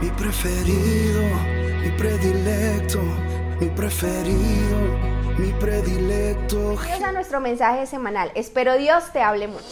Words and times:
mi 0.00 0.10
preferido, 0.10 1.22
mi 1.82 1.90
predilecto, 1.90 3.00
mi 3.60 3.68
preferido, 3.68 4.78
mi 5.38 5.52
predilecto. 5.58 6.56
Bienvenidos 6.70 7.02
a 7.02 7.12
nuestro 7.12 7.40
mensaje 7.40 7.86
semanal. 7.86 8.30
Espero 8.34 8.76
Dios 8.76 9.12
te 9.12 9.20
hable 9.20 9.48
mucho. 9.48 9.64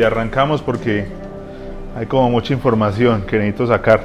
Y 0.00 0.02
arrancamos 0.02 0.62
porque 0.62 1.06
hay 1.94 2.06
como 2.06 2.30
mucha 2.30 2.54
información 2.54 3.22
que 3.26 3.36
necesito 3.36 3.66
sacar. 3.66 4.00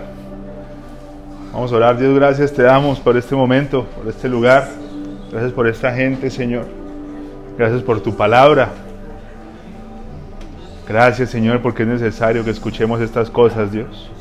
Vamos 1.53 1.71
a 1.71 1.75
orar, 1.77 1.97
Dios, 1.97 2.13
gracias 2.13 2.51
te 2.51 2.63
damos 2.63 2.99
por 2.99 3.15
este 3.15 3.33
momento, 3.33 3.85
por 3.85 4.07
este 4.09 4.27
lugar. 4.27 4.67
Gracias 5.31 5.53
por 5.53 5.67
esta 5.69 5.93
gente, 5.93 6.29
Señor. 6.29 6.65
Gracias 7.57 7.81
por 7.81 8.01
tu 8.01 8.17
palabra. 8.17 8.71
Gracias, 10.85 11.29
Señor, 11.29 11.61
porque 11.61 11.83
es 11.83 11.89
necesario 11.89 12.43
que 12.43 12.51
escuchemos 12.51 12.99
estas 12.99 13.29
cosas, 13.29 13.71
Dios. 13.71 14.11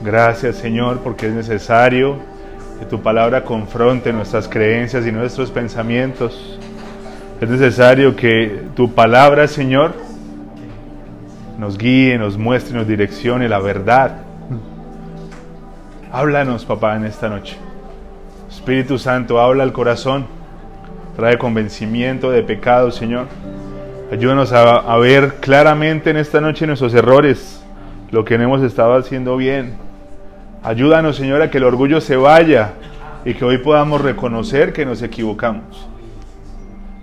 Gracias, 0.00 0.56
Señor, 0.56 1.00
porque 1.00 1.26
es 1.26 1.32
necesario 1.32 2.18
que 2.78 2.86
tu 2.86 3.02
palabra 3.02 3.42
confronte 3.42 4.12
nuestras 4.12 4.46
creencias 4.46 5.04
y 5.06 5.10
nuestros 5.10 5.50
pensamientos. 5.50 6.58
Es 7.40 7.48
necesario 7.48 8.14
que 8.14 8.62
tu 8.76 8.94
palabra, 8.94 9.48
Señor, 9.48 10.11
nos 11.62 11.78
guíe, 11.78 12.18
nos 12.18 12.36
muestre, 12.36 12.76
nos 12.76 12.88
direccione 12.88 13.48
la 13.48 13.60
verdad. 13.60 14.16
Háblanos, 16.10 16.64
papá, 16.64 16.96
en 16.96 17.04
esta 17.04 17.28
noche. 17.28 17.56
Espíritu 18.50 18.98
Santo, 18.98 19.40
habla 19.40 19.62
al 19.62 19.72
corazón. 19.72 20.26
Trae 21.14 21.38
convencimiento 21.38 22.32
de 22.32 22.42
pecado, 22.42 22.90
Señor. 22.90 23.26
Ayúdanos 24.10 24.52
a, 24.52 24.62
a 24.70 24.98
ver 24.98 25.36
claramente 25.36 26.10
en 26.10 26.16
esta 26.16 26.40
noche 26.40 26.66
nuestros 26.66 26.94
errores, 26.94 27.62
lo 28.10 28.24
que 28.24 28.36
no 28.38 28.42
hemos 28.42 28.62
estado 28.62 28.94
haciendo 28.94 29.36
bien. 29.36 29.74
Ayúdanos, 30.64 31.14
Señor, 31.14 31.42
a 31.42 31.50
que 31.52 31.58
el 31.58 31.64
orgullo 31.64 32.00
se 32.00 32.16
vaya 32.16 32.72
y 33.24 33.34
que 33.34 33.44
hoy 33.44 33.58
podamos 33.58 34.00
reconocer 34.00 34.72
que 34.72 34.84
nos 34.84 35.00
equivocamos. 35.00 35.91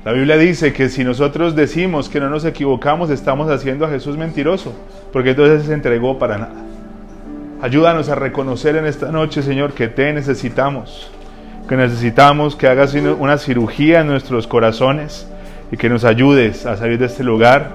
La 0.06 0.14
Biblia 0.14 0.38
dice 0.38 0.72
que 0.72 0.88
si 0.88 1.04
nosotros 1.04 1.56
decimos 1.56 2.08
que 2.08 2.22
no 2.22 2.30
nos 2.30 2.46
equivocamos, 2.46 3.10
estamos 3.10 3.52
haciendo 3.52 3.86
a 3.86 3.90
Jesús 3.90 4.16
mentiroso, 4.16 4.74
porque 5.12 5.32
entonces 5.32 5.68
se 5.68 5.74
entregó 5.74 6.18
para 6.18 6.38
nada. 6.38 6.56
Ayúdanos 7.62 8.08
a 8.08 8.16
reconocer 8.16 8.78
en 8.78 8.86
esta 8.86 9.12
noche, 9.12 9.42
Señor, 9.42 9.74
que 9.74 9.90
te 9.90 10.14
necesitamos, 10.14 11.12
que 11.68 11.76
necesitamos 11.76 12.56
que 12.56 12.68
hagas 12.68 12.94
una 12.94 13.38
cirugía 13.38 14.00
en 14.00 14.08
nuestros 14.08 14.48
corazones 14.48 15.30
y 15.70 15.76
que 15.76 15.90
nos 15.90 16.06
ayudes 16.06 16.66
a 16.66 16.78
salir 16.78 16.98
de 16.98 17.08
este 17.08 17.26
lugar 17.26 17.72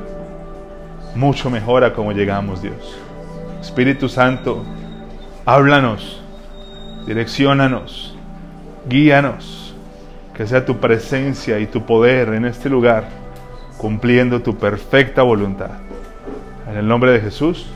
mucho 1.15 1.51
mejor 1.51 1.85
a 1.85 1.93
como 1.93 2.13
llegamos, 2.13 2.63
Dios. 2.63 2.99
Espíritu 3.61 4.09
Santo, 4.09 4.65
háblanos, 5.45 6.23
direcciónanos, 7.07 8.17
guíanos 8.89 9.64
que 10.35 10.47
sea 10.47 10.65
tu 10.65 10.79
presencia 10.79 11.59
y 11.61 11.67
tu 11.67 11.87
poder 11.87 12.29
en 12.31 12.45
este 12.45 12.69
lugar, 12.69 13.05
cumpliendo 13.79 14.43
tu 14.43 14.57
perfecta 14.57 15.23
voluntad. 15.23 15.71
En 16.69 16.77
el 16.77 16.89
nombre 16.89 17.13
de 17.13 17.21
Jesús, 17.21 17.67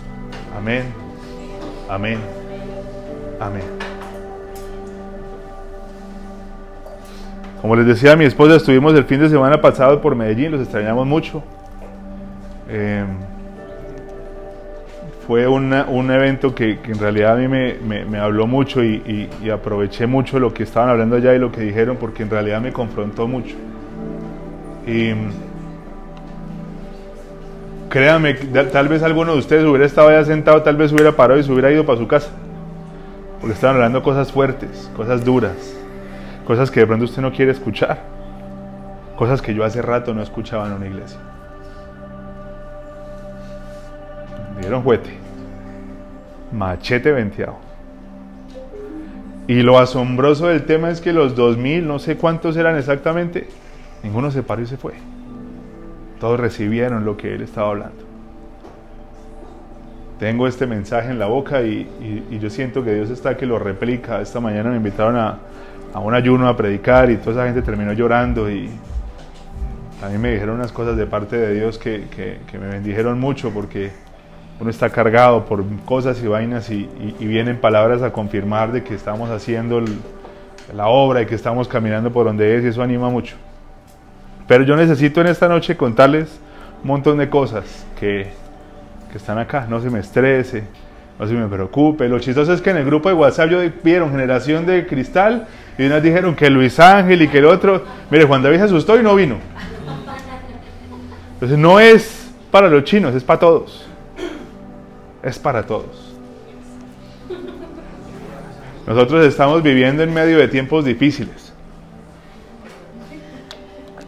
amén, 0.56 0.84
amén, 1.88 2.18
amén. 3.40 3.62
Como 7.60 7.74
les 7.76 7.86
decía 7.86 8.12
a 8.12 8.16
mi 8.16 8.24
esposa, 8.24 8.56
estuvimos 8.56 8.94
el 8.94 9.04
fin 9.04 9.20
de 9.20 9.28
semana 9.28 9.60
pasado 9.60 10.00
por 10.00 10.14
Medellín, 10.14 10.52
los 10.52 10.60
extrañamos 10.60 11.06
mucho. 11.06 11.42
Eh, 12.68 13.04
fue 15.28 15.46
un 15.46 16.10
evento 16.10 16.54
que, 16.54 16.78
en 16.82 16.98
realidad 16.98 17.34
a 17.34 17.36
mí 17.36 17.48
me, 17.48 17.74
me, 18.06 18.18
habló 18.18 18.46
mucho 18.46 18.82
y, 18.82 19.28
aproveché 19.52 20.06
mucho 20.06 20.38
lo 20.38 20.54
que 20.54 20.62
estaban 20.62 20.88
hablando 20.88 21.16
allá 21.16 21.34
y 21.34 21.38
lo 21.38 21.52
que 21.52 21.60
dijeron 21.60 21.98
porque 21.98 22.22
en 22.22 22.30
realidad 22.30 22.62
me 22.62 22.72
confrontó 22.72 23.28
mucho. 23.28 23.54
Y 24.86 25.12
créanme, 27.90 28.32
tal 28.72 28.88
vez 28.88 29.02
alguno 29.02 29.34
de 29.34 29.40
ustedes 29.40 29.66
hubiera 29.66 29.84
estado 29.84 30.08
allá 30.08 30.24
sentado, 30.24 30.62
tal 30.62 30.78
vez 30.78 30.92
hubiera 30.92 31.12
parado 31.12 31.38
y 31.38 31.42
se 31.42 31.52
hubiera 31.52 31.70
ido 31.70 31.84
para 31.84 31.98
su 31.98 32.08
casa. 32.08 32.30
Porque 33.38 33.52
estaban 33.52 33.76
hablando 33.76 34.02
cosas 34.02 34.32
fuertes, 34.32 34.90
cosas 34.96 35.26
duras, 35.26 35.76
cosas 36.46 36.70
que 36.70 36.80
de 36.80 36.86
pronto 36.86 37.04
usted 37.04 37.20
no 37.20 37.32
quiere 37.32 37.52
escuchar, 37.52 37.98
cosas 39.14 39.42
que 39.42 39.52
yo 39.52 39.62
hace 39.62 39.82
rato 39.82 40.14
no 40.14 40.22
escuchaba 40.22 40.68
en 40.68 40.72
una 40.72 40.86
iglesia. 40.86 41.18
Dieron 44.60 44.82
juguete. 44.82 45.10
Machete 46.52 47.12
venteado. 47.12 47.68
Y 49.48 49.62
lo 49.62 49.78
asombroso 49.78 50.48
del 50.48 50.64
tema 50.66 50.90
es 50.90 51.00
que 51.00 51.14
los 51.14 51.34
2000, 51.34 51.86
no 51.86 51.98
sé 51.98 52.16
cuántos 52.18 52.56
eran 52.58 52.76
exactamente, 52.76 53.48
ninguno 54.02 54.30
se 54.30 54.42
paró 54.42 54.60
y 54.60 54.66
se 54.66 54.76
fue. 54.76 54.92
Todos 56.20 56.38
recibieron 56.38 57.06
lo 57.06 57.16
que 57.16 57.34
él 57.34 57.42
estaba 57.42 57.70
hablando. 57.70 58.04
Tengo 60.18 60.46
este 60.46 60.66
mensaje 60.66 61.10
en 61.10 61.18
la 61.18 61.26
boca 61.26 61.62
y, 61.62 61.88
yo 62.38 62.50
siento 62.50 62.84
que 62.84 62.94
Dios 62.94 63.08
está 63.08 63.38
que 63.38 63.46
lo 63.46 63.58
replica. 63.58 64.20
Esta 64.20 64.38
mañana 64.38 64.68
me 64.68 64.76
invitaron 64.76 65.16
a, 65.16 65.38
a 65.94 66.00
un 66.00 66.12
ayuno 66.12 66.46
a 66.46 66.56
predicar 66.56 67.10
y 67.10 67.16
toda 67.16 67.32
esa 67.32 67.44
gente 67.46 67.62
terminó 67.62 67.94
llorando 67.94 68.50
y 68.50 68.68
a 70.04 70.08
me 70.10 70.32
dijeron 70.32 70.56
unas 70.56 70.72
cosas 70.72 70.96
de 70.96 71.06
parte 71.06 71.36
de 71.36 71.54
Dios 71.54 71.78
que, 71.78 72.04
que 72.10 72.58
me 72.58 72.68
bendijeron 72.68 73.18
mucho 73.18 73.50
porque 73.50 73.90
uno 74.60 74.70
está 74.70 74.90
cargado 74.90 75.44
por 75.44 75.64
cosas 75.84 76.20
y 76.22 76.26
vainas 76.26 76.68
y, 76.70 76.88
vienen 77.20 77.58
palabras 77.58 78.02
a 78.02 78.12
confirmar 78.12 78.72
de 78.72 78.82
que 78.82 78.94
estamos 78.94 79.30
haciendo 79.30 79.82
la 80.74 80.88
obra 80.88 81.22
y 81.22 81.26
que 81.26 81.34
estamos 81.34 81.68
caminando 81.68 82.12
por 82.12 82.26
donde 82.26 82.56
es 82.56 82.64
y 82.64 82.68
eso 82.68 82.82
anima 82.82 83.08
mucho. 83.08 83.36
Pero 84.48 84.64
yo 84.64 84.76
necesito 84.76 85.20
en 85.20 85.28
esta 85.28 85.48
noche 85.48 85.76
contarles 85.76 86.40
un 86.82 86.88
montón 86.88 87.18
de 87.18 87.28
cosas 87.28 87.86
que, 87.98 88.30
que 89.12 89.18
están 89.18 89.38
acá, 89.38 89.66
no 89.68 89.80
se 89.80 89.90
me 89.90 90.00
estrese, 90.00 90.64
no 91.18 91.26
se 91.26 91.34
me 91.34 91.46
preocupe. 91.46 92.08
Lo 92.08 92.18
chistoso 92.18 92.52
es 92.52 92.60
que 92.60 92.70
en 92.70 92.78
el 92.78 92.84
grupo 92.84 93.08
de 93.08 93.14
WhatsApp 93.14 93.50
yo 93.50 93.60
vieron 93.84 94.10
generación 94.10 94.66
de 94.66 94.86
cristal 94.86 95.46
y 95.76 95.86
unas 95.86 96.02
dijeron 96.02 96.34
que 96.34 96.50
Luis 96.50 96.80
Ángel 96.80 97.22
y 97.22 97.28
que 97.28 97.38
el 97.38 97.44
otro, 97.44 97.84
mire, 98.10 98.24
Juan 98.24 98.42
David 98.42 98.56
se 98.58 98.64
asustó 98.64 98.98
y 98.98 99.02
no 99.04 99.14
vino. 99.14 99.36
Entonces 101.34 101.58
no 101.58 101.78
es 101.78 102.32
para 102.50 102.68
los 102.68 102.82
chinos, 102.82 103.14
es 103.14 103.22
para 103.22 103.38
todos 103.38 103.87
es 105.22 105.38
para 105.38 105.64
todos. 105.64 106.14
Nosotros 108.86 109.26
estamos 109.26 109.62
viviendo 109.62 110.02
en 110.02 110.14
medio 110.14 110.38
de 110.38 110.48
tiempos 110.48 110.84
difíciles, 110.84 111.52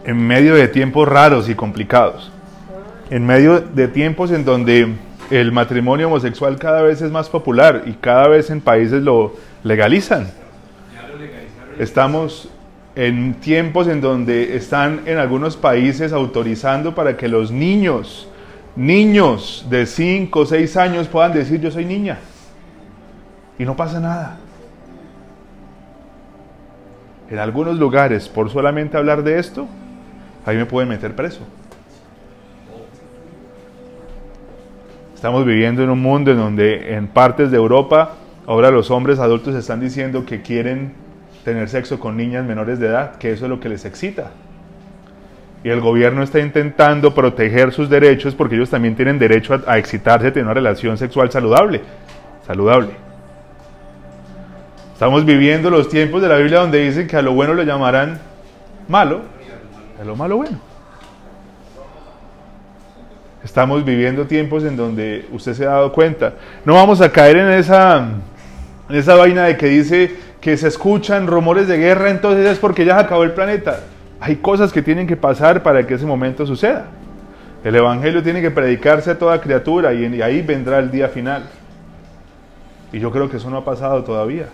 en 0.04 0.26
medio 0.26 0.54
de 0.54 0.68
tiempos 0.68 1.06
raros 1.06 1.50
y 1.50 1.54
complicados, 1.54 2.32
en 3.10 3.26
medio 3.26 3.60
de 3.60 3.88
tiempos 3.88 4.30
en 4.30 4.44
donde 4.44 4.94
el 5.30 5.52
matrimonio 5.52 6.06
homosexual 6.06 6.58
cada 6.58 6.80
vez 6.80 7.02
es 7.02 7.10
más 7.10 7.28
popular 7.28 7.82
y 7.84 7.92
cada 7.92 8.26
vez 8.28 8.48
en 8.48 8.62
países 8.62 9.02
lo 9.02 9.34
legalizan. 9.64 10.30
Estamos 11.78 12.48
en 12.96 13.34
tiempos 13.34 13.86
en 13.86 14.00
donde 14.00 14.56
están 14.56 15.02
en 15.04 15.18
algunos 15.18 15.58
países 15.58 16.14
autorizando 16.14 16.94
para 16.94 17.18
que 17.18 17.28
los 17.28 17.50
niños 17.50 18.29
niños 18.76 19.66
de 19.68 19.86
5 19.86 20.40
o 20.40 20.46
6 20.46 20.76
años 20.76 21.08
puedan 21.08 21.32
decir 21.32 21.60
yo 21.60 21.70
soy 21.70 21.84
niña. 21.84 22.18
Y 23.58 23.64
no 23.64 23.76
pasa 23.76 24.00
nada. 24.00 24.38
En 27.28 27.38
algunos 27.38 27.78
lugares, 27.78 28.28
por 28.28 28.50
solamente 28.50 28.96
hablar 28.96 29.22
de 29.22 29.38
esto, 29.38 29.68
ahí 30.44 30.56
me 30.56 30.66
pueden 30.66 30.88
meter 30.88 31.14
preso. 31.14 31.40
Estamos 35.14 35.44
viviendo 35.44 35.82
en 35.82 35.90
un 35.90 36.00
mundo 36.00 36.30
en 36.30 36.38
donde 36.38 36.94
en 36.94 37.06
partes 37.06 37.50
de 37.50 37.56
Europa 37.58 38.12
ahora 38.46 38.70
los 38.70 38.90
hombres 38.90 39.18
adultos 39.18 39.54
están 39.54 39.78
diciendo 39.78 40.24
que 40.24 40.40
quieren 40.40 40.94
tener 41.44 41.68
sexo 41.68 42.00
con 42.00 42.16
niñas 42.16 42.46
menores 42.46 42.80
de 42.80 42.86
edad, 42.86 43.16
que 43.16 43.30
eso 43.32 43.44
es 43.44 43.50
lo 43.50 43.60
que 43.60 43.68
les 43.68 43.84
excita 43.84 44.30
y 45.62 45.68
el 45.68 45.80
gobierno 45.80 46.22
está 46.22 46.40
intentando 46.40 47.14
proteger 47.14 47.72
sus 47.72 47.90
derechos 47.90 48.34
porque 48.34 48.54
ellos 48.54 48.70
también 48.70 48.96
tienen 48.96 49.18
derecho 49.18 49.60
a, 49.66 49.78
excitarse, 49.78 50.28
a 50.28 50.32
tener 50.32 50.46
una 50.46 50.54
relación 50.54 50.96
sexual 50.96 51.30
saludable. 51.30 51.82
Saludable. 52.46 52.90
Estamos 54.94 55.24
viviendo 55.24 55.70
los 55.70 55.88
tiempos 55.88 56.22
de 56.22 56.28
la 56.28 56.36
Biblia 56.36 56.60
donde 56.60 56.80
dicen 56.80 57.06
que 57.06 57.16
a 57.16 57.22
lo 57.22 57.32
bueno 57.32 57.54
lo 57.54 57.62
llamarán 57.62 58.20
malo, 58.88 59.20
a 60.00 60.04
lo 60.04 60.16
malo 60.16 60.38
bueno. 60.38 60.58
Estamos 63.44 63.84
viviendo 63.84 64.26
tiempos 64.26 64.64
en 64.64 64.76
donde 64.76 65.26
usted 65.32 65.54
se 65.54 65.64
ha 65.64 65.70
dado 65.70 65.92
cuenta. 65.92 66.34
No 66.64 66.74
vamos 66.74 67.00
a 67.00 67.10
caer 67.10 67.38
en 67.38 67.50
esa, 67.52 68.08
en 68.88 68.96
esa 68.96 69.14
vaina 69.14 69.44
de 69.44 69.56
que 69.56 69.66
dice 69.66 70.14
que 70.40 70.56
se 70.56 70.68
escuchan 70.68 71.26
rumores 71.26 71.66
de 71.66 71.78
guerra, 71.78 72.10
entonces 72.10 72.46
es 72.46 72.58
porque 72.58 72.84
ya 72.84 72.96
se 72.96 73.00
acabó 73.04 73.24
el 73.24 73.32
planeta. 73.32 73.80
Hay 74.20 74.36
cosas 74.36 74.72
que 74.72 74.82
tienen 74.82 75.06
que 75.06 75.16
pasar 75.16 75.62
para 75.62 75.86
que 75.86 75.94
ese 75.94 76.04
momento 76.04 76.44
suceda. 76.46 76.86
El 77.64 77.74
Evangelio 77.74 78.22
tiene 78.22 78.40
que 78.40 78.50
predicarse 78.50 79.10
a 79.10 79.18
toda 79.18 79.40
criatura 79.40 79.92
y 79.92 80.20
ahí 80.22 80.42
vendrá 80.42 80.78
el 80.78 80.90
día 80.90 81.08
final. 81.08 81.44
Y 82.92 82.98
yo 82.98 83.10
creo 83.10 83.30
que 83.30 83.38
eso 83.38 83.50
no 83.50 83.58
ha 83.58 83.64
pasado 83.64 84.04
todavía. 84.04 84.46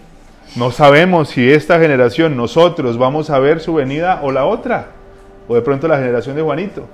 No 0.55 0.71
sabemos 0.71 1.31
si 1.31 1.51
esta 1.51 1.79
generación, 1.81 2.37
nosotros, 2.37 2.97
vamos 2.97 3.31
a 3.31 3.39
ver 3.39 3.61
su 3.61 3.75
venida 3.75 4.21
o 4.23 4.31
la 4.31 4.45
otra. 4.45 4.89
O 5.49 5.55
de 5.55 5.63
pronto 5.63 5.89
la 5.89 5.97
generación 5.99 6.37
de 6.37 6.43
Juanito. 6.43 6.87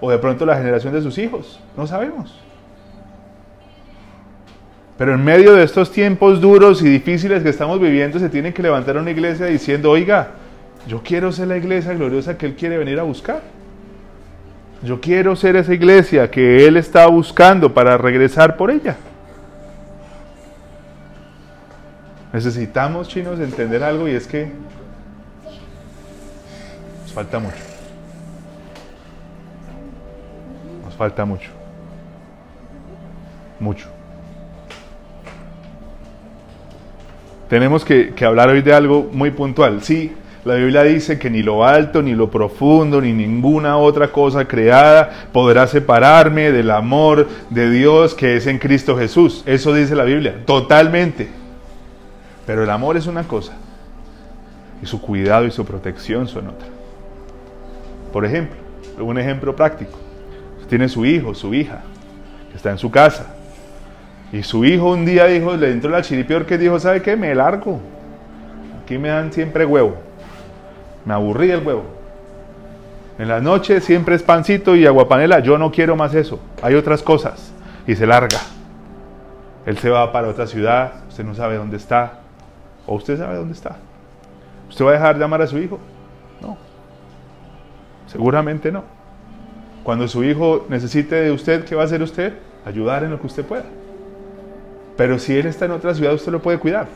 O 0.00 0.10
de 0.10 0.18
pronto 0.18 0.46
la 0.46 0.56
generación 0.56 0.92
de 0.92 1.02
sus 1.02 1.18
hijos. 1.18 1.60
No 1.76 1.86
sabemos. 1.86 2.38
Pero 4.98 5.14
en 5.14 5.24
medio 5.24 5.54
de 5.54 5.64
estos 5.64 5.90
tiempos 5.90 6.40
duros 6.40 6.82
y 6.82 6.88
difíciles 6.88 7.42
que 7.42 7.48
estamos 7.48 7.80
viviendo, 7.80 8.18
se 8.18 8.28
tiene 8.28 8.52
que 8.52 8.62
levantar 8.62 8.96
una 8.96 9.10
iglesia 9.10 9.46
diciendo, 9.46 9.90
oiga, 9.90 10.28
yo 10.86 11.02
quiero 11.02 11.32
ser 11.32 11.48
la 11.48 11.56
iglesia 11.56 11.94
gloriosa 11.94 12.36
que 12.36 12.46
Él 12.46 12.54
quiere 12.54 12.78
venir 12.78 12.98
a 12.98 13.02
buscar. 13.02 13.42
Yo 14.82 15.00
quiero 15.00 15.36
ser 15.36 15.56
esa 15.56 15.72
iglesia 15.72 16.30
que 16.30 16.66
Él 16.66 16.76
está 16.76 17.06
buscando 17.06 17.72
para 17.72 17.96
regresar 17.96 18.56
por 18.56 18.70
ella. 18.70 18.96
Necesitamos, 22.32 23.08
chinos, 23.08 23.38
entender 23.38 23.84
algo 23.84 24.08
y 24.08 24.12
es 24.12 24.26
que 24.26 24.50
nos 27.02 27.12
falta 27.12 27.38
mucho. 27.38 27.56
Nos 30.84 30.94
falta 30.94 31.24
mucho. 31.24 31.50
Mucho. 33.60 33.86
Tenemos 37.52 37.84
que, 37.84 38.14
hablar 38.24 38.48
hoy 38.48 38.62
de 38.62 38.72
algo 38.72 39.10
muy 39.12 39.30
puntual. 39.30 39.82
Sí, 39.82 40.10
la 40.44 40.54
Biblia 40.56 40.82
dice 40.82 41.18
que 41.18 41.30
ni 41.30 41.42
lo 41.42 41.64
alto, 41.64 42.02
ni 42.02 42.14
lo 42.14 42.28
profundo, 42.28 43.00
ni 43.00 43.12
ninguna 43.12 43.76
otra 43.76 44.08
cosa 44.08 44.46
creada 44.46 45.28
podrá 45.32 45.68
separarme 45.68 46.50
del 46.50 46.70
amor 46.72 47.28
de 47.50 47.70
Dios 47.70 48.14
que 48.14 48.36
es 48.36 48.48
en 48.48 48.58
Cristo 48.58 48.96
Jesús. 48.96 49.44
Eso 49.46 49.72
dice 49.72 49.94
la 49.94 50.02
Biblia, 50.02 50.44
totalmente. 50.44 51.28
Pero 52.44 52.64
el 52.64 52.70
amor 52.70 52.96
es 52.96 53.06
una 53.06 53.22
cosa 53.22 53.52
y 54.82 54.86
su 54.86 55.00
cuidado 55.00 55.46
y 55.46 55.52
su 55.52 55.64
protección 55.64 56.26
son 56.26 56.48
otra. 56.48 56.66
Por 58.12 58.24
ejemplo, 58.24 58.58
un 58.98 59.18
ejemplo 59.18 59.54
práctico. 59.54 59.98
tiene 60.68 60.88
su 60.88 61.04
hijo, 61.04 61.34
su 61.34 61.54
hija, 61.54 61.82
que 62.50 62.56
está 62.56 62.70
en 62.70 62.78
su 62.78 62.90
casa. 62.90 63.34
Y 64.32 64.42
su 64.42 64.64
hijo 64.64 64.90
un 64.90 65.04
día 65.04 65.26
dijo, 65.26 65.54
le 65.56 65.70
entró 65.70 65.90
la 65.90 66.00
chiripior 66.00 66.46
que 66.46 66.56
dijo, 66.56 66.80
¿sabe 66.80 67.02
qué? 67.02 67.14
Me 67.14 67.34
largo. 67.34 67.78
Aquí 68.82 68.96
me 68.96 69.08
dan 69.08 69.32
siempre 69.32 69.66
huevo. 69.66 70.11
Me 71.04 71.14
aburrí 71.14 71.50
el 71.50 71.66
huevo. 71.66 71.84
En 73.18 73.28
la 73.28 73.40
noche 73.40 73.80
siempre 73.80 74.14
es 74.14 74.22
pancito 74.22 74.74
y 74.76 74.86
aguapanela. 74.86 75.40
Yo 75.40 75.58
no 75.58 75.70
quiero 75.70 75.96
más 75.96 76.14
eso. 76.14 76.40
Hay 76.62 76.74
otras 76.74 77.02
cosas. 77.02 77.52
Y 77.86 77.94
se 77.94 78.06
larga. 78.06 78.38
Él 79.66 79.78
se 79.78 79.90
va 79.90 80.10
para 80.12 80.28
otra 80.28 80.46
ciudad. 80.46 80.92
Usted 81.08 81.24
no 81.24 81.34
sabe 81.34 81.56
dónde 81.56 81.76
está. 81.76 82.20
¿O 82.86 82.94
usted 82.94 83.18
sabe 83.18 83.36
dónde 83.36 83.54
está? 83.54 83.76
¿Usted 84.68 84.84
va 84.84 84.90
a 84.90 84.94
dejar 84.94 85.18
de 85.18 85.24
amar 85.24 85.42
a 85.42 85.46
su 85.46 85.58
hijo? 85.58 85.78
No. 86.40 86.56
Seguramente 88.06 88.72
no. 88.72 88.84
Cuando 89.84 90.06
su 90.08 90.24
hijo 90.24 90.66
necesite 90.68 91.16
de 91.16 91.30
usted, 91.32 91.64
¿qué 91.64 91.74
va 91.74 91.82
a 91.82 91.84
hacer 91.84 92.02
usted? 92.02 92.34
Ayudar 92.64 93.04
en 93.04 93.10
lo 93.10 93.20
que 93.20 93.26
usted 93.26 93.44
pueda. 93.44 93.64
Pero 94.96 95.18
si 95.18 95.36
él 95.36 95.46
está 95.46 95.64
en 95.64 95.72
otra 95.72 95.94
ciudad, 95.94 96.14
usted 96.14 96.30
lo 96.32 96.40
puede 96.40 96.58
cuidar. 96.58 96.86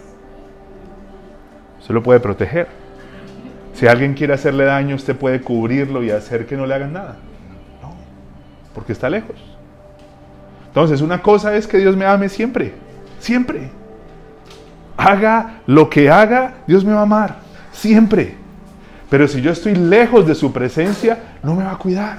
Usted 1.81 1.95
lo 1.95 2.03
puede 2.03 2.21
proteger. 2.21 2.86
Si 3.77 3.87
alguien 3.87 4.15
quiere 4.15 4.33
hacerle 4.33 4.65
daño, 4.65 4.97
usted 4.97 5.15
puede 5.15 5.41
cubrirlo 5.41 6.03
y 6.03 6.11
hacer 6.11 6.47
que 6.47 6.57
no 6.57 6.67
le 6.67 6.75
hagan 6.75 6.93
nada. 6.93 7.17
No, 7.83 7.95
porque 8.75 8.93
está 8.93 9.09
lejos. 9.09 9.37
Entonces, 10.69 11.01
una 11.01 11.23
cosa 11.23 11.55
es 11.57 11.67
que 11.67 11.79
Dios 11.79 11.97
me 11.97 12.05
ame 12.05 12.29
siempre, 12.29 12.73
siempre 13.19 13.71
haga 14.97 15.61
lo 15.67 15.91
que 15.91 16.11
haga, 16.11 16.55
Dios 16.67 16.85
me 16.85 16.93
va 16.93 17.01
a 17.01 17.03
amar, 17.03 17.37
siempre. 17.73 18.35
Pero 19.11 19.29
si 19.29 19.41
yo 19.41 19.53
estoy 19.53 19.75
lejos 19.75 20.27
de 20.27 20.35
su 20.35 20.53
presencia, 20.53 21.19
no 21.43 21.55
me 21.55 21.65
va 21.65 21.73
a 21.73 21.79
cuidar, 21.79 22.19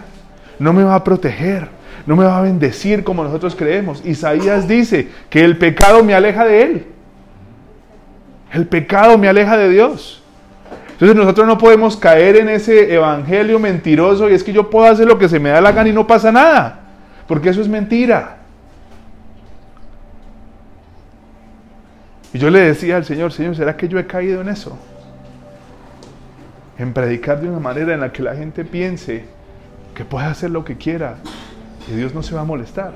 no 0.60 0.72
me 0.74 0.84
va 0.84 0.96
a 0.96 1.04
proteger, 1.04 1.68
no 2.06 2.16
me 2.16 2.24
va 2.24 2.38
a 2.38 2.42
bendecir 2.42 3.04
como 3.04 3.24
nosotros 3.24 3.56
creemos. 3.56 4.06
Isaías 4.06 4.68
dice 4.68 5.10
que 5.30 5.44
el 5.44 5.58
pecado 5.58 6.04
me 6.04 6.14
aleja 6.14 6.46
de 6.46 6.62
Él. 6.62 6.88
El 8.54 8.68
pecado 8.68 9.18
me 9.18 9.28
aleja 9.28 9.58
de 9.58 9.70
Dios. 9.70 10.24
Entonces 10.98 11.16
nosotros 11.16 11.46
no 11.46 11.60
podemos 11.60 11.96
caer 11.96 12.38
en 12.38 12.50
ese 12.50 12.92
evangelio 12.92 13.60
mentiroso 13.60 14.28
y 14.28 14.34
es 14.34 14.44
que 14.44 14.52
yo 14.52 14.68
puedo 14.68 14.92
hacer 14.92 15.06
lo 15.06 15.20
que 15.20 15.30
se 15.30 15.40
me 15.40 15.50
da 15.50 15.62
la 15.62 15.72
gana 15.72 15.90
y 15.90 15.94
no 15.94 16.08
pasa 16.08 16.32
nada. 16.32 16.80
Porque 17.28 17.50
eso 17.50 17.62
es 17.62 17.68
mentira. 17.68 18.38
Y 22.34 22.40
yo 22.40 22.50
le 22.50 22.62
decía 22.62 22.98
al 22.98 23.06
Señor, 23.06 23.32
Señor, 23.32 23.56
¿será 23.56 23.78
que 23.78 23.88
yo 23.88 24.00
he 24.00 24.08
caído 24.08 24.42
en 24.42 24.50
eso? 24.50 24.76
En 26.80 26.94
predicar 26.94 27.42
de 27.42 27.48
una 27.48 27.60
manera 27.60 27.94
en 27.94 28.00
la 28.00 28.12
que 28.12 28.24
la 28.24 28.36
gente 28.36 28.66
piense 28.66 29.26
que 29.94 30.04
puede 30.04 30.26
hacer 30.26 30.50
lo 30.50 30.66
que 30.66 30.78
quiera 30.78 31.18
y 31.88 31.96
Dios 31.96 32.16
no 32.16 32.24
se 32.24 32.34
va 32.34 32.42
a 32.42 32.46
molestar. 32.46 32.94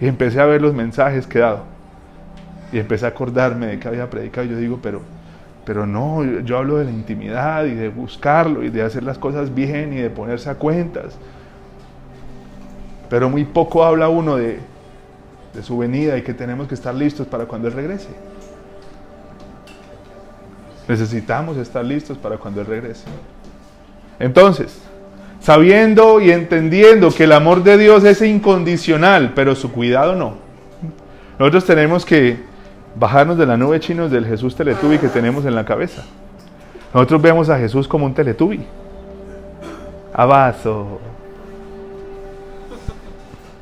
Y 0.00 0.08
empecé 0.08 0.40
a 0.40 0.46
ver 0.46 0.60
los 0.60 0.74
mensajes 0.74 1.24
que 1.24 1.38
he 1.38 1.42
dado. 1.42 1.73
Y 2.74 2.80
empecé 2.80 3.04
a 3.04 3.10
acordarme 3.10 3.68
de 3.68 3.78
que 3.78 3.86
había 3.86 4.10
predicado. 4.10 4.48
Y 4.48 4.50
yo 4.50 4.56
digo, 4.56 4.80
pero, 4.82 5.00
pero 5.64 5.86
no, 5.86 6.24
yo 6.40 6.58
hablo 6.58 6.78
de 6.78 6.86
la 6.86 6.90
intimidad 6.90 7.66
y 7.66 7.74
de 7.74 7.88
buscarlo 7.88 8.64
y 8.64 8.68
de 8.68 8.82
hacer 8.82 9.04
las 9.04 9.16
cosas 9.16 9.54
bien 9.54 9.92
y 9.92 9.98
de 9.98 10.10
ponerse 10.10 10.50
a 10.50 10.56
cuentas. 10.56 11.16
Pero 13.08 13.30
muy 13.30 13.44
poco 13.44 13.84
habla 13.84 14.08
uno 14.08 14.34
de, 14.34 14.58
de 15.54 15.62
su 15.62 15.78
venida 15.78 16.18
y 16.18 16.22
que 16.22 16.34
tenemos 16.34 16.66
que 16.66 16.74
estar 16.74 16.92
listos 16.92 17.28
para 17.28 17.44
cuando 17.44 17.68
Él 17.68 17.74
regrese. 17.74 18.08
Necesitamos 20.88 21.56
estar 21.58 21.84
listos 21.84 22.18
para 22.18 22.38
cuando 22.38 22.60
Él 22.60 22.66
regrese. 22.66 23.04
Entonces, 24.18 24.82
sabiendo 25.38 26.20
y 26.20 26.32
entendiendo 26.32 27.12
que 27.12 27.22
el 27.22 27.32
amor 27.34 27.62
de 27.62 27.78
Dios 27.78 28.02
es 28.02 28.20
incondicional, 28.20 29.30
pero 29.32 29.54
su 29.54 29.70
cuidado 29.70 30.16
no. 30.16 30.34
Nosotros 31.38 31.66
tenemos 31.66 32.04
que 32.04 32.52
bajarnos 32.94 33.36
de 33.36 33.46
la 33.46 33.56
nube 33.56 33.80
chinos 33.80 34.10
del 34.10 34.26
Jesús 34.26 34.54
Teletubi 34.54 34.98
que 34.98 35.08
tenemos 35.08 35.44
en 35.44 35.54
la 35.54 35.64
cabeza. 35.64 36.04
Nosotros 36.92 37.20
vemos 37.22 37.48
a 37.50 37.58
Jesús 37.58 37.88
como 37.88 38.06
un 38.06 38.14
Teletubi. 38.14 38.64
Abazo. 40.12 41.00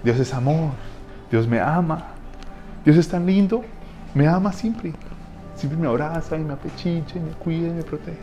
Dios 0.02 0.18
es 0.18 0.34
amor. 0.34 0.72
Dios 1.30 1.46
me 1.46 1.58
ama. 1.60 2.08
Dios 2.84 2.96
es 2.96 3.08
tan 3.08 3.24
lindo. 3.24 3.64
Me 4.14 4.26
ama 4.28 4.52
siempre. 4.52 4.92
Siempre 5.56 5.80
me 5.80 5.88
abraza 5.88 6.36
y 6.36 6.40
me 6.40 6.52
apechicha 6.52 7.16
y 7.16 7.20
me 7.20 7.30
cuida 7.30 7.68
y 7.68 7.72
me 7.72 7.82
protege. 7.82 8.18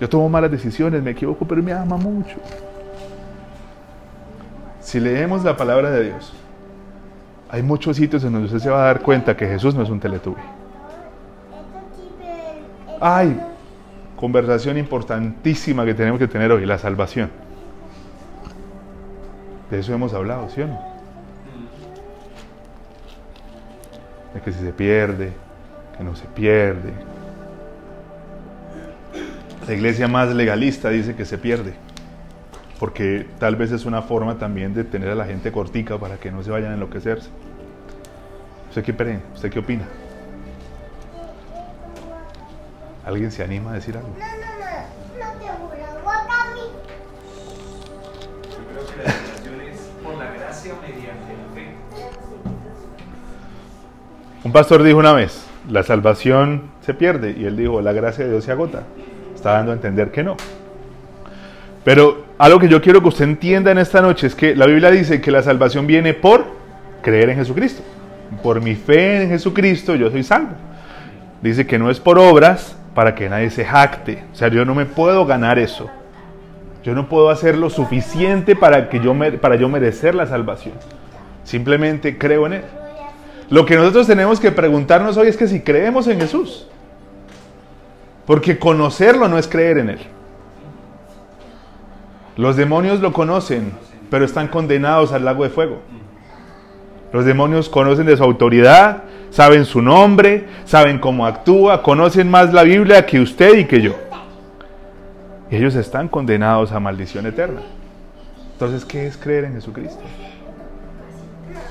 Yo 0.00 0.08
tomo 0.08 0.28
malas 0.28 0.50
decisiones, 0.50 1.02
me 1.02 1.10
equivoco, 1.10 1.44
pero 1.44 1.62
me 1.62 1.72
ama 1.72 1.96
mucho. 1.96 2.36
Si 4.80 5.00
leemos 5.00 5.42
la 5.42 5.56
palabra 5.56 5.90
de 5.90 6.04
Dios, 6.04 6.32
hay 7.50 7.62
muchos 7.62 7.96
sitios 7.96 8.24
en 8.24 8.32
donde 8.32 8.46
usted 8.46 8.58
se 8.58 8.70
va 8.70 8.82
a 8.82 8.86
dar 8.86 9.02
cuenta 9.02 9.36
que 9.36 9.46
Jesús 9.46 9.74
no 9.74 9.82
es 9.82 9.90
un 9.90 10.00
teletubi. 10.00 10.42
Hay 13.00 13.40
conversación 14.16 14.76
importantísima 14.76 15.84
que 15.84 15.94
tenemos 15.94 16.18
que 16.18 16.28
tener 16.28 16.50
hoy, 16.50 16.66
la 16.66 16.78
salvación. 16.78 17.30
De 19.70 19.78
eso 19.78 19.94
hemos 19.94 20.12
hablado, 20.14 20.48
¿sí 20.50 20.62
o 20.62 20.66
no? 20.66 20.98
de 24.34 24.40
que 24.40 24.52
si 24.52 24.60
se 24.60 24.72
pierde, 24.72 25.32
que 25.96 26.04
no 26.04 26.14
se 26.14 26.26
pierde. 26.26 26.92
La 29.66 29.74
iglesia 29.74 30.08
más 30.08 30.34
legalista 30.34 30.90
dice 30.90 31.14
que 31.14 31.24
se 31.24 31.38
pierde, 31.38 31.74
porque 32.78 33.26
tal 33.38 33.56
vez 33.56 33.72
es 33.72 33.86
una 33.86 34.02
forma 34.02 34.38
también 34.38 34.72
de 34.72 34.84
tener 34.84 35.10
a 35.10 35.14
la 35.14 35.24
gente 35.24 35.50
cortica 35.50 35.98
para 35.98 36.16
que 36.18 36.30
no 36.30 36.42
se 36.42 36.50
vayan 36.50 36.70
a 36.70 36.74
enloquecerse. 36.74 37.28
¿Usted 38.68 38.84
qué, 38.84 39.20
¿Usted 39.34 39.50
qué 39.50 39.58
opina? 39.58 39.84
¿Alguien 43.04 43.32
se 43.32 43.42
anima 43.42 43.72
a 43.72 43.74
decir 43.74 43.96
algo? 43.96 44.10
No, 44.10 44.14
no, 44.14 44.26
no, 44.26 45.24
no 45.24 45.38
te 45.38 45.46
Yo 48.50 48.58
creo 48.70 48.86
que 48.86 49.56
la 49.56 49.64
es 49.64 49.80
por 50.04 50.14
la 50.16 50.30
gracia 50.30 50.74
mediante 50.82 51.32
la 51.32 51.54
fe. 51.54 51.74
Un 54.44 54.52
pastor 54.52 54.82
dijo 54.82 54.98
una 54.98 55.14
vez, 55.14 55.46
la 55.68 55.82
salvación 55.82 56.70
se 56.82 56.94
pierde 56.94 57.32
y 57.32 57.46
él 57.46 57.56
dijo, 57.56 57.80
la 57.80 57.92
gracia 57.92 58.24
de 58.24 58.30
Dios 58.30 58.44
se 58.44 58.52
agota. 58.52 58.82
Está 59.34 59.52
dando 59.52 59.72
a 59.72 59.74
entender 59.74 60.12
que 60.12 60.22
no. 60.22 60.36
Pero 61.88 62.22
algo 62.36 62.58
que 62.58 62.68
yo 62.68 62.82
quiero 62.82 63.00
que 63.00 63.08
usted 63.08 63.24
entienda 63.24 63.70
en 63.70 63.78
esta 63.78 64.02
noche 64.02 64.26
es 64.26 64.34
que 64.34 64.54
la 64.54 64.66
Biblia 64.66 64.90
dice 64.90 65.22
que 65.22 65.30
la 65.30 65.42
salvación 65.42 65.86
viene 65.86 66.12
por 66.12 66.44
creer 67.00 67.30
en 67.30 67.36
Jesucristo. 67.36 67.82
Por 68.42 68.60
mi 68.60 68.74
fe 68.74 69.22
en 69.22 69.30
Jesucristo 69.30 69.94
yo 69.94 70.10
soy 70.10 70.22
salvo. 70.22 70.50
Dice 71.40 71.66
que 71.66 71.78
no 71.78 71.90
es 71.90 71.98
por 71.98 72.18
obras 72.18 72.76
para 72.94 73.14
que 73.14 73.30
nadie 73.30 73.48
se 73.48 73.64
jacte. 73.64 74.22
O 74.30 74.36
sea, 74.36 74.48
yo 74.48 74.66
no 74.66 74.74
me 74.74 74.84
puedo 74.84 75.24
ganar 75.24 75.58
eso. 75.58 75.88
Yo 76.84 76.94
no 76.94 77.08
puedo 77.08 77.30
hacer 77.30 77.56
lo 77.56 77.70
suficiente 77.70 78.54
para, 78.54 78.90
que 78.90 79.00
yo, 79.00 79.16
para 79.40 79.56
yo 79.56 79.70
merecer 79.70 80.14
la 80.14 80.26
salvación. 80.26 80.74
Simplemente 81.42 82.18
creo 82.18 82.44
en 82.48 82.52
Él. 82.52 82.64
Lo 83.48 83.64
que 83.64 83.76
nosotros 83.76 84.06
tenemos 84.06 84.40
que 84.40 84.52
preguntarnos 84.52 85.16
hoy 85.16 85.28
es 85.28 85.38
que 85.38 85.48
si 85.48 85.60
creemos 85.60 86.06
en 86.06 86.20
Jesús. 86.20 86.68
Porque 88.26 88.58
conocerlo 88.58 89.26
no 89.26 89.38
es 89.38 89.48
creer 89.48 89.78
en 89.78 89.88
Él. 89.88 90.17
Los 92.38 92.54
demonios 92.54 93.00
lo 93.00 93.12
conocen, 93.12 93.72
pero 94.10 94.24
están 94.24 94.46
condenados 94.46 95.12
al 95.12 95.24
lago 95.24 95.42
de 95.42 95.50
fuego. 95.50 95.80
Los 97.12 97.24
demonios 97.24 97.68
conocen 97.68 98.06
de 98.06 98.16
su 98.16 98.22
autoridad, 98.22 99.02
saben 99.30 99.64
su 99.64 99.82
nombre, 99.82 100.46
saben 100.64 101.00
cómo 101.00 101.26
actúa, 101.26 101.82
conocen 101.82 102.30
más 102.30 102.52
la 102.52 102.62
Biblia 102.62 103.04
que 103.04 103.18
usted 103.18 103.58
y 103.58 103.64
que 103.64 103.82
yo. 103.82 103.96
Y 105.50 105.56
ellos 105.56 105.74
están 105.74 106.06
condenados 106.06 106.70
a 106.70 106.78
maldición 106.78 107.26
eterna. 107.26 107.62
Entonces, 108.52 108.84
¿qué 108.84 109.08
es 109.08 109.16
creer 109.16 109.46
en 109.46 109.54
Jesucristo? 109.54 110.02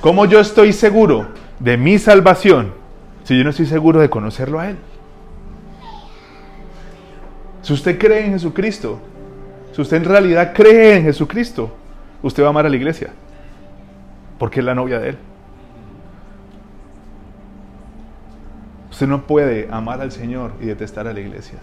¿Cómo 0.01 0.25
yo 0.25 0.41
estoy 0.41 0.73
seguro 0.73 1.29
de 1.59 1.77
mi 1.77 1.97
salvación 1.97 2.73
si 3.23 3.37
yo 3.37 3.45
no 3.45 3.51
estoy 3.51 3.67
seguro 3.67 4.01
de 4.01 4.09
conocerlo 4.09 4.59
a 4.59 4.71
Él? 4.71 4.77
Si 7.61 7.71
usted 7.71 7.97
cree 7.97 8.25
en 8.25 8.33
Jesucristo, 8.33 8.99
si 9.77 9.83
usted 9.83 9.97
en 9.97 10.05
realidad 10.05 10.53
cree 10.55 10.95
en 10.95 11.03
Jesucristo, 11.03 11.71
usted 12.23 12.41
va 12.41 12.47
a 12.47 12.49
amar 12.49 12.65
a 12.65 12.69
la 12.69 12.75
iglesia, 12.75 13.09
porque 14.39 14.61
es 14.61 14.65
la 14.65 14.73
novia 14.73 14.97
de 14.97 15.09
Él. 15.09 15.17
Usted 18.89 19.05
no 19.05 19.27
puede 19.27 19.67
amar 19.69 20.01
al 20.01 20.11
Señor 20.11 20.53
y 20.59 20.65
detestar 20.65 21.07
a 21.07 21.13
la 21.13 21.19
iglesia. 21.19 21.59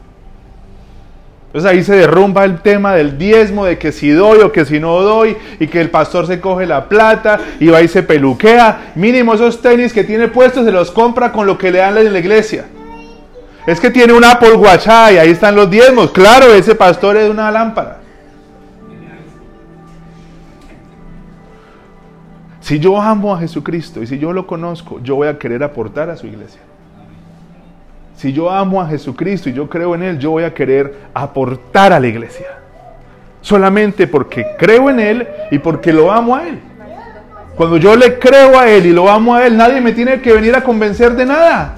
Entonces 1.46 1.68
ahí 1.68 1.82
se 1.82 1.96
derrumba 1.96 2.44
el 2.44 2.60
tema 2.60 2.94
del 2.94 3.18
diezmo, 3.18 3.64
de 3.64 3.78
que 3.78 3.90
si 3.90 4.10
doy 4.10 4.42
o 4.42 4.52
que 4.52 4.64
si 4.64 4.78
no 4.78 5.00
doy, 5.00 5.36
y 5.58 5.66
que 5.66 5.80
el 5.80 5.90
pastor 5.90 6.28
se 6.28 6.38
coge 6.38 6.66
la 6.66 6.88
plata 6.88 7.40
y 7.58 7.66
va 7.66 7.82
y 7.82 7.88
se 7.88 8.04
peluquea. 8.04 8.92
Mínimo 8.94 9.34
esos 9.34 9.60
tenis 9.60 9.92
que 9.92 10.04
tiene 10.04 10.28
puestos 10.28 10.64
se 10.64 10.70
los 10.70 10.92
compra 10.92 11.32
con 11.32 11.48
lo 11.48 11.58
que 11.58 11.72
le 11.72 11.78
dan 11.78 11.98
en 11.98 12.12
la 12.12 12.20
iglesia. 12.20 12.66
Es 13.66 13.80
que 13.80 13.90
tiene 13.90 14.12
un 14.12 14.24
Apple 14.24 14.52
Watch 14.52 14.86
y 14.86 15.18
ahí 15.18 15.30
están 15.30 15.56
los 15.56 15.68
diezmos. 15.68 16.12
Claro, 16.12 16.54
ese 16.54 16.76
pastor 16.76 17.16
es 17.16 17.28
una 17.28 17.50
lámpara. 17.50 18.03
Si 22.64 22.78
yo 22.78 22.98
amo 22.98 23.34
a 23.34 23.38
Jesucristo 23.40 24.02
y 24.02 24.06
si 24.06 24.18
yo 24.18 24.32
lo 24.32 24.46
conozco, 24.46 24.98
yo 25.02 25.16
voy 25.16 25.28
a 25.28 25.38
querer 25.38 25.62
aportar 25.62 26.08
a 26.08 26.16
su 26.16 26.26
iglesia. 26.26 26.62
Si 28.16 28.32
yo 28.32 28.50
amo 28.50 28.80
a 28.80 28.88
Jesucristo 28.88 29.50
y 29.50 29.52
yo 29.52 29.68
creo 29.68 29.94
en 29.94 30.02
Él, 30.02 30.18
yo 30.18 30.30
voy 30.30 30.44
a 30.44 30.54
querer 30.54 30.94
aportar 31.12 31.92
a 31.92 32.00
la 32.00 32.06
iglesia. 32.06 32.46
Solamente 33.42 34.06
porque 34.06 34.46
creo 34.58 34.88
en 34.88 34.98
Él 34.98 35.28
y 35.50 35.58
porque 35.58 35.92
lo 35.92 36.10
amo 36.10 36.36
a 36.36 36.48
Él. 36.48 36.58
Cuando 37.54 37.76
yo 37.76 37.96
le 37.96 38.18
creo 38.18 38.58
a 38.58 38.66
Él 38.66 38.86
y 38.86 38.92
lo 38.94 39.10
amo 39.10 39.34
a 39.34 39.46
Él, 39.46 39.58
nadie 39.58 39.82
me 39.82 39.92
tiene 39.92 40.22
que 40.22 40.32
venir 40.32 40.56
a 40.56 40.64
convencer 40.64 41.14
de 41.16 41.26
nada. 41.26 41.74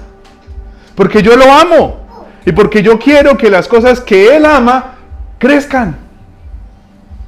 Porque 0.95 1.21
yo 1.21 1.35
lo 1.35 1.51
amo. 1.51 1.97
Y 2.45 2.53
porque 2.53 2.81
yo 2.81 2.97
quiero 2.97 3.35
que 3.35 3.49
las 3.49 3.67
cosas 3.67 3.99
que 3.99 4.37
Él 4.37 4.45
ama 4.45 4.95
crezcan. 5.37 5.97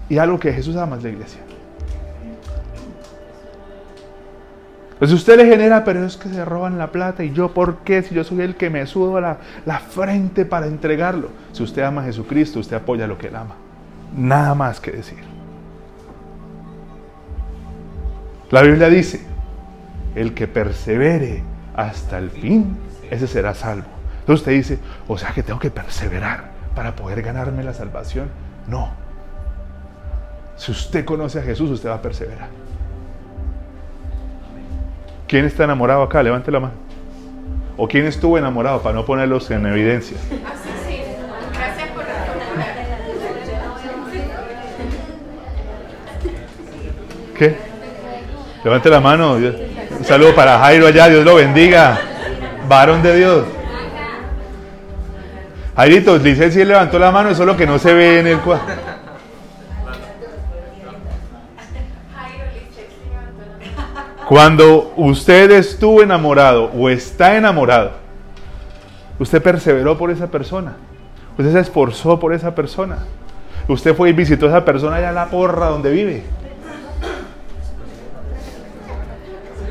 Y 0.07 0.17
algo 0.17 0.39
que 0.39 0.53
Jesús 0.53 0.77
ama 0.77 0.95
es 0.95 1.03
la 1.03 1.09
iglesia. 1.09 1.49
Pues 5.00 5.13
usted 5.13 5.38
le 5.38 5.46
genera, 5.46 5.86
pero 5.86 6.06
es 6.06 6.18
que 6.18 6.27
se 6.27 6.44
roban 6.44 6.77
la 6.77 6.91
plata 6.91 7.24
y 7.24 7.32
yo, 7.32 7.53
¿por 7.53 7.77
qué? 7.77 8.03
Si 8.03 8.13
yo 8.13 8.25
soy 8.25 8.41
el 8.41 8.56
que 8.56 8.70
me 8.70 8.86
sudo 8.86 9.22
la, 9.22 9.38
la 9.65 9.79
frente 9.79 10.44
para 10.44 10.68
entregarlo. 10.68 11.29
Si 11.53 11.63
usted 11.63 11.84
ama 11.84 12.01
a 12.01 12.06
Jesucristo, 12.06 12.60
usted 12.60 12.75
apoya 12.75 13.08
lo 13.08 13.18
que 13.18 13.27
él 13.27 13.36
ama. 13.38 13.56
Nada 14.15 14.53
más 14.56 14.82
que 14.82 14.91
decir. 14.91 15.20
La 18.51 18.62
Biblia 18.62 18.89
dice, 18.89 19.22
el 20.15 20.34
que 20.34 20.48
persevere 20.48 21.44
hasta 21.75 22.18
el 22.18 22.29
fin, 22.29 22.75
ese 23.10 23.27
será 23.27 23.53
salvo. 23.53 23.88
Entonces 24.20 24.41
usted 24.41 24.51
dice, 24.51 24.79
o 25.08 25.18
sea 25.18 25.32
que 25.32 25.44
tengo 25.44 25.60
que 25.60 25.72
perseverar 25.72 26.50
para 26.75 26.96
poder 26.96 27.22
ganarme 27.22 27.63
la 27.63 27.74
salvación. 27.74 28.29
No. 28.68 28.89
Si 30.58 30.72
usted 30.72 31.06
conoce 31.06 31.39
a 31.39 31.44
Jesús, 31.44 31.70
usted 31.70 31.89
va 31.89 31.96
a 31.96 32.01
perseverar. 32.01 32.50
¿Quién 35.29 35.45
está 35.45 35.63
enamorado 35.65 36.01
acá? 36.01 36.24
Levante 36.24 36.50
la 36.50 36.59
mano. 36.59 36.74
¿O 37.77 37.88
quién 37.88 38.07
estuvo 38.07 38.39
enamorado 38.39 38.81
para 38.81 38.95
no 38.95 39.05
ponerlos 39.05 39.51
en 39.51 39.63
evidencia? 39.67 40.17
¿Qué? 47.38 47.55
Levante 48.63 48.89
la 48.89 49.00
mano. 49.00 49.33
Un 49.36 50.03
saludo 50.03 50.33
para 50.33 50.57
Jairo 50.57 50.88
allá. 50.88 51.07
Dios 51.07 51.24
lo 51.24 51.36
bendiga. 51.36 52.00
Varón 52.67 53.03
de 53.03 53.15
Dios. 53.15 53.45
Jairito, 55.75 56.17
dice 56.17 56.51
si 56.51 56.65
levantó 56.65 56.98
la 56.98 57.12
mano, 57.12 57.29
eso 57.29 57.43
es 57.43 57.48
lo 57.48 57.55
que 57.55 57.67
no 57.67 57.77
se 57.77 57.93
ve 57.93 58.19
en 58.19 58.27
el 58.27 58.39
cuadro. 58.39 58.88
Cuando 64.29 64.93
usted 64.95 65.50
estuvo 65.50 66.03
enamorado 66.03 66.65
o 66.77 66.88
está 66.88 67.36
enamorado, 67.36 67.93
usted 69.17 69.41
perseveró 69.41 69.98
por 69.98 70.12
esa 70.12 70.27
persona. 70.27 70.75
Usted 71.36 71.51
se 71.51 71.59
esforzó 71.62 72.19
por 72.19 72.31
esa 72.31 72.53
persona. 72.53 73.00
Usted 73.67 73.95
fue 73.95 74.12
y 74.12 74.13
visitó 74.13 74.45
a 74.45 74.50
esa 74.50 74.63
persona 74.63 74.98
allá 74.98 75.09
en 75.09 75.15
la 75.15 75.25
porra 75.31 75.65
donde 75.69 75.89
vive. 75.89 76.21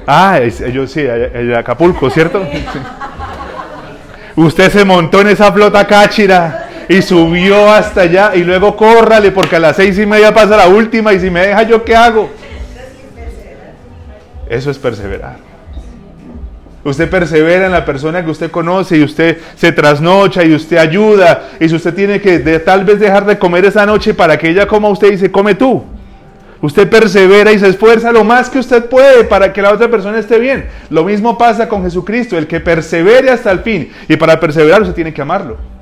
Ah, 0.09 0.41
yo 0.41 0.88
sí, 0.88 1.07
en 1.07 1.55
Acapulco, 1.55 2.11
¿cierto? 2.11 2.45
Usted 4.35 4.73
se 4.73 4.85
montó 4.85 5.21
en 5.21 5.29
esa 5.29 5.53
flota 5.53 5.87
cáchira 5.87 6.69
y 6.88 7.00
subió 7.00 7.73
hasta 7.73 8.00
allá 8.00 8.35
y 8.35 8.43
luego 8.43 8.75
córrale 8.75 9.31
porque 9.31 9.55
a 9.55 9.61
las 9.61 9.77
seis 9.77 9.97
y 10.00 10.05
media 10.05 10.35
pasa 10.35 10.57
la 10.57 10.67
última 10.67 11.12
y 11.12 11.21
si 11.21 11.31
me 11.31 11.47
deja 11.47 11.62
yo 11.62 11.85
qué 11.85 11.95
hago. 11.95 12.29
Eso 14.49 14.71
es 14.71 14.78
perseverar. 14.78 15.37
Usted 16.85 17.11
persevera 17.11 17.67
en 17.67 17.73
la 17.73 17.85
persona 17.85 18.25
que 18.25 18.31
usted 18.31 18.50
conoce 18.50 18.97
y 18.97 19.02
usted 19.02 19.38
se 19.57 19.73
trasnocha 19.73 20.45
y 20.45 20.55
usted 20.55 20.78
ayuda. 20.78 21.49
Y 21.61 21.69
si 21.69 21.75
usted 21.75 21.95
tiene 21.95 22.21
que 22.21 22.38
tal 22.61 22.85
vez 22.85 23.00
dejar 23.00 23.26
de 23.26 23.38
comer 23.38 23.64
esa 23.64 23.85
noche 23.85 24.14
para 24.14 24.38
que 24.38 24.49
ella 24.49 24.67
coma, 24.67 24.88
usted 24.88 25.11
dice, 25.11 25.31
come 25.31 25.55
tú. 25.55 25.85
Usted 26.61 26.88
persevera 26.88 27.52
y 27.52 27.59
se 27.59 27.69
esfuerza 27.69 28.11
lo 28.11 28.25
más 28.25 28.49
que 28.49 28.59
usted 28.59 28.87
puede 28.87 29.25
para 29.25 29.52
que 29.52 29.62
la 29.62 29.73
otra 29.73 29.88
persona 29.88 30.19
esté 30.19 30.38
bien. 30.38 30.67
Lo 30.90 31.05
mismo 31.05 31.37
pasa 31.37 31.69
con 31.69 31.83
Jesucristo, 31.83 32.38
el 32.38 32.47
que 32.47 32.61
persevere 32.61 33.31
hasta 33.31 33.52
el 33.52 33.61
fin. 33.61 33.93
Y 34.09 34.17
para 34.17 34.40
perseverar 34.40 34.83
usted 34.83 34.95
tiene 34.95 35.12
que 35.12 35.23
amarlo 35.23 35.78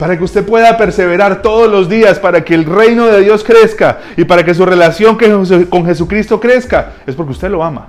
para 0.00 0.16
que 0.16 0.24
usted 0.24 0.46
pueda 0.46 0.78
perseverar 0.78 1.42
todos 1.42 1.70
los 1.70 1.86
días, 1.86 2.18
para 2.18 2.42
que 2.42 2.54
el 2.54 2.64
reino 2.64 3.04
de 3.04 3.20
Dios 3.20 3.44
crezca 3.44 3.98
y 4.16 4.24
para 4.24 4.42
que 4.42 4.54
su 4.54 4.64
relación 4.64 5.18
con 5.68 5.84
Jesucristo 5.84 6.40
crezca, 6.40 6.92
es 7.06 7.14
porque 7.14 7.32
usted 7.32 7.50
lo 7.50 7.62
ama. 7.62 7.88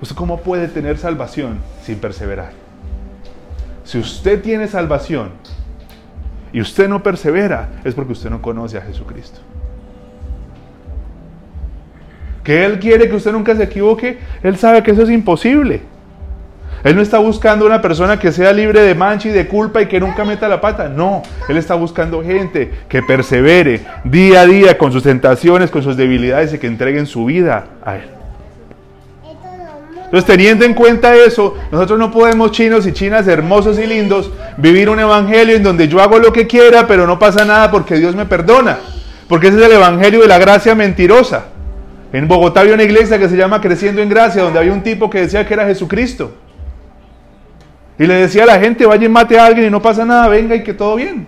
¿Usted 0.00 0.16
cómo 0.16 0.40
puede 0.40 0.68
tener 0.68 0.96
salvación 0.96 1.58
sin 1.82 1.98
perseverar? 1.98 2.52
Si 3.84 3.98
usted 3.98 4.40
tiene 4.40 4.68
salvación 4.68 5.32
y 6.50 6.62
usted 6.62 6.88
no 6.88 7.02
persevera, 7.02 7.68
es 7.84 7.94
porque 7.94 8.12
usted 8.12 8.30
no 8.30 8.40
conoce 8.40 8.78
a 8.78 8.80
Jesucristo. 8.80 9.40
Que 12.42 12.64
Él 12.64 12.78
quiere 12.78 13.06
que 13.06 13.16
usted 13.16 13.32
nunca 13.32 13.54
se 13.54 13.64
equivoque, 13.64 14.18
Él 14.42 14.56
sabe 14.56 14.82
que 14.82 14.92
eso 14.92 15.02
es 15.02 15.10
imposible. 15.10 15.82
Él 16.86 16.94
no 16.94 17.02
está 17.02 17.18
buscando 17.18 17.66
una 17.66 17.82
persona 17.82 18.16
que 18.16 18.30
sea 18.30 18.52
libre 18.52 18.80
de 18.80 18.94
mancha 18.94 19.28
y 19.28 19.32
de 19.32 19.48
culpa 19.48 19.82
y 19.82 19.86
que 19.86 19.98
nunca 19.98 20.24
meta 20.24 20.46
la 20.46 20.60
pata. 20.60 20.88
No, 20.88 21.20
Él 21.48 21.56
está 21.56 21.74
buscando 21.74 22.22
gente 22.22 22.70
que 22.88 23.02
persevere 23.02 23.80
día 24.04 24.42
a 24.42 24.46
día 24.46 24.78
con 24.78 24.92
sus 24.92 25.02
tentaciones, 25.02 25.72
con 25.72 25.82
sus 25.82 25.96
debilidades 25.96 26.54
y 26.54 26.58
que 26.58 26.68
entreguen 26.68 27.06
su 27.06 27.24
vida 27.24 27.64
a 27.84 27.96
Él. 27.96 28.04
Entonces, 30.04 30.26
teniendo 30.26 30.64
en 30.64 30.74
cuenta 30.74 31.16
eso, 31.16 31.56
nosotros 31.72 31.98
no 31.98 32.12
podemos, 32.12 32.52
chinos 32.52 32.86
y 32.86 32.92
chinas 32.92 33.26
hermosos 33.26 33.80
y 33.80 33.86
lindos, 33.88 34.30
vivir 34.56 34.88
un 34.88 35.00
evangelio 35.00 35.56
en 35.56 35.64
donde 35.64 35.88
yo 35.88 36.00
hago 36.00 36.20
lo 36.20 36.32
que 36.32 36.46
quiera, 36.46 36.86
pero 36.86 37.04
no 37.08 37.18
pasa 37.18 37.44
nada 37.44 37.68
porque 37.68 37.96
Dios 37.96 38.14
me 38.14 38.26
perdona. 38.26 38.78
Porque 39.28 39.48
ese 39.48 39.58
es 39.58 39.64
el 39.64 39.72
evangelio 39.72 40.20
de 40.20 40.28
la 40.28 40.38
gracia 40.38 40.76
mentirosa. 40.76 41.46
En 42.12 42.28
Bogotá 42.28 42.60
había 42.60 42.74
una 42.74 42.84
iglesia 42.84 43.18
que 43.18 43.28
se 43.28 43.36
llama 43.36 43.60
Creciendo 43.60 44.00
en 44.00 44.08
Gracia, 44.08 44.44
donde 44.44 44.60
había 44.60 44.72
un 44.72 44.84
tipo 44.84 45.10
que 45.10 45.22
decía 45.22 45.44
que 45.44 45.54
era 45.54 45.66
Jesucristo. 45.66 46.45
Y 47.98 48.06
le 48.06 48.14
decía 48.14 48.42
a 48.42 48.46
la 48.46 48.58
gente, 48.58 48.84
vaya 48.86 49.06
y 49.06 49.08
mate 49.08 49.38
a 49.38 49.46
alguien 49.46 49.66
y 49.66 49.70
no 49.70 49.80
pasa 49.80 50.04
nada, 50.04 50.28
venga 50.28 50.54
y 50.54 50.62
que 50.62 50.74
todo 50.74 50.96
bien. 50.96 51.26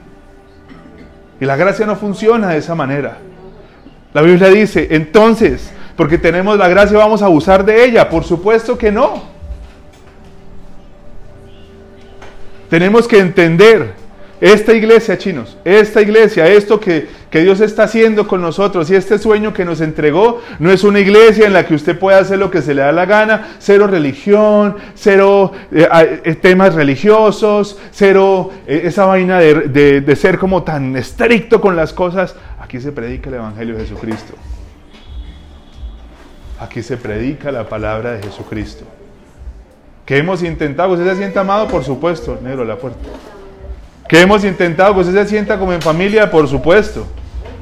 Y 1.41 1.45
la 1.45 1.57
gracia 1.57 1.87
no 1.87 1.97
funciona 1.97 2.51
de 2.51 2.59
esa 2.59 2.75
manera. 2.75 3.19
La 4.13 4.23
Biblia 4.23 4.49
dice, 4.49 4.89
entonces, 4.91 5.73
porque 5.97 6.19
tenemos 6.19 6.59
la 6.59 6.69
gracia, 6.69 6.99
vamos 6.99 7.23
a 7.23 7.27
abusar 7.27 7.65
de 7.65 7.85
ella. 7.85 8.09
Por 8.09 8.25
supuesto 8.25 8.77
que 8.77 8.93
no. 8.93 9.23
Tenemos 12.69 13.09
que 13.09 13.19
entender 13.19 13.95
esta 14.41 14.73
iglesia, 14.73 15.19
chinos, 15.19 15.57
esta 15.65 16.01
iglesia, 16.01 16.47
esto 16.47 16.79
que, 16.79 17.09
Dios 17.31 17.61
está 17.61 17.85
haciendo 17.85 18.27
con 18.27 18.41
nosotros 18.41 18.91
y 18.91 18.95
este 18.95 19.19
sueño 19.19 19.53
que 19.53 19.65
nos 19.65 19.81
entregó, 19.81 20.41
no 20.59 20.71
es 20.71 20.83
una 20.83 21.01
iglesia 21.01 21.47
en 21.47 21.53
la 21.53 21.67
que 21.67 21.75
usted 21.75 21.99
pueda 21.99 22.19
hacer 22.19 22.39
lo 22.39 22.51
que 22.51 22.63
se 22.63 22.75
le 22.75 22.83
da 22.83 22.93
la 22.93 23.05
gana, 23.05 23.57
cero 23.59 23.87
religión, 23.87 24.77
cero 24.95 25.53
eh, 25.71 25.89
eh, 26.25 26.35
temas 26.35 26.75
religiosos, 26.75 27.79
cero 27.91 28.51
eh, 28.67 28.83
esa 28.85 29.07
vaina 29.07 29.39
de, 29.39 30.01
de 30.01 30.17
ser 30.17 30.39
como 30.39 30.63
tan 30.63 30.97
estricto 30.97 31.61
con 31.61 31.77
las 31.77 31.93
cosas. 31.93 32.35
Aquí 32.61 32.81
se 32.81 32.93
predica 32.93 33.29
el 33.29 33.37
Evangelio 33.37 33.77
de 33.77 33.83
Jesucristo. 33.83 34.35
Aquí 36.61 36.83
se 36.83 36.97
predica 36.97 37.53
la 37.53 37.69
palabra 37.69 38.13
de 38.13 38.23
Jesucristo. 38.23 38.85
¿Qué 40.05 40.17
hemos 40.17 40.43
intentado? 40.43 40.93
¿Usted 40.93 41.07
se 41.11 41.17
sienta 41.17 41.41
amado? 41.41 41.69
Por 41.69 41.85
supuesto, 41.85 42.39
negro, 42.43 42.65
la 42.65 42.77
puerta. 42.77 42.99
¿Qué 44.09 44.23
hemos 44.23 44.43
intentado? 44.43 44.95
Que 44.95 45.01
usted 45.01 45.23
se 45.23 45.29
sienta 45.29 45.59
como 45.59 45.73
en 45.73 45.83
familia, 45.83 46.31
por 46.31 46.49
supuesto. 46.49 47.07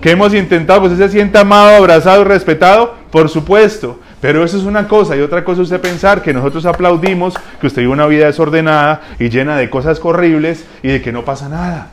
¿Qué 0.01 0.13
hemos 0.13 0.33
intentado? 0.33 0.83
Que 0.83 0.89
usted 0.89 1.07
se 1.07 1.13
sienta 1.13 1.41
amado, 1.41 1.77
abrazado 1.77 2.23
y 2.23 2.25
respetado, 2.25 2.95
por 3.11 3.29
supuesto. 3.29 3.99
Pero 4.21 4.45
eso 4.45 4.57
es 4.57 4.63
una 4.63 4.87
cosa 4.87 5.17
y 5.17 5.21
otra 5.21 5.45
cosa 5.45 5.63
usted 5.63 5.81
pensar 5.81 6.23
que 6.23 6.33
nosotros 6.33 6.65
aplaudimos 6.65 7.35
que 7.61 7.67
usted 7.67 7.83
vive 7.83 7.93
una 7.93 8.07
vida 8.07 8.27
desordenada 8.27 9.03
y 9.19 9.29
llena 9.29 9.57
de 9.57 9.69
cosas 9.69 10.01
horribles 10.03 10.65
y 10.83 10.89
de 10.89 11.03
que 11.03 11.13
no 11.13 11.25
pasa 11.25 11.49
nada. 11.49 11.89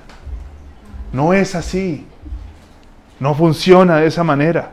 No 1.12 1.34
es 1.34 1.56
así. 1.56 2.06
No 3.20 3.34
funciona 3.36 3.98
de 3.98 4.08
esa 4.08 4.24
manera. 4.24 4.72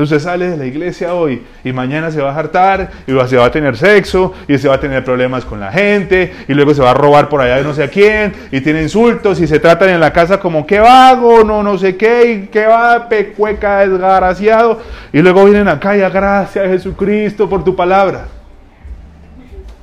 Entonces 0.00 0.22
sale 0.22 0.48
de 0.48 0.56
la 0.56 0.64
iglesia 0.64 1.12
hoy 1.12 1.42
y 1.62 1.74
mañana 1.74 2.10
se 2.10 2.22
va 2.22 2.32
a 2.32 2.38
hartar 2.38 2.90
y 3.06 3.12
se 3.28 3.36
va 3.36 3.44
a 3.44 3.50
tener 3.50 3.76
sexo 3.76 4.32
y 4.48 4.56
se 4.56 4.66
va 4.66 4.76
a 4.76 4.80
tener 4.80 5.04
problemas 5.04 5.44
con 5.44 5.60
la 5.60 5.70
gente 5.70 6.32
y 6.48 6.54
luego 6.54 6.72
se 6.72 6.80
va 6.80 6.92
a 6.92 6.94
robar 6.94 7.28
por 7.28 7.42
allá 7.42 7.56
de 7.56 7.64
no 7.64 7.74
sé 7.74 7.82
a 7.82 7.88
quién 7.88 8.32
y 8.50 8.62
tiene 8.62 8.80
insultos 8.80 9.38
y 9.42 9.46
se 9.46 9.60
tratan 9.60 9.90
en 9.90 10.00
la 10.00 10.10
casa 10.10 10.40
como 10.40 10.66
qué 10.66 10.80
vago, 10.80 11.44
no 11.44 11.62
no 11.62 11.76
sé 11.76 11.98
qué 11.98 12.32
y 12.32 12.46
qué 12.46 12.64
va, 12.64 13.10
pecueca, 13.10 13.80
desgraciado 13.80 14.80
y 15.12 15.20
luego 15.20 15.44
vienen 15.44 15.68
acá 15.68 15.94
y 15.94 16.00
a 16.00 16.08
gracias 16.08 16.66
Jesucristo 16.66 17.46
por 17.46 17.62
tu 17.62 17.76
palabra. 17.76 18.24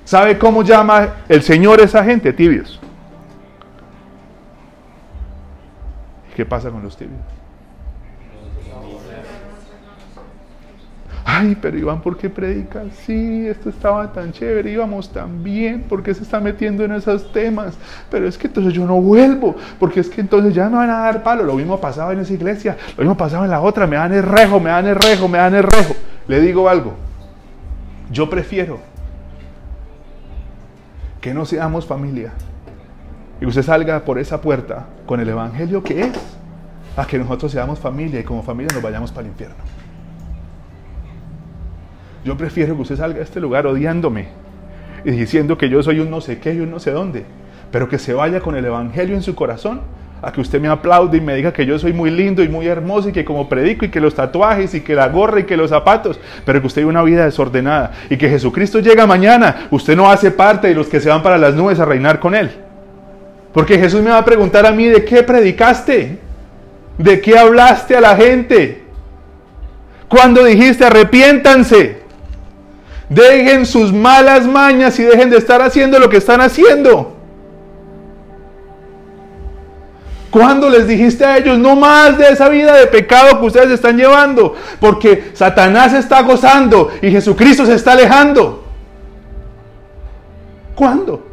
¿Sabe 0.04 0.40
cómo 0.40 0.64
llama 0.64 1.10
el 1.30 1.44
Señor 1.44 1.80
a 1.80 1.84
esa 1.84 2.04
gente? 2.04 2.34
Tibios. 2.34 2.82
¿Y 6.32 6.36
qué 6.36 6.44
pasa 6.44 6.72
con 6.72 6.82
los 6.82 6.98
tibios? 6.98 7.37
Ay, 11.30 11.58
pero 11.62 11.78
Iván, 11.78 12.00
¿por 12.00 12.16
qué 12.16 12.30
predica? 12.30 12.84
Sí, 13.06 13.46
esto 13.50 13.70
estaba 13.70 14.14
tan 14.14 14.32
chévere, 14.32 14.72
íbamos 14.72 15.12
tan 15.12 15.44
bien, 15.44 15.82
¿por 15.82 16.02
qué 16.02 16.14
se 16.14 16.24
está 16.24 16.40
metiendo 16.40 16.86
en 16.86 16.94
esos 16.94 17.34
temas? 17.34 17.78
Pero 18.10 18.30
es 18.30 18.38
que 18.38 18.48
entonces 18.48 18.74
yo 18.74 18.86
no 18.86 19.02
vuelvo, 19.02 19.54
porque 19.78 20.00
es 20.00 20.10
que 20.10 20.22
entonces 20.22 20.56
ya 20.56 20.70
me 20.70 20.78
van 20.78 20.90
a 20.90 21.00
dar 21.00 21.24
palo. 21.24 21.44
Lo 21.44 21.56
mismo 21.56 21.82
pasaba 21.82 22.14
en 22.14 22.20
esa 22.20 22.32
iglesia, 22.32 22.78
lo 22.96 23.04
mismo 23.04 23.18
pasaba 23.18 23.44
en 23.44 23.52
la 23.52 23.60
otra, 23.60 23.86
me 23.86 23.98
dan 23.98 24.14
el 24.14 24.24
rejo, 24.24 24.62
me 24.62 24.70
dan 24.70 24.88
el 24.88 24.96
rejo, 24.96 25.28
me 25.28 25.38
dan 25.38 25.54
el 25.54 25.64
rejo. 25.64 25.96
Le 26.30 26.40
digo 26.40 26.70
algo, 26.70 26.94
yo 28.10 28.30
prefiero 28.30 28.80
que 31.20 31.34
no 31.34 31.44
seamos 31.44 31.86
familia 31.86 32.32
y 33.42 33.46
usted 33.46 33.64
salga 33.64 34.00
por 34.06 34.18
esa 34.18 34.40
puerta 34.40 34.86
con 35.06 35.20
el 35.20 35.28
evangelio 35.28 35.84
que 35.84 36.04
es, 36.04 36.18
a 36.96 37.06
que 37.06 37.20
nosotros 37.20 37.52
seamos 37.52 37.80
familia 37.80 38.22
y 38.22 38.24
como 38.24 38.44
familia 38.44 38.74
nos 38.74 38.82
vayamos 38.82 39.12
para 39.12 39.24
el 39.28 39.34
infierno. 39.34 39.77
Yo 42.26 42.38
prefiero 42.38 42.76
que 42.76 42.82
usted 42.82 42.98
salga 42.98 43.18
de 43.18 43.24
este 43.24 43.40
lugar 43.40 43.68
odiándome 43.68 44.28
y 45.06 45.12
diciendo 45.12 45.58
que 45.58 45.70
yo 45.70 45.82
soy 45.84 46.00
un 46.00 46.10
no 46.10 46.22
sé 46.22 46.40
qué 46.40 46.54
y 46.54 46.60
un 46.60 46.72
no 46.72 46.80
sé 46.80 46.92
dónde, 46.92 47.26
pero 47.72 47.88
que 47.88 48.00
se 48.00 48.14
vaya 48.14 48.40
con 48.40 48.56
el 48.56 48.66
Evangelio 48.66 49.16
en 49.16 49.22
su 49.22 49.36
corazón 49.36 49.82
a 50.22 50.32
que 50.32 50.42
usted 50.42 50.60
me 50.60 50.68
aplaude 50.68 51.18
y 51.18 51.22
me 51.22 51.36
diga 51.36 51.54
que 51.54 51.66
yo 51.66 51.78
soy 51.78 51.94
muy 51.94 52.10
lindo 52.10 52.44
y 52.44 52.50
muy 52.50 52.68
hermoso 52.68 53.10
y 53.10 53.12
que 53.12 53.24
como 53.24 53.48
predico 53.48 53.86
y 53.86 53.90
que 53.90 54.02
los 54.02 54.16
tatuajes 54.16 54.74
y 54.74 54.82
que 54.82 54.96
la 54.96 55.10
gorra 55.10 55.42
y 55.42 55.44
que 55.44 55.56
los 55.56 55.70
zapatos, 55.70 56.20
pero 56.44 56.60
que 56.60 56.68
usted 56.68 56.82
vive 56.82 56.90
una 56.90 57.04
vida 57.04 57.26
desordenada 57.26 57.92
y 58.10 58.18
que 58.18 58.30
Jesucristo 58.30 58.80
llega 58.80 59.06
mañana, 59.06 59.68
usted 59.70 59.96
no 59.96 60.10
hace 60.10 60.32
parte 60.32 60.68
de 60.68 60.74
los 60.74 60.88
que 60.88 61.00
se 61.00 61.10
van 61.10 61.22
para 61.22 61.38
las 61.38 61.54
nubes 61.54 61.80
a 61.80 61.86
reinar 61.86 62.20
con 62.20 62.34
Él. 62.34 62.50
Porque 63.54 63.78
Jesús 63.78 64.02
me 64.02 64.10
va 64.10 64.18
a 64.18 64.26
preguntar 64.26 64.66
a 64.66 64.72
mí 64.72 64.86
de 64.86 65.06
qué 65.06 65.24
predicaste, 65.24 66.20
de 66.98 67.22
qué 67.22 67.38
hablaste 67.38 67.96
a 67.96 68.02
la 68.02 68.16
gente, 68.16 68.84
cuando 70.08 70.44
dijiste 70.44 70.86
arrepiéntanse. 70.86 72.07
Dejen 73.10 73.66
sus 73.66 73.94
malas 73.94 74.46
mañas 74.46 75.00
y 75.00 75.04
dejen 75.04 75.30
de 75.30 75.38
estar 75.38 75.62
haciendo 75.62 75.98
lo 76.00 76.10
que 76.10 76.18
están 76.18 76.42
haciendo. 76.42 77.16
¿Cuándo 80.30 80.70
les 80.70 80.88
dijiste 80.88 81.26
a 81.26 81.38
ellos 81.38 81.58
no 81.58 81.76
más 81.76 82.18
de 82.18 82.28
esa 82.30 82.50
vida 82.50 82.76
de 82.76 82.88
pecado 82.88 83.40
que 83.40 83.46
ustedes 83.46 83.72
están 83.72 83.98
llevando? 83.98 84.56
Porque 84.80 85.32
Satanás 85.34 85.94
está 85.94 86.22
gozando 86.22 86.92
y 87.02 87.10
Jesucristo 87.10 87.66
se 87.66 87.76
está 87.76 87.94
alejando. 87.94 88.64
¿Cuándo? 90.76 91.26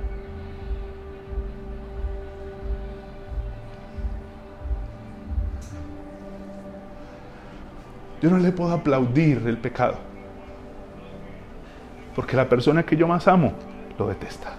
Yo 8.22 8.30
no 8.30 8.38
le 8.38 8.52
puedo 8.52 8.72
aplaudir 8.72 9.42
el 9.46 9.58
pecado. 9.58 10.13
Porque 12.14 12.36
la 12.36 12.48
persona 12.48 12.82
que 12.84 12.96
yo 12.96 13.08
más 13.08 13.26
amo 13.26 13.52
lo 13.98 14.08
detesta. 14.08 14.52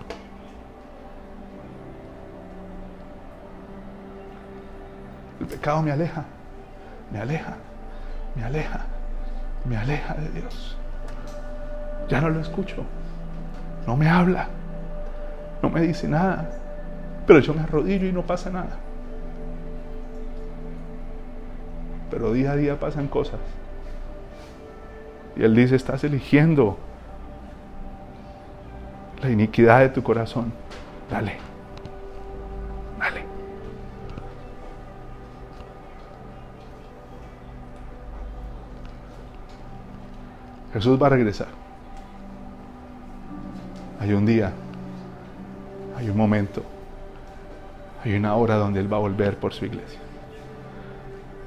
El 5.40 5.48
pecado 5.48 5.82
me 5.82 5.92
aleja, 5.92 6.26
me 7.12 7.20
aleja, 7.20 7.56
me 8.36 8.44
aleja, 8.44 8.82
me 9.66 9.78
aleja 9.78 10.14
de 10.16 10.30
Dios. 10.30 10.78
Ya 12.10 12.22
no 12.22 12.30
lo 12.30 12.40
escucho, 12.40 12.84
no 13.88 13.96
me 13.96 14.10
habla, 14.10 14.48
no 15.62 15.70
me 15.70 15.82
dice 15.82 16.08
nada, 16.08 16.50
pero 17.26 17.40
yo 17.40 17.54
me 17.54 17.62
arrodillo 17.62 18.08
y 18.08 18.12
no 18.12 18.22
pasa 18.24 18.50
nada. 18.50 18.78
Pero 22.12 22.34
día 22.34 22.52
a 22.52 22.56
día 22.56 22.80
pasan 22.80 23.08
cosas. 23.08 23.40
Y 25.36 25.44
Él 25.44 25.56
dice, 25.56 25.76
estás 25.76 26.04
eligiendo 26.04 26.78
la 29.26 29.32
iniquidad 29.32 29.80
de 29.80 29.90
tu 29.90 30.04
corazón. 30.04 30.54
Dale. 31.10 31.38
Dale. 33.00 33.26
Jesús 40.74 41.02
va 41.02 41.08
a 41.08 41.10
regresar. 41.10 41.48
Hay 44.00 44.14
un 44.14 44.26
día, 44.26 44.52
hay 45.98 46.10
un 46.10 46.18
momento, 46.18 46.62
hay 48.04 48.14
una 48.14 48.36
hora 48.36 48.56
donde 48.56 48.80
Él 48.80 48.92
va 48.92 48.98
a 48.98 49.00
volver 49.00 49.38
por 49.38 49.54
su 49.54 49.66
iglesia. 49.66 50.00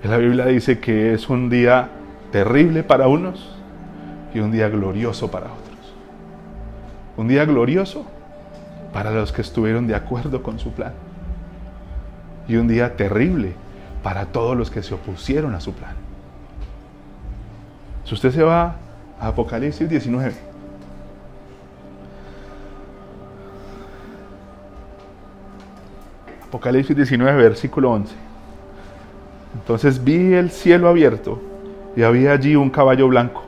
la 0.03 0.17
Biblia 0.17 0.47
dice 0.47 0.81
que 0.81 1.15
es 1.15 1.29
un 1.29 1.51
día 1.51 1.89
terrible 2.33 2.83
para 2.83 3.07
unos 3.07 3.57
y 4.35 4.41
un 4.41 4.51
día 4.51 4.69
glorioso 4.69 5.31
para 5.31 5.47
otros. 5.47 5.68
Un 7.19 7.27
día 7.27 7.45
glorioso 7.45 8.07
para 8.93 9.11
los 9.11 9.33
que 9.33 9.43
estuvieron 9.43 9.89
de 9.89 9.97
acuerdo 9.97 10.41
con 10.41 10.61
su 10.61 10.71
plan. 10.71 10.93
Y 12.47 12.55
un 12.55 12.69
día 12.69 12.97
terrible 12.97 13.55
para 14.05 14.27
todos 14.27 14.57
los 14.57 14.71
que 14.71 14.85
se 14.85 14.95
opusieron 14.95 15.53
a 15.57 15.61
su 15.61 15.73
plan. 15.75 15.97
Si 18.05 18.15
usted 18.15 18.31
se 18.31 18.45
va 18.45 18.77
a 19.21 19.27
Apocalipsis 19.27 19.89
19, 19.89 20.33
Apocalipsis 26.47 26.95
19, 26.95 27.43
versículo 27.43 27.91
11. 27.91 28.15
Entonces 29.55 30.05
vi 30.05 30.35
el 30.35 30.53
cielo 30.53 30.89
abierto 30.89 31.43
y 31.97 32.05
había 32.05 32.31
allí 32.31 32.55
un 32.55 32.71
caballo 32.71 33.09
blanco. 33.09 33.43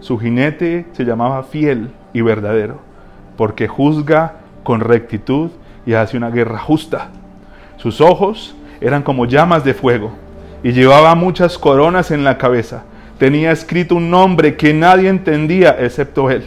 Su 0.00 0.18
jinete 0.18 0.86
se 0.92 1.04
llamaba 1.04 1.42
fiel 1.42 1.90
y 2.14 2.22
verdadero 2.22 2.85
porque 3.36 3.68
juzga 3.68 4.34
con 4.62 4.80
rectitud 4.80 5.50
y 5.84 5.94
hace 5.94 6.16
una 6.16 6.30
guerra 6.30 6.58
justa. 6.58 7.10
Sus 7.76 8.00
ojos 8.00 8.56
eran 8.80 9.02
como 9.02 9.26
llamas 9.26 9.64
de 9.64 9.74
fuego 9.74 10.12
y 10.62 10.72
llevaba 10.72 11.14
muchas 11.14 11.58
coronas 11.58 12.10
en 12.10 12.24
la 12.24 12.38
cabeza. 12.38 12.84
Tenía 13.18 13.52
escrito 13.52 13.94
un 13.94 14.10
nombre 14.10 14.56
que 14.56 14.74
nadie 14.74 15.08
entendía 15.08 15.76
excepto 15.78 16.30
él. 16.30 16.44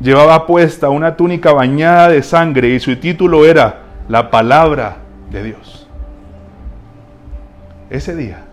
Llevaba 0.00 0.46
puesta 0.46 0.88
una 0.88 1.16
túnica 1.16 1.52
bañada 1.52 2.08
de 2.08 2.22
sangre 2.22 2.68
y 2.68 2.80
su 2.80 2.96
título 2.96 3.44
era 3.44 3.82
La 4.08 4.30
palabra 4.30 4.98
de 5.30 5.42
Dios. 5.42 5.88
Ese 7.90 8.16
día, 8.16 8.44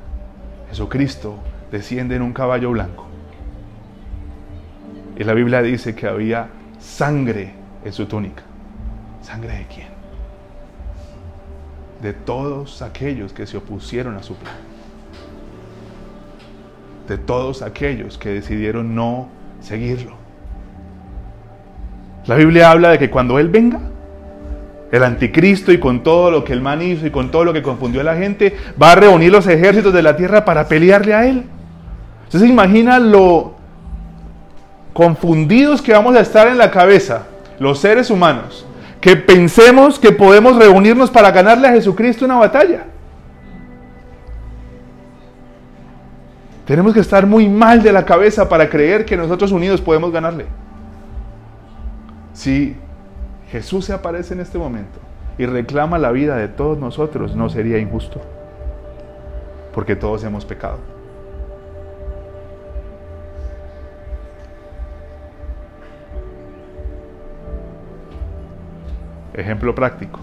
Jesucristo 0.69 1.37
desciende 1.71 2.15
en 2.15 2.21
un 2.21 2.33
caballo 2.33 2.71
blanco. 2.71 3.07
Y 5.17 5.23
la 5.23 5.33
Biblia 5.33 5.61
dice 5.61 5.95
que 5.95 6.07
había 6.07 6.47
sangre 6.81 7.53
en 7.85 7.93
su 7.93 8.05
túnica. 8.05 8.43
¿Sangre 9.21 9.59
de 9.59 9.67
quién? 9.67 9.87
De 12.01 12.13
todos 12.13 12.81
aquellos 12.81 13.31
que 13.31 13.45
se 13.45 13.57
opusieron 13.57 14.15
a 14.17 14.23
su 14.23 14.35
plan. 14.35 14.55
De 17.07 17.17
todos 17.17 17.61
aquellos 17.61 18.17
que 18.17 18.29
decidieron 18.29 18.95
no 18.95 19.29
seguirlo. 19.61 20.15
La 22.25 22.35
Biblia 22.35 22.71
habla 22.71 22.89
de 22.89 22.99
que 22.99 23.09
cuando 23.09 23.39
Él 23.39 23.49
venga, 23.49 23.79
el 24.91 25.03
anticristo 25.03 25.71
y 25.71 25.79
con 25.79 26.03
todo 26.03 26.29
lo 26.31 26.43
que 26.43 26.53
el 26.53 26.61
man 26.61 26.81
hizo 26.81 27.05
y 27.05 27.11
con 27.11 27.31
todo 27.31 27.45
lo 27.45 27.53
que 27.53 27.61
confundió 27.61 28.01
a 28.01 28.03
la 28.03 28.15
gente, 28.15 28.55
va 28.81 28.91
a 28.91 28.95
reunir 28.95 29.31
los 29.31 29.47
ejércitos 29.47 29.93
de 29.93 30.01
la 30.01 30.15
tierra 30.15 30.43
para 30.43 30.67
pelearle 30.67 31.13
a 31.13 31.25
Él. 31.25 31.45
Entonces 32.25 32.49
imagina 32.49 32.99
lo 32.99 33.60
confundidos 34.93 35.81
que 35.81 35.93
vamos 35.93 36.15
a 36.15 36.21
estar 36.21 36.47
en 36.47 36.57
la 36.57 36.71
cabeza, 36.71 37.27
los 37.59 37.79
seres 37.79 38.09
humanos, 38.09 38.65
que 38.99 39.15
pensemos 39.15 39.97
que 39.99 40.11
podemos 40.11 40.57
reunirnos 40.57 41.09
para 41.09 41.31
ganarle 41.31 41.67
a 41.67 41.71
Jesucristo 41.71 42.25
una 42.25 42.37
batalla. 42.37 42.85
Tenemos 46.65 46.93
que 46.93 46.99
estar 46.99 47.25
muy 47.25 47.49
mal 47.49 47.81
de 47.81 47.91
la 47.91 48.05
cabeza 48.05 48.47
para 48.47 48.69
creer 48.69 49.05
que 49.05 49.17
nosotros 49.17 49.51
unidos 49.51 49.81
podemos 49.81 50.11
ganarle. 50.11 50.45
Si 52.33 52.75
Jesús 53.51 53.85
se 53.85 53.93
aparece 53.93 54.33
en 54.33 54.39
este 54.39 54.57
momento 54.57 54.99
y 55.37 55.45
reclama 55.45 55.97
la 55.97 56.11
vida 56.11 56.37
de 56.37 56.47
todos 56.47 56.77
nosotros, 56.77 57.35
no 57.35 57.49
sería 57.49 57.77
injusto, 57.77 58.21
porque 59.73 59.95
todos 59.95 60.23
hemos 60.23 60.45
pecado. 60.45 60.77
Ejemplo 69.33 69.73
práctico, 69.73 70.19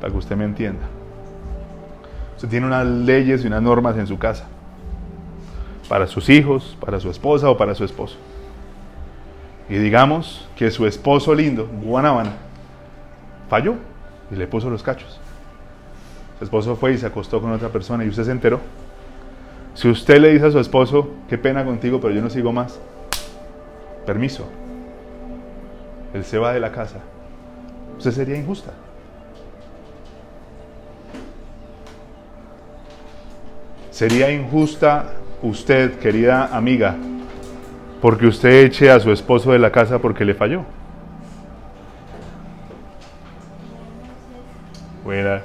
para 0.00 0.10
que 0.10 0.18
usted 0.18 0.36
me 0.36 0.44
entienda. 0.44 0.86
Usted 2.36 2.48
tiene 2.48 2.66
unas 2.66 2.86
leyes 2.86 3.44
y 3.44 3.46
unas 3.46 3.62
normas 3.62 3.96
en 3.98 4.06
su 4.06 4.18
casa, 4.18 4.46
para 5.88 6.06
sus 6.06 6.28
hijos, 6.28 6.76
para 6.80 7.00
su 7.00 7.10
esposa 7.10 7.50
o 7.50 7.56
para 7.56 7.74
su 7.74 7.84
esposo. 7.84 8.16
Y 9.68 9.74
digamos 9.76 10.48
que 10.56 10.70
su 10.70 10.86
esposo 10.86 11.34
lindo, 11.34 11.68
Guanabana, 11.82 12.32
falló 13.50 13.74
y 14.30 14.36
le 14.36 14.46
puso 14.46 14.70
los 14.70 14.82
cachos. 14.82 15.20
Su 16.38 16.44
esposo 16.44 16.76
fue 16.76 16.92
y 16.92 16.98
se 16.98 17.06
acostó 17.06 17.40
con 17.40 17.52
otra 17.52 17.68
persona 17.68 18.04
y 18.04 18.08
usted 18.08 18.24
se 18.24 18.30
enteró. 18.30 18.60
Si 19.74 19.88
usted 19.88 20.20
le 20.20 20.30
dice 20.30 20.46
a 20.46 20.50
su 20.50 20.58
esposo, 20.58 21.10
qué 21.28 21.36
pena 21.36 21.64
contigo, 21.64 22.00
pero 22.00 22.14
yo 22.14 22.22
no 22.22 22.30
sigo 22.30 22.52
más, 22.52 22.80
permiso, 24.06 24.44
él 26.14 26.24
se 26.24 26.38
va 26.38 26.52
de 26.52 26.60
la 26.60 26.72
casa 26.72 27.00
usted 27.98 28.12
sería 28.12 28.36
injusta. 28.36 28.70
Sería 33.90 34.30
injusta 34.30 35.14
usted, 35.42 35.98
querida 35.98 36.56
amiga, 36.56 36.96
porque 38.00 38.26
usted 38.26 38.64
eche 38.64 38.90
a 38.90 39.00
su 39.00 39.10
esposo 39.10 39.50
de 39.50 39.58
la 39.58 39.72
casa 39.72 39.98
porque 39.98 40.24
le 40.24 40.34
falló. 40.34 40.64
Buenas. 45.04 45.42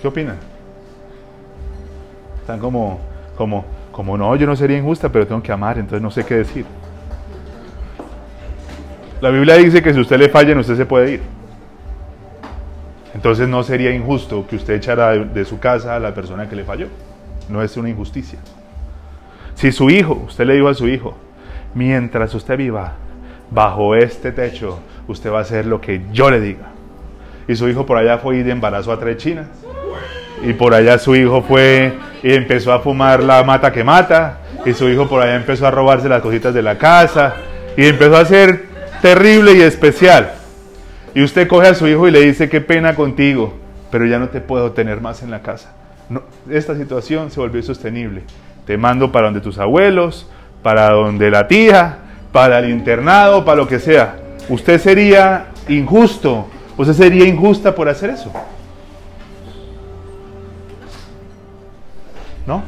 ¿Qué 0.00 0.08
opinan? 0.08 0.38
Están 2.40 2.58
como, 2.58 2.98
como, 3.36 3.64
como 3.92 4.18
no, 4.18 4.34
yo 4.34 4.48
no 4.48 4.56
sería 4.56 4.78
injusta, 4.78 5.08
pero 5.10 5.28
tengo 5.28 5.40
que 5.40 5.52
amar, 5.52 5.78
entonces 5.78 6.02
no 6.02 6.10
sé 6.10 6.24
qué 6.24 6.34
decir. 6.34 6.66
La 9.22 9.30
Biblia 9.30 9.54
dice 9.54 9.82
que 9.82 9.94
si 9.94 10.00
usted 10.00 10.18
le 10.18 10.28
falla, 10.28 10.58
usted 10.58 10.76
se 10.76 10.84
puede 10.84 11.12
ir. 11.12 11.20
Entonces 13.14 13.48
no 13.48 13.62
sería 13.62 13.94
injusto 13.94 14.44
que 14.48 14.56
usted 14.56 14.74
echara 14.74 15.10
de, 15.10 15.44
su 15.44 15.60
casa 15.60 15.94
a 15.94 16.00
la 16.00 16.12
persona 16.12 16.48
que 16.48 16.56
le 16.56 16.64
falló. 16.64 16.88
No 17.48 17.62
es 17.62 17.76
una 17.76 17.88
injusticia. 17.88 18.40
Si 19.54 19.70
su 19.70 19.90
hijo, 19.90 20.24
usted 20.26 20.44
le 20.44 20.54
dijo 20.54 20.66
a 20.66 20.74
su 20.74 20.88
hijo, 20.88 21.16
mientras 21.72 22.34
usted 22.34 22.56
viva 22.56 22.94
bajo 23.52 23.94
este 23.94 24.32
techo, 24.32 24.80
usted 25.06 25.30
va 25.30 25.38
a 25.38 25.42
hacer 25.42 25.66
lo 25.66 25.80
que 25.80 26.02
yo 26.12 26.28
le 26.28 26.40
diga. 26.40 26.70
Y 27.46 27.54
su 27.54 27.68
hijo 27.68 27.86
por 27.86 27.98
allá 27.98 28.18
fue 28.18 28.38
y 28.38 28.42
de 28.42 28.50
embarazo 28.50 28.90
a 28.90 28.98
tres 28.98 29.18
chinas. 29.18 29.46
Y 30.42 30.52
por 30.54 30.74
allá 30.74 30.98
su 30.98 31.14
hijo 31.14 31.42
fue 31.42 31.92
y 32.24 32.34
empezó 32.34 32.72
a 32.72 32.80
fumar 32.80 33.22
la 33.22 33.44
mata 33.44 33.70
que 33.70 33.84
mata. 33.84 34.40
Y 34.66 34.72
su 34.72 34.88
hijo 34.88 35.08
por 35.08 35.22
allá 35.22 35.36
empezó 35.36 35.64
a 35.68 35.70
robarse 35.70 36.08
las 36.08 36.22
cositas 36.22 36.52
de 36.52 36.62
la 36.62 36.76
casa. 36.76 37.36
Y 37.76 37.86
empezó 37.86 38.16
a 38.16 38.22
hacer 38.22 38.71
terrible 39.02 39.52
y 39.54 39.60
especial. 39.60 40.32
Y 41.14 41.22
usted 41.22 41.46
coge 41.46 41.68
a 41.68 41.74
su 41.74 41.86
hijo 41.86 42.08
y 42.08 42.10
le 42.10 42.20
dice, 42.20 42.48
qué 42.48 42.62
pena 42.62 42.94
contigo, 42.94 43.52
pero 43.90 44.06
ya 44.06 44.18
no 44.18 44.30
te 44.30 44.40
puedo 44.40 44.72
tener 44.72 45.02
más 45.02 45.22
en 45.22 45.30
la 45.30 45.42
casa. 45.42 45.72
No, 46.08 46.22
esta 46.48 46.74
situación 46.74 47.30
se 47.30 47.38
volvió 47.38 47.62
sostenible. 47.62 48.22
Te 48.64 48.78
mando 48.78 49.12
para 49.12 49.26
donde 49.26 49.40
tus 49.40 49.58
abuelos, 49.58 50.30
para 50.62 50.90
donde 50.90 51.30
la 51.30 51.48
tía, 51.48 51.98
para 52.30 52.60
el 52.60 52.70
internado, 52.70 53.44
para 53.44 53.56
lo 53.56 53.68
que 53.68 53.78
sea. 53.78 54.16
Usted 54.48 54.80
sería 54.80 55.48
injusto, 55.68 56.46
usted 56.78 56.94
sería 56.94 57.26
injusta 57.26 57.74
por 57.74 57.88
hacer 57.88 58.10
eso. 58.10 58.32
¿No? 62.46 62.62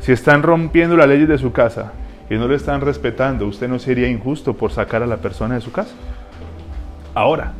Si 0.00 0.12
están 0.12 0.42
rompiendo 0.42 0.96
las 0.96 1.08
leyes 1.08 1.28
de 1.28 1.38
su 1.38 1.50
casa, 1.50 1.92
no 2.38 2.48
le 2.48 2.56
están 2.56 2.80
respetando, 2.80 3.46
usted 3.46 3.68
no 3.68 3.78
sería 3.78 4.08
injusto 4.08 4.54
por 4.54 4.72
sacar 4.72 5.02
a 5.02 5.06
la 5.06 5.18
persona 5.18 5.54
de 5.54 5.60
su 5.60 5.72
casa. 5.72 5.94
Ahora, 7.14 7.52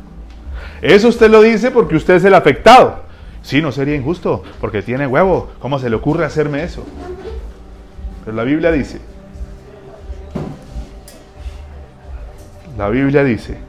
eso 0.81 1.07
usted 1.07 1.29
lo 1.29 1.41
dice 1.41 1.71
porque 1.71 1.95
usted 1.95 2.15
es 2.15 2.25
el 2.25 2.33
afectado. 2.33 3.05
Sí, 3.41 3.61
no 3.61 3.71
sería 3.71 3.95
injusto 3.95 4.43
porque 4.59 4.81
tiene 4.81 5.05
huevo. 5.05 5.51
¿Cómo 5.59 5.77
se 5.77 5.89
le 5.89 5.95
ocurre 5.95 6.25
hacerme 6.25 6.63
eso? 6.63 6.83
Pero 8.23 8.35
la 8.35 8.43
Biblia 8.43 8.71
dice, 8.71 8.99
la 12.77 12.89
Biblia 12.89 13.23
dice 13.23 13.59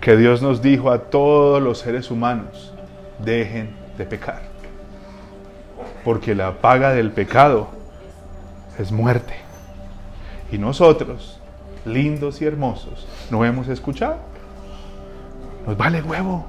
que 0.00 0.16
Dios 0.16 0.40
nos 0.40 0.62
dijo 0.62 0.90
a 0.90 0.98
todos 0.98 1.60
los 1.60 1.78
seres 1.78 2.10
humanos, 2.10 2.72
dejen 3.18 3.70
de 3.98 4.04
pecar. 4.04 4.42
Porque 6.04 6.34
la 6.34 6.60
paga 6.60 6.92
del 6.92 7.10
pecado 7.10 7.81
es 8.78 8.92
muerte. 8.92 9.34
Y 10.50 10.58
nosotros, 10.58 11.40
lindos 11.84 12.42
y 12.42 12.44
hermosos, 12.44 13.06
no 13.30 13.44
hemos 13.44 13.68
escuchado. 13.68 14.16
Nos 15.66 15.76
vale 15.76 16.02
huevo. 16.02 16.46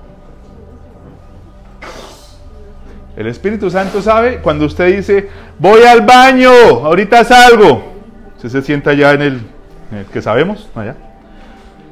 El 3.16 3.28
Espíritu 3.28 3.70
Santo 3.70 4.02
sabe 4.02 4.40
cuando 4.40 4.66
usted 4.66 4.96
dice, 4.96 5.30
voy 5.60 5.84
al 5.84 6.02
baño, 6.02 6.50
ahorita 6.50 7.24
salgo. 7.24 7.84
Usted 8.36 8.50
se 8.50 8.62
sienta 8.64 8.94
ya 8.94 9.12
en 9.14 9.22
el, 9.22 9.42
que 10.12 10.22
sabemos, 10.22 10.70
allá. 10.74 10.96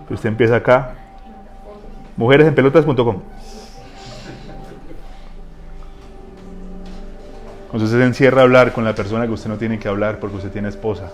Usted 0.10 0.30
empieza 0.30 0.56
acá, 0.56 0.96
mujeresenpelotas.com. 2.18 3.22
Cuando 7.72 7.86
usted 7.86 8.00
se 8.00 8.06
encierra 8.06 8.42
a 8.42 8.44
hablar 8.44 8.74
con 8.74 8.84
la 8.84 8.94
persona 8.94 9.26
que 9.26 9.32
usted 9.32 9.50
no 9.50 9.56
tiene 9.56 9.80
que 9.80 9.88
hablar 9.88 10.20
porque 10.20 10.36
usted 10.36 10.52
tiene 10.52 10.68
esposa, 10.68 11.10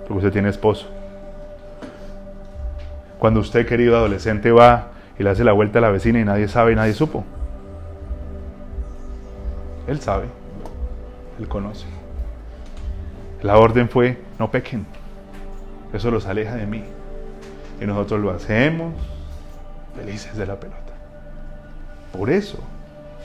porque 0.00 0.14
usted 0.14 0.32
tiene 0.32 0.48
esposo. 0.48 0.88
Cuando 3.20 3.38
usted, 3.38 3.64
querido 3.64 3.96
adolescente, 3.96 4.50
va 4.50 4.88
y 5.16 5.22
le 5.22 5.30
hace 5.30 5.44
la 5.44 5.52
vuelta 5.52 5.78
a 5.78 5.82
la 5.82 5.90
vecina 5.90 6.18
y 6.18 6.24
nadie 6.24 6.48
sabe 6.48 6.72
y 6.72 6.74
nadie 6.74 6.94
supo. 6.94 7.24
Él 9.86 10.00
sabe, 10.00 10.24
él 11.38 11.46
conoce. 11.46 11.86
La 13.40 13.58
orden 13.58 13.88
fue, 13.88 14.20
no 14.36 14.50
pequen. 14.50 14.86
Eso 15.92 16.10
los 16.10 16.26
aleja 16.26 16.56
de 16.56 16.66
mí. 16.66 16.82
Y 17.80 17.86
nosotros 17.86 18.18
lo 18.18 18.32
hacemos 18.32 18.94
felices 19.94 20.36
de 20.36 20.46
la 20.46 20.58
pelota. 20.58 20.92
Por 22.10 22.30
eso 22.30 22.58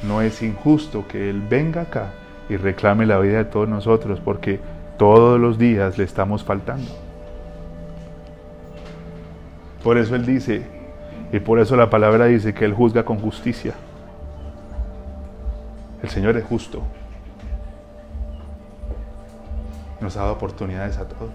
no 0.03 0.21
es 0.21 0.43
injusto 0.43 1.07
que 1.07 1.31
Él 1.31 1.41
venga 1.49 1.81
acá 1.81 2.11
y 2.49 2.57
reclame 2.57 3.05
la 3.05 3.19
vida 3.19 3.37
de 3.37 3.45
todos 3.45 3.67
nosotros, 3.67 4.19
porque 4.23 4.59
todos 4.97 5.39
los 5.39 5.57
días 5.57 5.97
le 5.97 6.03
estamos 6.03 6.43
faltando. 6.43 6.87
Por 9.83 9.97
eso 9.97 10.15
Él 10.15 10.25
dice, 10.25 10.65
y 11.31 11.39
por 11.39 11.59
eso 11.59 11.75
la 11.75 11.89
palabra 11.89 12.25
dice 12.25 12.53
que 12.53 12.65
Él 12.65 12.73
juzga 12.73 13.03
con 13.03 13.19
justicia. 13.19 13.73
El 16.01 16.09
Señor 16.09 16.37
es 16.37 16.43
justo. 16.43 16.81
Nos 20.01 20.17
ha 20.17 20.21
dado 20.21 20.33
oportunidades 20.33 20.97
a 20.97 21.07
todos. 21.07 21.31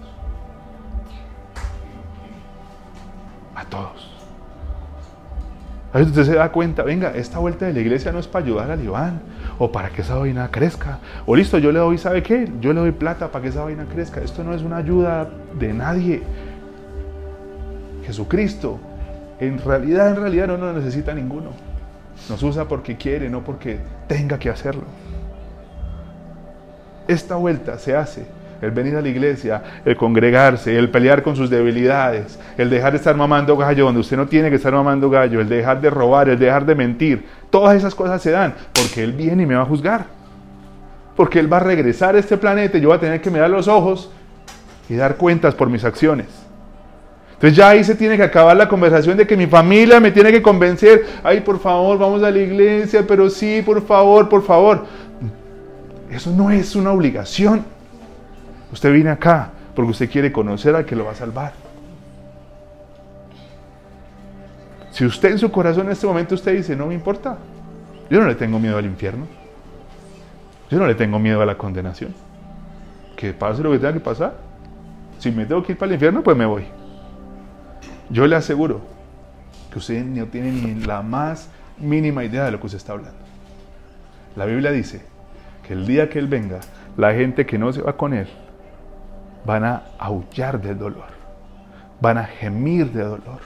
a 3.55 3.65
todos. 3.65 4.09
Ahí 5.93 6.03
usted 6.03 6.23
se 6.23 6.35
da 6.35 6.51
cuenta, 6.51 6.83
venga, 6.83 7.11
esta 7.11 7.39
vuelta 7.39 7.65
de 7.65 7.73
la 7.73 7.79
iglesia 7.79 8.11
no 8.11 8.19
es 8.19 8.27
para 8.27 8.45
ayudar 8.45 8.71
al 8.71 8.81
Iván 8.81 9.21
o 9.63 9.71
para 9.71 9.89
que 9.89 10.01
esa 10.01 10.15
vaina 10.15 10.49
crezca. 10.49 10.97
O 11.27 11.35
listo, 11.35 11.59
yo 11.59 11.71
le 11.71 11.77
doy, 11.77 11.99
¿sabe 11.99 12.23
qué? 12.23 12.51
Yo 12.59 12.73
le 12.73 12.79
doy 12.79 12.91
plata 12.91 13.31
para 13.31 13.43
que 13.43 13.49
esa 13.49 13.63
vaina 13.63 13.85
crezca. 13.85 14.19
Esto 14.19 14.43
no 14.43 14.55
es 14.55 14.63
una 14.63 14.77
ayuda 14.77 15.29
de 15.59 15.71
nadie. 15.71 16.23
Jesucristo, 18.03 18.79
en 19.39 19.59
realidad, 19.59 20.09
en 20.09 20.15
realidad 20.15 20.47
no 20.47 20.57
nos 20.57 20.73
necesita 20.73 21.13
ninguno. 21.13 21.51
Nos 22.27 22.41
usa 22.41 22.67
porque 22.67 22.97
quiere, 22.97 23.29
no 23.29 23.43
porque 23.43 23.77
tenga 24.07 24.39
que 24.39 24.49
hacerlo. 24.49 24.85
Esta 27.07 27.35
vuelta 27.35 27.77
se 27.77 27.95
hace 27.95 28.25
el 28.61 28.71
venir 28.71 28.95
a 28.95 29.01
la 29.01 29.09
iglesia, 29.09 29.63
el 29.83 29.95
congregarse, 29.95 30.77
el 30.77 30.89
pelear 30.89 31.23
con 31.23 31.35
sus 31.35 31.49
debilidades, 31.49 32.39
el 32.57 32.69
dejar 32.69 32.91
de 32.91 32.97
estar 32.97 33.15
mamando 33.15 33.57
gallo 33.57 33.85
donde 33.85 34.01
usted 34.01 34.17
no 34.17 34.27
tiene 34.27 34.49
que 34.49 34.57
estar 34.57 34.71
mamando 34.71 35.09
gallo, 35.09 35.41
el 35.41 35.49
dejar 35.49 35.81
de 35.81 35.89
robar, 35.89 36.29
el 36.29 36.37
dejar 36.37 36.65
de 36.65 36.75
mentir. 36.75 37.25
Todas 37.49 37.75
esas 37.75 37.95
cosas 37.95 38.21
se 38.21 38.31
dan 38.31 38.53
porque 38.73 39.03
Él 39.03 39.13
viene 39.13 39.43
y 39.43 39.45
me 39.45 39.55
va 39.55 39.63
a 39.63 39.65
juzgar. 39.65 40.05
Porque 41.15 41.39
Él 41.39 41.51
va 41.51 41.57
a 41.57 41.61
regresar 41.61 42.15
a 42.15 42.19
este 42.19 42.37
planeta 42.37 42.77
y 42.77 42.81
yo 42.81 42.89
voy 42.89 42.97
a 42.97 43.01
tener 43.01 43.19
que 43.19 43.31
mirar 43.31 43.49
los 43.49 43.67
ojos 43.67 44.11
y 44.87 44.95
dar 44.95 45.15
cuentas 45.17 45.55
por 45.55 45.69
mis 45.69 45.83
acciones. 45.83 46.27
Entonces 47.33 47.57
ya 47.57 47.69
ahí 47.69 47.83
se 47.83 47.95
tiene 47.95 48.17
que 48.17 48.23
acabar 48.23 48.55
la 48.55 48.69
conversación 48.69 49.17
de 49.17 49.25
que 49.25 49.35
mi 49.35 49.47
familia 49.47 49.99
me 49.99 50.11
tiene 50.11 50.31
que 50.31 50.43
convencer, 50.43 51.07
ay 51.23 51.41
por 51.41 51.59
favor, 51.59 51.97
vamos 51.97 52.21
a 52.21 52.29
la 52.29 52.37
iglesia, 52.37 53.03
pero 53.07 53.31
sí, 53.31 53.63
por 53.65 53.83
favor, 53.83 54.29
por 54.29 54.43
favor. 54.43 54.85
Eso 56.11 56.29
no 56.29 56.51
es 56.51 56.75
una 56.75 56.91
obligación. 56.91 57.65
Usted 58.71 58.93
viene 58.93 59.09
acá 59.09 59.51
porque 59.75 59.91
usted 59.91 60.09
quiere 60.09 60.31
conocer 60.31 60.75
al 60.75 60.85
que 60.85 60.95
lo 60.95 61.05
va 61.05 61.11
a 61.11 61.15
salvar. 61.15 61.53
Si 64.91 65.05
usted 65.05 65.31
en 65.31 65.39
su 65.39 65.51
corazón 65.51 65.85
en 65.85 65.93
este 65.93 66.07
momento 66.07 66.35
usted 66.35 66.55
dice, 66.55 66.75
no 66.75 66.87
me 66.87 66.93
importa, 66.93 67.37
yo 68.09 68.19
no 68.19 68.27
le 68.27 68.35
tengo 68.35 68.59
miedo 68.59 68.77
al 68.77 68.85
infierno, 68.85 69.25
yo 70.69 70.77
no 70.77 70.85
le 70.85 70.95
tengo 70.95 71.17
miedo 71.17 71.41
a 71.41 71.45
la 71.45 71.57
condenación, 71.57 72.13
que 73.15 73.33
pase 73.33 73.63
lo 73.63 73.71
que 73.71 73.77
tenga 73.79 73.93
que 73.93 74.01
pasar, 74.01 74.35
si 75.17 75.31
me 75.31 75.45
tengo 75.45 75.63
que 75.63 75.73
ir 75.73 75.77
para 75.77 75.87
el 75.87 75.93
infierno, 75.93 76.21
pues 76.21 76.35
me 76.35 76.45
voy. 76.45 76.65
Yo 78.09 78.27
le 78.27 78.35
aseguro 78.35 78.81
que 79.71 79.79
usted 79.79 80.03
no 80.03 80.25
tiene 80.25 80.51
ni 80.51 80.83
la 80.83 81.01
más 81.01 81.47
mínima 81.77 82.25
idea 82.25 82.43
de 82.43 82.51
lo 82.51 82.59
que 82.59 82.65
usted 82.65 82.77
está 82.77 82.91
hablando. 82.91 83.19
La 84.35 84.45
Biblia 84.45 84.71
dice 84.71 85.01
que 85.65 85.73
el 85.73 85.85
día 85.85 86.09
que 86.09 86.19
Él 86.19 86.27
venga, 86.27 86.59
la 86.97 87.13
gente 87.13 87.45
que 87.45 87.57
no 87.57 87.71
se 87.71 87.81
va 87.81 87.95
con 87.95 88.13
Él 88.13 88.27
van 89.45 89.63
a 89.63 89.83
aullar 89.97 90.61
del 90.61 90.77
dolor, 90.77 91.09
van 91.99 92.17
a 92.17 92.25
gemir 92.25 92.91
de 92.91 93.03
dolor. 93.03 93.41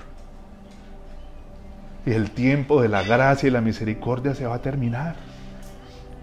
Y 2.05 2.11
el 2.11 2.31
tiempo 2.31 2.81
de 2.81 2.89
la 2.89 3.03
gracia 3.03 3.47
y 3.47 3.51
la 3.51 3.61
misericordia 3.61 4.35
se 4.35 4.45
va 4.45 4.55
a 4.55 4.61
terminar. 4.61 5.15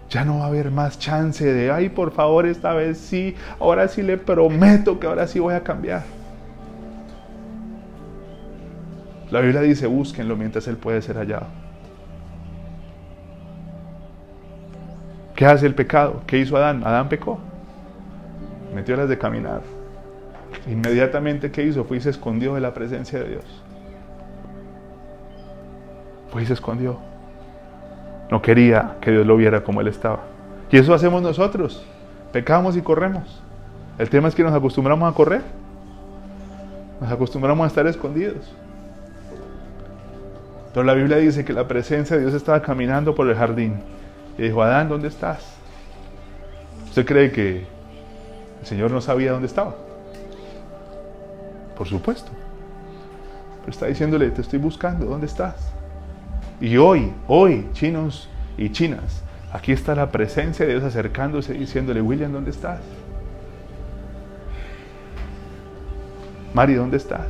Ya 0.09 0.23
no 0.23 0.39
va 0.39 0.45
a 0.45 0.47
haber 0.47 0.71
más 0.71 0.99
chance 0.99 1.43
de, 1.43 1.71
ay, 1.71 1.89
por 1.89 2.11
favor, 2.11 2.45
esta 2.45 2.73
vez 2.73 2.99
sí, 2.99 3.35
ahora 3.59 3.87
sí 3.87 4.01
le 4.01 4.17
prometo 4.17 4.99
que 4.99 5.07
ahora 5.07 5.27
sí 5.27 5.39
voy 5.39 5.55
a 5.55 5.63
cambiar. 5.63 6.03
La 9.31 9.41
Biblia 9.41 9.61
dice, 9.61 9.87
búsquenlo 9.87 10.37
mientras 10.37 10.67
Él 10.67 10.77
puede 10.77 11.01
ser 11.01 11.17
hallado. 11.17 11.47
¿Qué 15.35 15.47
hace 15.47 15.65
el 15.65 15.73
pecado? 15.73 16.21
¿Qué 16.27 16.37
hizo 16.37 16.55
Adán? 16.55 16.83
Adán 16.85 17.09
pecó 17.09 17.39
metió 18.73 18.95
las 18.95 19.09
de 19.09 19.17
caminar. 19.17 19.61
Inmediatamente, 20.67 21.51
¿qué 21.51 21.63
hizo? 21.63 21.83
Fue 21.83 21.97
y 21.97 22.01
se 22.01 22.09
escondió 22.09 22.55
de 22.55 22.61
la 22.61 22.73
presencia 22.73 23.19
de 23.19 23.29
Dios. 23.29 23.45
Fue 26.31 26.43
y 26.43 26.45
se 26.45 26.53
escondió. 26.53 26.99
No 28.29 28.41
quería 28.41 28.95
que 29.01 29.11
Dios 29.11 29.25
lo 29.25 29.37
viera 29.37 29.63
como 29.63 29.81
él 29.81 29.87
estaba. 29.87 30.21
Y 30.71 30.77
eso 30.77 30.93
hacemos 30.93 31.21
nosotros. 31.21 31.85
Pecamos 32.31 32.75
y 32.75 32.81
corremos. 32.81 33.41
El 33.99 34.09
tema 34.09 34.27
es 34.27 34.35
que 34.35 34.43
nos 34.43 34.53
acostumbramos 34.53 35.11
a 35.11 35.15
correr. 35.15 35.41
Nos 36.99 37.11
acostumbramos 37.11 37.63
a 37.65 37.67
estar 37.67 37.85
escondidos. 37.85 38.53
Pero 40.73 40.83
la 40.83 40.95
Biblia 40.95 41.17
dice 41.17 41.45
que 41.45 41.53
la 41.53 41.67
presencia 41.67 42.15
de 42.15 42.23
Dios 42.23 42.33
estaba 42.33 42.61
caminando 42.61 43.13
por 43.13 43.29
el 43.29 43.35
jardín. 43.35 43.81
Y 44.37 44.43
dijo, 44.43 44.63
Adán, 44.63 44.89
¿dónde 44.89 45.09
estás? 45.09 45.55
¿Usted 46.85 47.05
cree 47.05 47.31
que 47.31 47.67
el 48.63 48.67
Señor 48.67 48.91
no 48.91 49.01
sabía 49.01 49.33
dónde 49.33 49.47
estaba. 49.47 49.75
Por 51.75 51.85
supuesto. 51.85 52.31
Pero 53.59 53.71
está 53.71 53.87
diciéndole, 53.87 54.29
te 54.29 54.39
estoy 54.39 54.57
buscando, 54.57 55.05
¿dónde 55.05 55.25
estás? 55.25 55.55
Y 56.61 56.77
hoy, 56.77 57.11
hoy, 57.27 57.67
chinos 57.73 58.29
y 58.57 58.71
chinas, 58.71 59.21
aquí 59.51 59.73
está 59.73 59.95
la 59.95 60.09
presencia 60.11 60.65
de 60.65 60.71
Dios 60.71 60.83
acercándose 60.85 61.53
diciéndole, 61.53 62.01
William, 62.01 62.31
¿dónde 62.31 62.51
estás? 62.51 62.79
Mari, 66.53 66.75
¿dónde 66.75 66.97
estás? 66.97 67.27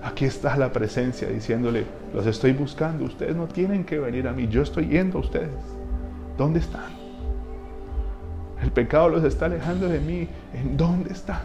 Aquí 0.00 0.26
está 0.26 0.56
la 0.56 0.72
presencia 0.72 1.26
diciéndole, 1.26 1.86
los 2.14 2.24
estoy 2.26 2.52
buscando, 2.52 3.04
ustedes 3.04 3.34
no 3.34 3.48
tienen 3.48 3.84
que 3.84 3.98
venir 3.98 4.28
a 4.28 4.32
mí, 4.32 4.46
yo 4.46 4.62
estoy 4.62 4.86
yendo 4.86 5.18
a 5.18 5.22
ustedes. 5.22 5.50
¿Dónde 6.38 6.60
están? 6.60 6.95
El 8.62 8.70
pecado 8.70 9.08
los 9.08 9.24
está 9.24 9.46
alejando 9.46 9.88
de 9.88 10.00
mí. 10.00 10.28
¿En 10.54 10.76
dónde 10.76 11.12
están? 11.12 11.42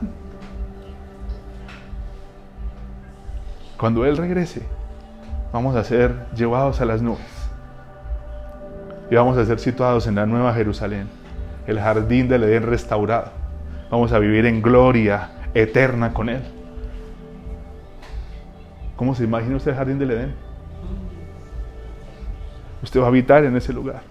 Cuando 3.77 4.05
Él 4.05 4.15
regrese, 4.17 4.61
vamos 5.51 5.75
a 5.75 5.83
ser 5.83 6.27
llevados 6.35 6.81
a 6.81 6.85
las 6.85 7.01
nubes. 7.01 7.19
Y 9.09 9.15
vamos 9.15 9.37
a 9.37 9.45
ser 9.45 9.59
situados 9.59 10.07
en 10.07 10.15
la 10.15 10.25
nueva 10.25 10.53
Jerusalén, 10.53 11.09
el 11.67 11.79
jardín 11.79 12.29
del 12.29 12.43
Edén 12.43 12.63
restaurado. 12.63 13.31
Vamos 13.89 14.13
a 14.13 14.19
vivir 14.19 14.45
en 14.45 14.61
gloria 14.61 15.31
eterna 15.53 16.13
con 16.13 16.29
Él. 16.29 16.41
¿Cómo 18.95 19.15
se 19.15 19.23
imagina 19.23 19.57
usted 19.57 19.71
el 19.71 19.77
jardín 19.77 19.99
del 19.99 20.11
Edén? 20.11 20.35
Usted 22.83 22.99
va 22.99 23.05
a 23.05 23.07
habitar 23.07 23.43
en 23.43 23.55
ese 23.57 23.73
lugar. 23.73 24.01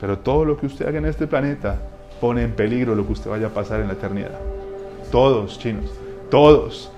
Pero 0.00 0.18
todo 0.18 0.44
lo 0.44 0.56
que 0.56 0.66
usted 0.66 0.86
haga 0.86 0.98
en 0.98 1.06
este 1.06 1.26
planeta 1.26 1.76
pone 2.20 2.42
en 2.42 2.52
peligro 2.52 2.94
lo 2.94 3.06
que 3.06 3.12
usted 3.12 3.30
vaya 3.30 3.48
a 3.48 3.50
pasar 3.50 3.80
en 3.80 3.88
la 3.88 3.94
eternidad. 3.94 4.38
Todos, 5.10 5.58
chinos, 5.58 5.90
todos, 6.30 6.92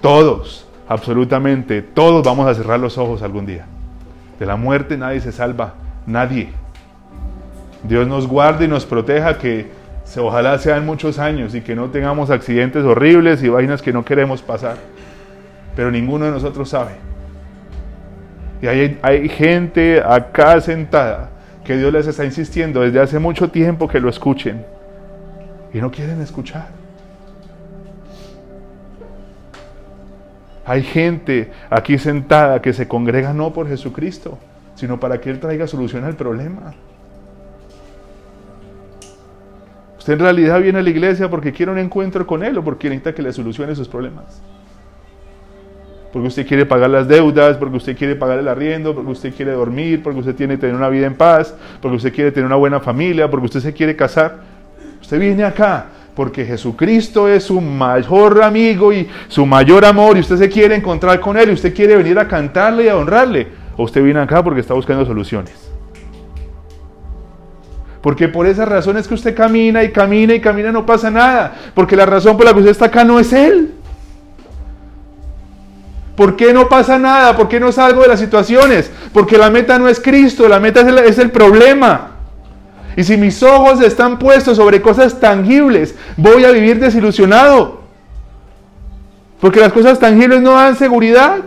todos, 0.00 0.66
absolutamente, 0.88 1.82
todos 1.82 2.24
vamos 2.24 2.48
a 2.48 2.54
cerrar 2.54 2.80
los 2.80 2.98
ojos 2.98 3.22
algún 3.22 3.46
día. 3.46 3.66
De 4.38 4.46
la 4.46 4.56
muerte 4.56 4.96
nadie 4.96 5.20
se 5.20 5.32
salva, 5.32 5.74
nadie. 6.06 6.50
Dios 7.82 8.06
nos 8.06 8.26
guarde 8.26 8.64
y 8.64 8.68
nos 8.68 8.84
proteja 8.86 9.38
que 9.38 9.68
ojalá 10.18 10.58
sean 10.58 10.84
muchos 10.84 11.18
años 11.18 11.54
y 11.54 11.60
que 11.60 11.76
no 11.76 11.90
tengamos 11.90 12.30
accidentes 12.30 12.84
horribles 12.84 13.42
y 13.42 13.48
vainas 13.48 13.82
que 13.82 13.92
no 13.92 14.04
queremos 14.04 14.42
pasar. 14.42 14.76
Pero 15.76 15.90
ninguno 15.90 16.24
de 16.24 16.32
nosotros 16.32 16.68
sabe. 16.68 16.92
Y 18.60 18.66
hay, 18.66 18.98
hay 19.02 19.28
gente 19.28 20.02
acá 20.04 20.60
sentada 20.60 21.30
que 21.64 21.76
Dios 21.76 21.92
les 21.92 22.06
está 22.06 22.24
insistiendo 22.24 22.80
desde 22.80 23.00
hace 23.00 23.18
mucho 23.18 23.50
tiempo 23.50 23.88
que 23.88 24.00
lo 24.00 24.08
escuchen 24.08 24.64
y 25.72 25.78
no 25.78 25.90
quieren 25.90 26.20
escuchar. 26.20 26.68
Hay 30.64 30.82
gente 30.82 31.50
aquí 31.68 31.98
sentada 31.98 32.62
que 32.62 32.72
se 32.72 32.86
congrega 32.86 33.32
no 33.32 33.52
por 33.52 33.68
Jesucristo, 33.68 34.38
sino 34.74 35.00
para 35.00 35.20
que 35.20 35.30
Él 35.30 35.40
traiga 35.40 35.66
solución 35.66 36.04
al 36.04 36.14
problema. 36.14 36.74
Usted 39.98 40.14
en 40.14 40.18
realidad 40.20 40.60
viene 40.60 40.78
a 40.78 40.82
la 40.82 40.90
iglesia 40.90 41.28
porque 41.28 41.52
quiere 41.52 41.72
un 41.72 41.78
encuentro 41.78 42.26
con 42.26 42.42
Él 42.42 42.56
o 42.58 42.64
porque 42.64 42.88
necesita 42.88 43.14
que 43.14 43.22
le 43.22 43.32
solucione 43.32 43.74
sus 43.74 43.88
problemas 43.88 44.40
porque 46.12 46.28
usted 46.28 46.46
quiere 46.46 46.66
pagar 46.66 46.90
las 46.90 47.06
deudas, 47.06 47.56
porque 47.56 47.76
usted 47.76 47.96
quiere 47.96 48.16
pagar 48.16 48.38
el 48.38 48.48
arriendo, 48.48 48.94
porque 48.94 49.10
usted 49.10 49.34
quiere 49.34 49.52
dormir, 49.52 50.02
porque 50.02 50.20
usted 50.20 50.34
tiene 50.34 50.56
tener 50.56 50.74
una 50.74 50.88
vida 50.88 51.06
en 51.06 51.14
paz, 51.14 51.54
porque 51.80 51.96
usted 51.96 52.12
quiere 52.12 52.32
tener 52.32 52.46
una 52.46 52.56
buena 52.56 52.80
familia, 52.80 53.30
porque 53.30 53.46
usted 53.46 53.60
se 53.60 53.72
quiere 53.72 53.94
casar. 53.94 54.38
Usted 55.00 55.18
viene 55.18 55.44
acá 55.44 55.86
porque 56.14 56.44
Jesucristo 56.44 57.28
es 57.28 57.44
su 57.44 57.60
mayor 57.60 58.42
amigo 58.42 58.92
y 58.92 59.08
su 59.28 59.46
mayor 59.46 59.84
amor 59.84 60.16
y 60.16 60.20
usted 60.20 60.36
se 60.36 60.50
quiere 60.50 60.74
encontrar 60.74 61.18
con 61.20 61.36
Él 61.38 61.50
y 61.50 61.52
usted 61.54 61.74
quiere 61.74 61.96
venir 61.96 62.18
a 62.18 62.28
cantarle 62.28 62.84
y 62.84 62.88
a 62.88 62.96
honrarle. 62.96 63.46
O 63.76 63.84
usted 63.84 64.02
viene 64.02 64.20
acá 64.20 64.44
porque 64.44 64.60
está 64.60 64.74
buscando 64.74 65.06
soluciones. 65.06 65.70
Porque 68.02 68.28
por 68.28 68.46
esas 68.46 68.68
razones 68.68 69.08
que 69.08 69.14
usted 69.14 69.34
camina 69.34 69.82
y 69.82 69.92
camina 69.92 70.34
y 70.34 70.40
camina 70.40 70.72
no 70.72 70.84
pasa 70.84 71.10
nada. 71.10 71.54
Porque 71.74 71.96
la 71.96 72.06
razón 72.06 72.36
por 72.36 72.44
la 72.44 72.52
que 72.52 72.58
usted 72.58 72.72
está 72.72 72.86
acá 72.86 73.04
no 73.04 73.18
es 73.18 73.32
Él. 73.32 73.72
¿Por 76.20 76.36
qué 76.36 76.52
no 76.52 76.68
pasa 76.68 76.98
nada? 76.98 77.34
¿Por 77.34 77.48
qué 77.48 77.58
no 77.58 77.72
salgo 77.72 78.02
de 78.02 78.08
las 78.08 78.20
situaciones? 78.20 78.90
Porque 79.14 79.38
la 79.38 79.48
meta 79.48 79.78
no 79.78 79.88
es 79.88 79.98
Cristo, 79.98 80.46
la 80.50 80.60
meta 80.60 80.82
es 81.06 81.16
el, 81.16 81.30
problema. 81.30 82.10
Y 82.94 83.04
si 83.04 83.16
mis 83.16 83.42
ojos 83.42 83.80
están 83.80 84.18
puestos 84.18 84.58
sobre 84.58 84.82
cosas 84.82 85.18
tangibles, 85.18 85.94
voy 86.18 86.44
a 86.44 86.50
vivir 86.50 86.78
desilusionado. 86.78 87.80
Porque 89.40 89.60
las 89.60 89.72
cosas 89.72 89.98
tangibles 89.98 90.42
no 90.42 90.52
dan 90.52 90.76
seguridad. 90.76 91.38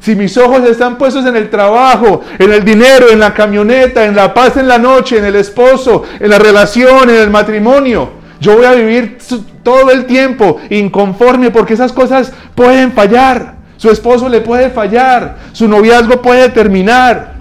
Si 0.00 0.16
mis 0.16 0.36
ojos 0.36 0.64
están 0.64 0.98
puestos 0.98 1.26
en 1.26 1.36
el 1.36 1.50
trabajo, 1.50 2.20
en 2.36 2.52
el 2.52 2.64
dinero, 2.64 3.10
en 3.10 3.20
la 3.20 3.32
camioneta, 3.32 4.04
en 4.04 4.16
la 4.16 4.34
paz 4.34 4.56
en 4.56 4.66
la 4.66 4.78
noche, 4.78 5.18
en 5.18 5.24
el 5.24 5.36
esposo, 5.36 6.02
en 6.18 6.28
la 6.28 6.40
relación, 6.40 7.10
en 7.10 7.16
el 7.16 7.30
matrimonio, 7.30 8.19
yo 8.40 8.56
voy 8.56 8.64
a 8.64 8.72
vivir 8.72 9.18
todo 9.62 9.90
el 9.90 10.06
tiempo 10.06 10.58
inconforme 10.70 11.50
porque 11.50 11.74
esas 11.74 11.92
cosas 11.92 12.32
pueden 12.54 12.92
fallar. 12.92 13.60
Su 13.76 13.90
esposo 13.90 14.28
le 14.28 14.40
puede 14.40 14.70
fallar, 14.70 15.38
su 15.52 15.66
noviazgo 15.66 16.20
puede 16.20 16.50
terminar, 16.50 17.34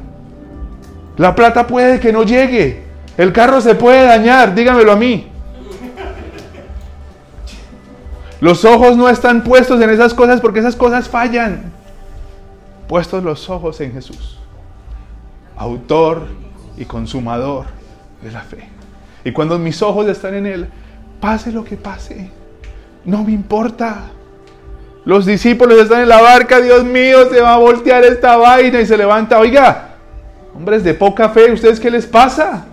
la 1.17 1.35
plata 1.35 1.67
puede 1.67 1.99
que 1.99 2.13
no 2.13 2.23
llegue, 2.23 2.83
el 3.17 3.33
carro 3.33 3.59
se 3.59 3.75
puede 3.75 4.05
dañar, 4.05 4.55
dígamelo 4.55 4.93
a 4.93 4.95
mí. 4.95 5.27
Los 8.39 8.63
ojos 8.63 8.95
no 8.95 9.09
están 9.09 9.43
puestos 9.43 9.81
en 9.81 9.89
esas 9.89 10.13
cosas 10.13 10.39
porque 10.39 10.59
esas 10.59 10.77
cosas 10.77 11.09
fallan. 11.09 11.73
Puestos 12.88 13.21
los 13.21 13.49
ojos 13.49 13.81
en 13.81 13.91
Jesús, 13.91 14.39
autor 15.57 16.27
y 16.77 16.85
consumador 16.85 17.65
de 18.21 18.31
la 18.31 18.41
fe. 18.41 18.69
Y 19.25 19.33
cuando 19.33 19.59
mis 19.59 19.81
ojos 19.81 20.07
están 20.07 20.35
en 20.35 20.45
Él, 20.45 20.69
pase 21.19 21.51
lo 21.51 21.63
que 21.63 21.77
pase, 21.77 22.29
no 23.05 23.23
me 23.23 23.32
importa. 23.32 24.12
Los 25.05 25.25
discípulos 25.25 25.79
están 25.79 26.01
en 26.01 26.10
la 26.10 26.21
barca, 26.21 26.60
Dios 26.60 26.84
mío, 26.84 27.29
se 27.29 27.41
va 27.41 27.55
a 27.55 27.58
voltear 27.58 28.03
esta 28.03 28.38
vaina 28.38 28.82
y 28.82 28.86
se 28.86 28.97
levanta. 28.97 29.39
Oiga, 29.39 29.95
hombres 30.55 30.84
de 30.84 30.93
poca 30.93 31.29
fe, 31.29 31.51
¿ustedes 31.51 31.79
qué 31.79 31.89
les 31.89 32.05
pasa? 32.05 32.65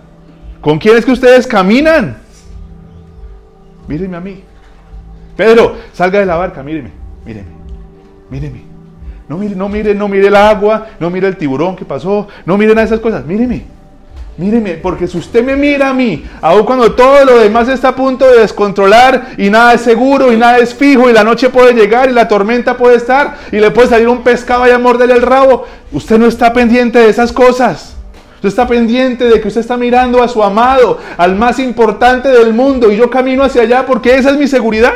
¿Con 0.61 0.77
quién 0.77 0.97
es 0.97 1.05
que 1.05 1.11
ustedes 1.11 1.47
caminan? 1.47 2.17
Mírenme 3.87 4.17
a 4.17 4.21
mí. 4.21 4.43
Pedro, 5.35 5.77
salga 5.93 6.19
de 6.19 6.25
la 6.25 6.35
barca, 6.35 6.63
míreme, 6.63 6.91
míreme, 7.25 7.47
míreme. 8.29 8.77
No 9.29 9.37
mire, 9.37 9.55
no 9.55 9.69
mire, 9.69 9.93
no 9.93 10.07
mire 10.07 10.27
el 10.27 10.35
agua, 10.35 10.87
no 10.99 11.09
mire 11.09 11.27
el 11.27 11.37
tiburón 11.37 11.75
que 11.75 11.85
pasó, 11.85 12.27
no 12.45 12.57
mire 12.57 12.69
nada 12.69 12.81
de 12.81 12.87
esas 12.87 12.99
cosas, 12.99 13.25
míreme. 13.25 13.65
Míreme, 14.37 14.75
porque 14.75 15.07
si 15.07 15.17
usted 15.17 15.43
me 15.43 15.55
mira 15.55 15.89
a 15.89 15.93
mí, 15.95 16.23
aun 16.41 16.63
cuando 16.63 16.91
todo 16.93 17.25
lo 17.25 17.39
demás 17.39 17.67
está 17.69 17.89
a 17.89 17.95
punto 17.95 18.29
de 18.29 18.41
descontrolar 18.41 19.29
y 19.35 19.49
nada 19.49 19.73
es 19.73 19.81
seguro 19.81 20.31
y 20.31 20.37
nada 20.37 20.59
es 20.59 20.75
fijo 20.75 21.09
y 21.09 21.13
la 21.13 21.23
noche 21.23 21.49
puede 21.49 21.73
llegar 21.73 22.07
y 22.07 22.13
la 22.13 22.27
tormenta 22.27 22.77
puede 22.77 22.97
estar 22.97 23.35
y 23.51 23.57
le 23.57 23.71
puede 23.71 23.87
salir 23.87 24.07
un 24.07 24.21
pescado 24.21 24.67
y 24.67 24.69
a 24.69 24.77
morderle 24.77 25.15
el 25.15 25.23
rabo, 25.23 25.65
usted 25.91 26.19
no 26.19 26.27
está 26.27 26.53
pendiente 26.53 26.99
de 26.99 27.09
esas 27.09 27.33
cosas. 27.33 27.95
Usted 28.35 28.49
está 28.49 28.67
pendiente 28.67 29.25
de 29.25 29.41
que 29.41 29.47
usted 29.47 29.61
está 29.61 29.75
mirando 29.75 30.21
a 30.21 30.27
su 30.27 30.43
amado, 30.43 30.99
al 31.17 31.35
más 31.35 31.57
importante 31.57 32.29
del 32.29 32.53
mundo 32.53 32.91
y 32.91 32.97
yo 32.97 33.09
camino 33.09 33.43
hacia 33.43 33.63
allá 33.63 33.87
porque 33.87 34.15
esa 34.15 34.29
es 34.29 34.37
mi 34.37 34.47
seguridad. 34.47 34.93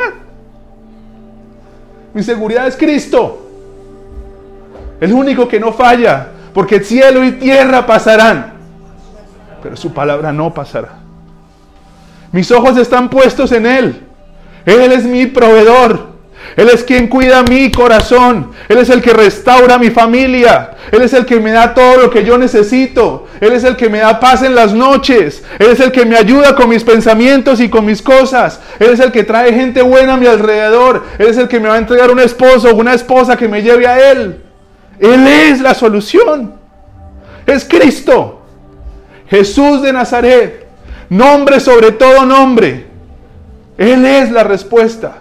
Mi 2.14 2.22
seguridad 2.22 2.68
es 2.68 2.76
Cristo. 2.76 3.48
El 5.00 5.12
único 5.12 5.48
que 5.48 5.58
no 5.58 5.72
falla, 5.72 6.28
porque 6.54 6.78
cielo 6.78 7.24
y 7.24 7.32
tierra 7.32 7.84
pasarán, 7.84 8.52
pero 9.62 9.76
su 9.76 9.92
palabra 9.92 10.32
no 10.32 10.52
pasará. 10.52 10.98
Mis 12.32 12.50
ojos 12.50 12.76
están 12.78 13.08
puestos 13.10 13.52
en 13.52 13.66
Él. 13.66 14.02
Él 14.64 14.92
es 14.92 15.04
mi 15.04 15.26
proveedor. 15.26 16.12
Él 16.56 16.68
es 16.68 16.82
quien 16.82 17.08
cuida 17.08 17.42
mi 17.42 17.70
corazón. 17.70 18.50
Él 18.68 18.78
es 18.78 18.90
el 18.90 19.00
que 19.00 19.12
restaura 19.12 19.78
mi 19.78 19.90
familia. 19.90 20.72
Él 20.90 21.02
es 21.02 21.12
el 21.14 21.24
que 21.24 21.40
me 21.40 21.52
da 21.52 21.72
todo 21.72 21.96
lo 21.96 22.10
que 22.10 22.24
yo 22.24 22.36
necesito. 22.36 23.26
Él 23.40 23.52
es 23.52 23.64
el 23.64 23.76
que 23.76 23.88
me 23.88 23.98
da 23.98 24.20
paz 24.20 24.42
en 24.42 24.54
las 24.54 24.74
noches. 24.74 25.42
Él 25.58 25.70
es 25.70 25.80
el 25.80 25.92
que 25.92 26.04
me 26.04 26.16
ayuda 26.16 26.54
con 26.54 26.68
mis 26.68 26.84
pensamientos 26.84 27.60
y 27.60 27.68
con 27.68 27.84
mis 27.84 28.02
cosas. 28.02 28.60
Él 28.78 28.90
es 28.90 29.00
el 29.00 29.12
que 29.12 29.24
trae 29.24 29.52
gente 29.52 29.82
buena 29.82 30.14
a 30.14 30.16
mi 30.16 30.26
alrededor. 30.26 31.04
Él 31.18 31.28
es 31.28 31.38
el 31.38 31.48
que 31.48 31.60
me 31.60 31.68
va 31.68 31.76
a 31.76 31.78
entregar 31.78 32.10
un 32.10 32.20
esposo 32.20 32.70
o 32.70 32.74
una 32.74 32.94
esposa 32.94 33.36
que 33.36 33.48
me 33.48 33.62
lleve 33.62 33.86
a 33.86 34.10
Él. 34.10 34.42
Él 34.98 35.26
es 35.26 35.60
la 35.60 35.74
solución. 35.74 36.54
Es 37.46 37.64
Cristo. 37.64 38.41
Jesús 39.32 39.80
de 39.80 39.94
Nazaret. 39.94 40.66
Nombre 41.08 41.58
sobre 41.58 41.90
todo 41.92 42.26
nombre. 42.26 42.84
Él 43.78 44.04
es 44.04 44.30
la 44.30 44.44
respuesta. 44.44 45.20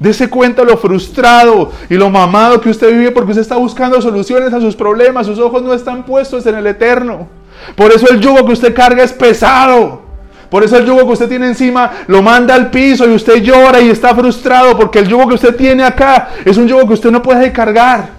Dese 0.00 0.28
cuenta 0.28 0.64
lo 0.64 0.76
frustrado 0.76 1.70
y 1.88 1.94
lo 1.94 2.10
mamado 2.10 2.60
que 2.60 2.68
usted 2.68 2.90
vive 2.90 3.12
porque 3.12 3.30
usted 3.30 3.42
está 3.42 3.54
buscando 3.54 4.02
soluciones 4.02 4.52
a 4.52 4.60
sus 4.60 4.74
problemas. 4.74 5.26
Sus 5.26 5.38
ojos 5.38 5.62
no 5.62 5.72
están 5.72 6.04
puestos 6.04 6.44
en 6.46 6.56
el 6.56 6.66
eterno. 6.66 7.28
Por 7.76 7.92
eso 7.92 8.10
el 8.10 8.18
yugo 8.18 8.44
que 8.44 8.52
usted 8.52 8.74
carga 8.74 9.04
es 9.04 9.12
pesado. 9.12 10.02
Por 10.50 10.64
eso 10.64 10.76
el 10.76 10.84
yugo 10.84 11.06
que 11.06 11.12
usted 11.12 11.28
tiene 11.28 11.46
encima 11.46 11.92
lo 12.08 12.22
manda 12.22 12.56
al 12.56 12.72
piso 12.72 13.08
y 13.08 13.14
usted 13.14 13.40
llora 13.40 13.80
y 13.80 13.88
está 13.88 14.16
frustrado 14.16 14.76
porque 14.76 14.98
el 14.98 15.06
yugo 15.06 15.28
que 15.28 15.34
usted 15.34 15.54
tiene 15.54 15.84
acá 15.84 16.30
es 16.44 16.56
un 16.56 16.66
yugo 16.66 16.88
que 16.88 16.94
usted 16.94 17.12
no 17.12 17.22
puede 17.22 17.52
cargar. 17.52 18.13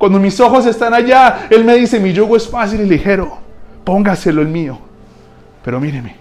Cuando 0.00 0.18
mis 0.18 0.40
ojos 0.40 0.64
están 0.64 0.94
allá, 0.94 1.46
Él 1.50 1.62
me 1.62 1.76
dice, 1.76 2.00
mi 2.00 2.14
yugo 2.14 2.34
es 2.34 2.48
fácil 2.48 2.80
y 2.80 2.86
ligero. 2.86 3.36
Póngaselo 3.84 4.40
el 4.40 4.48
mío. 4.48 4.78
Pero 5.62 5.78
míreme, 5.78 6.16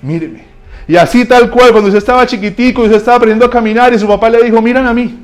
míreme. 0.00 0.46
Y 0.88 0.96
así 0.96 1.26
tal 1.26 1.50
cual, 1.50 1.70
cuando 1.72 1.88
usted 1.88 1.98
estaba 1.98 2.26
chiquitico 2.26 2.80
y 2.80 2.84
usted 2.84 2.96
estaba 2.96 3.18
aprendiendo 3.18 3.44
a 3.44 3.50
caminar 3.50 3.92
y 3.92 3.98
su 3.98 4.08
papá 4.08 4.30
le 4.30 4.42
dijo, 4.42 4.62
miran 4.62 4.86
a 4.86 4.94
mí, 4.94 5.22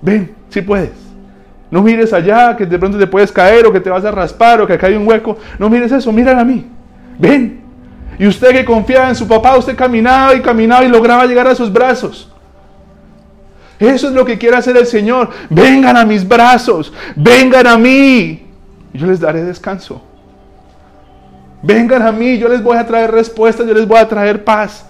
ven, 0.00 0.32
si 0.48 0.62
puedes. 0.62 0.92
No 1.72 1.82
mires 1.82 2.12
allá, 2.12 2.56
que 2.56 2.66
de 2.66 2.78
pronto 2.78 2.96
te 2.96 3.08
puedes 3.08 3.32
caer 3.32 3.66
o 3.66 3.72
que 3.72 3.80
te 3.80 3.90
vas 3.90 4.04
a 4.04 4.12
raspar 4.12 4.60
o 4.60 4.66
que 4.68 4.74
acá 4.74 4.86
hay 4.86 4.94
un 4.94 5.08
hueco. 5.08 5.36
No 5.58 5.68
mires 5.68 5.90
eso, 5.90 6.12
miran 6.12 6.38
a 6.38 6.44
mí. 6.44 6.64
Ven. 7.18 7.62
Y 8.16 8.28
usted 8.28 8.52
que 8.52 8.64
confiaba 8.64 9.08
en 9.08 9.16
su 9.16 9.26
papá, 9.26 9.56
usted 9.56 9.74
caminaba 9.74 10.36
y 10.36 10.40
caminaba 10.40 10.84
y 10.84 10.88
lograba 10.88 11.26
llegar 11.26 11.48
a 11.48 11.56
sus 11.56 11.72
brazos. 11.72 12.30
Eso 13.78 14.08
es 14.08 14.14
lo 14.14 14.24
que 14.24 14.38
quiere 14.38 14.56
hacer 14.56 14.76
el 14.76 14.86
Señor. 14.86 15.30
Vengan 15.50 15.96
a 15.96 16.04
mis 16.04 16.26
brazos, 16.26 16.92
vengan 17.14 17.66
a 17.66 17.78
mí. 17.78 18.46
Yo 18.92 19.06
les 19.06 19.20
daré 19.20 19.44
descanso. 19.44 20.02
Vengan 21.62 22.02
a 22.02 22.12
mí, 22.12 22.38
yo 22.38 22.48
les 22.48 22.62
voy 22.62 22.76
a 22.76 22.86
traer 22.86 23.10
respuestas, 23.10 23.66
yo 23.66 23.74
les 23.74 23.86
voy 23.86 23.98
a 23.98 24.08
traer 24.08 24.44
paz. 24.44 24.84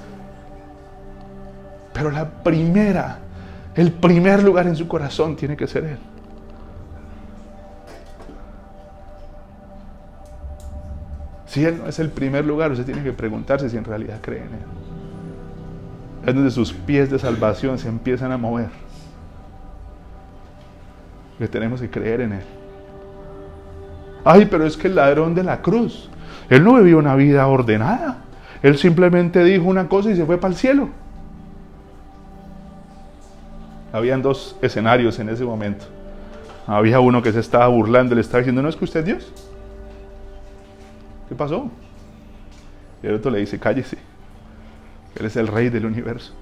Pero 1.93 2.11
la 2.11 2.29
primera, 2.29 3.19
el 3.75 3.93
primer 3.93 4.43
lugar 4.43 4.67
en 4.67 4.77
su 4.77 4.87
corazón 4.87 5.35
tiene 5.35 5.57
que 5.57 5.67
ser 5.67 5.85
Él. 5.85 5.99
Si 11.47 11.65
Él 11.65 11.79
no 11.79 11.89
es 11.89 11.99
el 11.99 12.11
primer 12.11 12.45
lugar, 12.45 12.71
usted 12.71 12.85
tiene 12.85 13.03
que 13.03 13.13
preguntarse 13.13 13.71
si 13.71 13.77
en 13.77 13.85
realidad 13.85 14.19
cree 14.21 14.41
en 14.41 14.55
Él. 14.55 14.88
Es 16.29 16.35
donde 16.35 16.51
sus 16.51 16.73
pies 16.73 17.11
de 17.11 17.19
salvación 17.19 17.79
se 17.79 17.89
empiezan 17.89 18.33
a 18.33 18.37
mover. 18.37 18.69
Que 21.39 21.49
tenemos 21.49 21.81
que 21.81 21.89
creer 21.89 22.21
en 22.21 22.35
Él. 22.35 22.45
Ay, 24.25 24.47
pero 24.47 24.67
es 24.67 24.77
que 24.77 24.89
el 24.89 24.97
ladrón 24.97 25.35
de 25.35 25.43
la 25.43 25.63
cruz 25.63 26.11
él 26.49 26.65
no 26.65 26.75
vivió 26.75 26.99
una 26.99 27.15
vida 27.15 27.47
ordenada. 27.47 28.19
Él 28.63 28.79
simplemente 28.79 29.45
dijo 29.45 29.65
una 29.65 29.89
cosa 29.89 30.11
y 30.11 30.17
se 30.17 30.25
fue 30.25 30.39
para 30.39 30.53
el 30.53 30.59
cielo. 30.59 30.89
Habían 33.93 34.23
dos 34.23 34.57
escenarios 34.63 35.19
en 35.19 35.29
ese 35.29 35.45
momento. 35.45 35.87
Había 36.67 37.01
uno 37.01 37.23
que 37.23 37.33
se 37.33 37.41
estaba 37.41 37.67
burlando, 37.69 38.15
le 38.15 38.21
estaba 38.21 38.41
diciendo, 38.41 38.63
¿no 38.63 38.69
es 38.69 38.77
que 38.77 38.85
usted 38.85 39.01
es 39.01 39.07
Dios? 39.07 39.33
¿Qué 41.29 41.35
pasó? 41.35 41.71
Y 43.03 43.07
el 43.07 43.15
otro 43.15 43.31
le 43.31 43.39
dice, 43.39 43.59
cállese. 43.59 43.99
Él 45.19 45.27
es 45.27 45.37
el 45.37 45.49
rey 45.49 45.69
del 45.69 45.87
universo. 45.87 46.33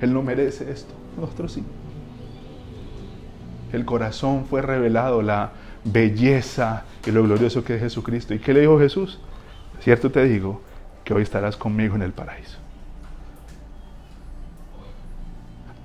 Él 0.00 0.12
no 0.12 0.22
merece 0.22 0.70
esto. 0.70 0.94
Nosotros 1.18 1.52
sí. 1.52 1.64
El 3.72 3.84
corazón 3.84 4.46
fue 4.46 4.62
revelado, 4.62 5.22
la 5.22 5.52
belleza 5.84 6.84
y 7.06 7.10
lo 7.10 7.22
glorioso 7.22 7.64
que 7.64 7.74
es 7.76 7.80
Jesucristo. 7.80 8.34
¿Y 8.34 8.38
qué 8.38 8.54
le 8.54 8.60
dijo 8.60 8.78
Jesús? 8.78 9.18
Cierto 9.80 10.10
te 10.10 10.24
digo 10.24 10.62
que 11.04 11.14
hoy 11.14 11.22
estarás 11.22 11.56
conmigo 11.56 11.94
en 11.94 12.02
el 12.02 12.12
paraíso. 12.12 12.58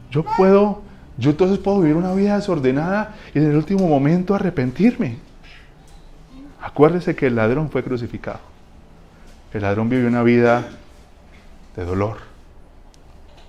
Yo 0.10 0.26
puedo, 0.38 0.82
yo 1.18 1.32
entonces 1.32 1.58
puedo 1.58 1.80
vivir 1.80 1.96
una 1.96 2.14
vida 2.14 2.36
desordenada 2.36 3.16
y 3.34 3.40
en 3.40 3.50
el 3.50 3.56
último 3.56 3.88
momento 3.88 4.36
arrepentirme. 4.36 5.18
Acuérdese 6.62 7.16
que 7.16 7.28
el 7.28 7.36
ladrón 7.36 7.70
fue 7.70 7.84
crucificado. 7.84 8.51
El 9.54 9.62
ladrón 9.62 9.90
vivió 9.90 10.08
una 10.08 10.24
vida 10.24 10.66
de 11.76 11.86
dolor. 11.86 12.18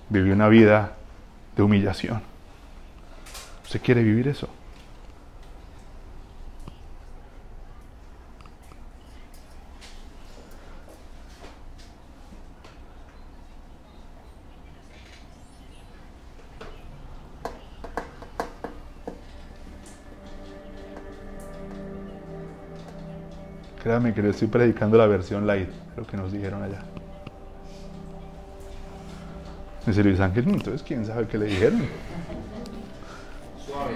Vivió 0.09 0.33
una 0.33 0.47
vida 0.49 0.93
de 1.55 1.63
humillación. 1.63 2.21
¿Usted 3.63 3.81
quiere 3.81 4.03
vivir 4.03 4.27
eso? 4.27 4.49
Que 24.13 24.21
le 24.21 24.29
estoy 24.29 24.47
predicando 24.47 24.97
la 24.97 25.07
versión 25.07 25.45
light, 25.47 25.69
lo 25.97 26.05
que 26.05 26.17
nos 26.17 26.31
dijeron 26.31 26.63
allá. 26.63 26.79
Dice 29.85 30.03
Luis 30.03 30.19
Ángel, 30.19 30.47
entonces 30.47 30.81
quién 30.83 31.05
sabe 31.05 31.27
qué 31.27 31.37
le 31.37 31.45
dijeron. 31.45 31.81
Suave, 33.65 33.93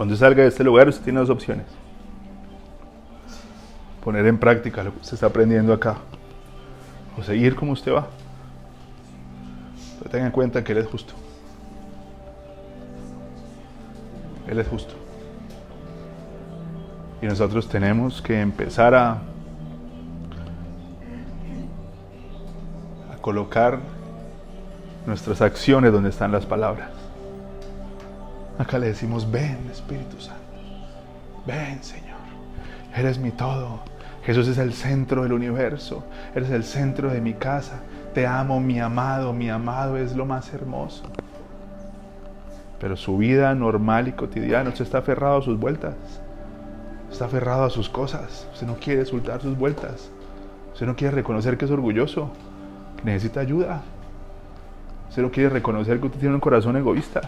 Cuando 0.00 0.16
salga 0.16 0.42
de 0.44 0.48
este 0.48 0.64
lugar, 0.64 0.88
usted 0.88 1.04
tiene 1.04 1.20
dos 1.20 1.28
opciones. 1.28 1.66
Poner 4.02 4.24
en 4.26 4.38
práctica 4.38 4.82
lo 4.82 4.94
que 4.94 5.00
usted 5.00 5.12
está 5.12 5.26
aprendiendo 5.26 5.74
acá. 5.74 5.98
O 7.20 7.22
seguir 7.22 7.54
como 7.54 7.72
usted 7.72 7.92
va. 7.92 8.06
Pero 9.98 10.10
tenga 10.10 10.24
en 10.24 10.32
cuenta 10.32 10.64
que 10.64 10.72
Él 10.72 10.78
es 10.78 10.86
justo. 10.86 11.12
Él 14.48 14.58
es 14.58 14.66
justo. 14.66 14.94
Y 17.20 17.26
nosotros 17.26 17.68
tenemos 17.68 18.22
que 18.22 18.40
empezar 18.40 18.94
a, 18.94 19.18
a 23.12 23.16
colocar 23.20 23.78
nuestras 25.06 25.42
acciones 25.42 25.92
donde 25.92 26.08
están 26.08 26.32
las 26.32 26.46
palabras. 26.46 26.88
Acá 28.58 28.78
le 28.78 28.86
decimos, 28.86 29.30
ven 29.30 29.68
Espíritu 29.70 30.18
Santo, 30.20 30.40
ven 31.46 31.82
Señor, 31.82 32.18
eres 32.94 33.18
mi 33.18 33.30
todo. 33.30 33.89
Jesús 34.30 34.46
es 34.46 34.58
el 34.58 34.74
centro 34.74 35.24
del 35.24 35.32
universo, 35.32 36.04
eres 36.36 36.50
el 36.50 36.62
centro 36.62 37.10
de 37.10 37.20
mi 37.20 37.34
casa. 37.34 37.80
Te 38.14 38.28
amo, 38.28 38.60
mi 38.60 38.78
amado, 38.78 39.32
mi 39.32 39.50
amado 39.50 39.96
es 39.96 40.14
lo 40.14 40.24
más 40.24 40.54
hermoso. 40.54 41.02
Pero 42.78 42.96
su 42.96 43.18
vida 43.18 43.52
normal 43.56 44.06
y 44.06 44.12
cotidiana, 44.12 44.68
usted 44.68 44.84
está 44.84 44.98
aferrado 44.98 45.38
a 45.38 45.42
sus 45.42 45.58
vueltas, 45.58 45.96
está 47.10 47.24
aferrado 47.24 47.64
a 47.64 47.70
sus 47.70 47.88
cosas, 47.88 48.46
usted 48.52 48.68
no 48.68 48.76
quiere 48.76 49.04
soltar 49.04 49.42
sus 49.42 49.58
vueltas, 49.58 50.12
usted 50.74 50.86
no 50.86 50.94
quiere 50.94 51.16
reconocer 51.16 51.58
que 51.58 51.64
es 51.64 51.70
orgulloso, 51.72 52.30
que 52.98 53.02
necesita 53.06 53.40
ayuda, 53.40 53.82
usted 55.08 55.22
no 55.22 55.32
quiere 55.32 55.50
reconocer 55.50 55.98
que 55.98 56.06
usted 56.06 56.20
tiene 56.20 56.36
un 56.36 56.40
corazón 56.40 56.76
egoísta. 56.76 57.22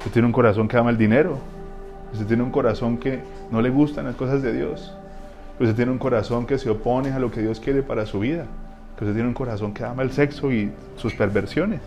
Usted 0.00 0.10
tiene 0.12 0.26
un 0.26 0.32
corazón 0.32 0.68
que 0.68 0.76
ama 0.76 0.90
el 0.90 0.98
dinero. 0.98 1.38
Usted 2.12 2.26
tiene 2.26 2.42
un 2.42 2.50
corazón 2.50 2.98
que 2.98 3.22
no 3.50 3.62
le 3.62 3.70
gustan 3.70 4.04
las 4.04 4.16
cosas 4.16 4.42
de 4.42 4.52
Dios. 4.52 4.94
Usted 5.60 5.76
tiene 5.76 5.92
un 5.92 5.98
corazón 5.98 6.46
que 6.46 6.56
se 6.56 6.70
opone 6.70 7.12
a 7.12 7.18
lo 7.18 7.30
que 7.30 7.42
Dios 7.42 7.60
quiere 7.60 7.82
para 7.82 8.06
su 8.06 8.20
vida. 8.20 8.46
Que 8.96 9.04
usted 9.04 9.14
tiene 9.14 9.28
un 9.28 9.34
corazón 9.34 9.74
que 9.74 9.84
ama 9.84 10.02
el 10.02 10.10
sexo 10.10 10.50
y 10.50 10.72
sus 10.96 11.12
perversiones. 11.12 11.82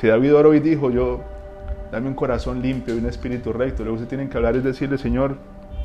Si 0.00 0.06
David 0.06 0.34
hoy 0.34 0.60
dijo, 0.60 0.90
yo, 0.90 1.20
dame 1.92 2.08
un 2.08 2.14
corazón 2.14 2.62
limpio 2.62 2.94
y 2.94 2.98
un 2.98 3.06
espíritu 3.06 3.52
recto, 3.52 3.82
luego 3.82 3.96
usted 3.96 4.08
tiene 4.08 4.30
que 4.30 4.36
hablar 4.38 4.56
es 4.56 4.64
decirle, 4.64 4.96
Señor, 4.96 5.36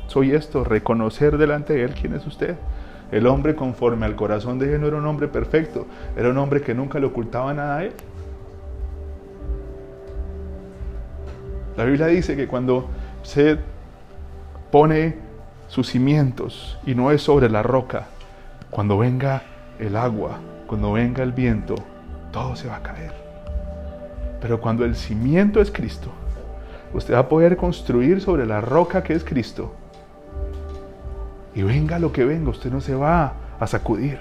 soy 0.06 0.32
esto, 0.32 0.64
reconocer 0.64 1.36
delante 1.36 1.74
de 1.74 1.84
Él 1.84 1.94
quién 1.94 2.14
es 2.14 2.26
usted. 2.26 2.56
El 3.12 3.26
hombre 3.26 3.54
conforme 3.54 4.06
al 4.06 4.16
corazón 4.16 4.58
de 4.58 4.74
Él 4.74 4.80
no 4.80 4.86
era 4.86 4.96
un 4.96 5.04
hombre 5.04 5.28
perfecto, 5.28 5.86
era 6.16 6.30
un 6.30 6.38
hombre 6.38 6.62
que 6.62 6.74
nunca 6.74 6.98
le 6.98 7.06
ocultaba 7.06 7.52
nada 7.52 7.76
a 7.76 7.84
Él. 7.84 7.92
La 11.76 11.84
Biblia 11.84 12.06
dice 12.06 12.36
que 12.36 12.46
cuando 12.46 12.88
se 13.22 13.58
pone 14.74 15.14
sus 15.68 15.90
cimientos 15.90 16.76
y 16.84 16.96
no 16.96 17.12
es 17.12 17.22
sobre 17.22 17.48
la 17.48 17.62
roca, 17.62 18.08
cuando 18.70 18.98
venga 18.98 19.44
el 19.78 19.94
agua, 19.94 20.40
cuando 20.66 20.92
venga 20.92 21.22
el 21.22 21.30
viento, 21.30 21.76
todo 22.32 22.56
se 22.56 22.66
va 22.66 22.78
a 22.78 22.82
caer. 22.82 23.12
Pero 24.40 24.60
cuando 24.60 24.84
el 24.84 24.96
cimiento 24.96 25.60
es 25.60 25.70
Cristo, 25.70 26.08
usted 26.92 27.14
va 27.14 27.20
a 27.20 27.28
poder 27.28 27.56
construir 27.56 28.20
sobre 28.20 28.46
la 28.46 28.60
roca 28.60 29.04
que 29.04 29.12
es 29.12 29.22
Cristo. 29.22 29.72
Y 31.54 31.62
venga 31.62 32.00
lo 32.00 32.10
que 32.10 32.24
venga, 32.24 32.50
usted 32.50 32.72
no 32.72 32.80
se 32.80 32.96
va 32.96 33.34
a 33.60 33.68
sacudir, 33.68 34.18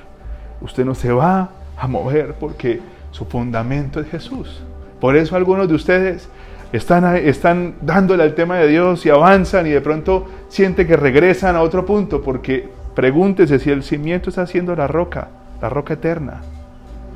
usted 0.62 0.86
no 0.86 0.94
se 0.94 1.12
va 1.12 1.50
a 1.76 1.88
mover 1.88 2.36
porque 2.36 2.80
su 3.10 3.26
fundamento 3.26 4.00
es 4.00 4.08
Jesús. 4.08 4.62
Por 5.02 5.16
eso 5.16 5.36
algunos 5.36 5.68
de 5.68 5.74
ustedes 5.74 6.30
están, 6.74 7.16
están 7.16 7.76
dándole 7.82 8.24
al 8.24 8.34
tema 8.34 8.58
de 8.58 8.68
Dios 8.68 9.06
y 9.06 9.10
avanzan 9.12 9.68
y 9.68 9.70
de 9.70 9.80
pronto 9.80 10.26
siente 10.50 10.88
que 10.88 10.98
regresan 10.98 11.56
a 11.56 11.62
otro 11.62 11.86
punto 11.86 12.24
porque 12.24 12.68
pregúntese 12.96 13.60
si 13.60 13.70
el 13.70 13.84
cimiento 13.84 14.30
está 14.32 14.42
haciendo 14.42 14.76
la 14.76 14.88
roca, 14.88 15.28
la 15.62 15.70
roca 15.70 15.94
eterna. 15.94 16.42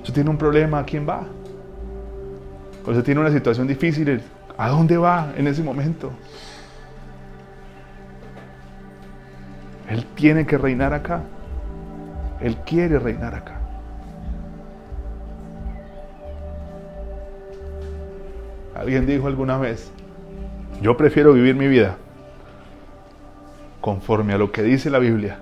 Si 0.03 0.11
tiene 0.11 0.29
un 0.29 0.37
problema, 0.37 0.79
¿a 0.79 0.85
quién 0.85 1.09
va? 1.09 1.23
O 2.85 2.93
si 2.93 3.01
tiene 3.01 3.19
una 3.19 3.31
situación 3.31 3.67
difícil, 3.67 4.21
¿a 4.57 4.69
dónde 4.69 4.95
va 4.95 5.33
en 5.35 5.47
ese 5.47 5.63
momento? 5.63 6.11
Él 9.89 10.05
tiene 10.15 10.45
que 10.45 10.57
reinar 10.57 10.93
acá. 10.93 11.21
Él 12.41 12.57
quiere 12.57 12.99
reinar 12.99 13.33
acá. 13.33 13.56
Alguien 18.77 19.07
dijo 19.07 19.25
alguna 19.25 19.57
vez, 19.57 19.91
yo 20.83 20.95
prefiero 20.97 21.33
vivir 21.33 21.55
mi 21.55 21.67
vida 21.67 21.97
conforme 23.81 24.33
a 24.33 24.37
lo 24.37 24.51
que 24.51 24.61
dice 24.61 24.91
la 24.91 24.99
Biblia 24.99 25.39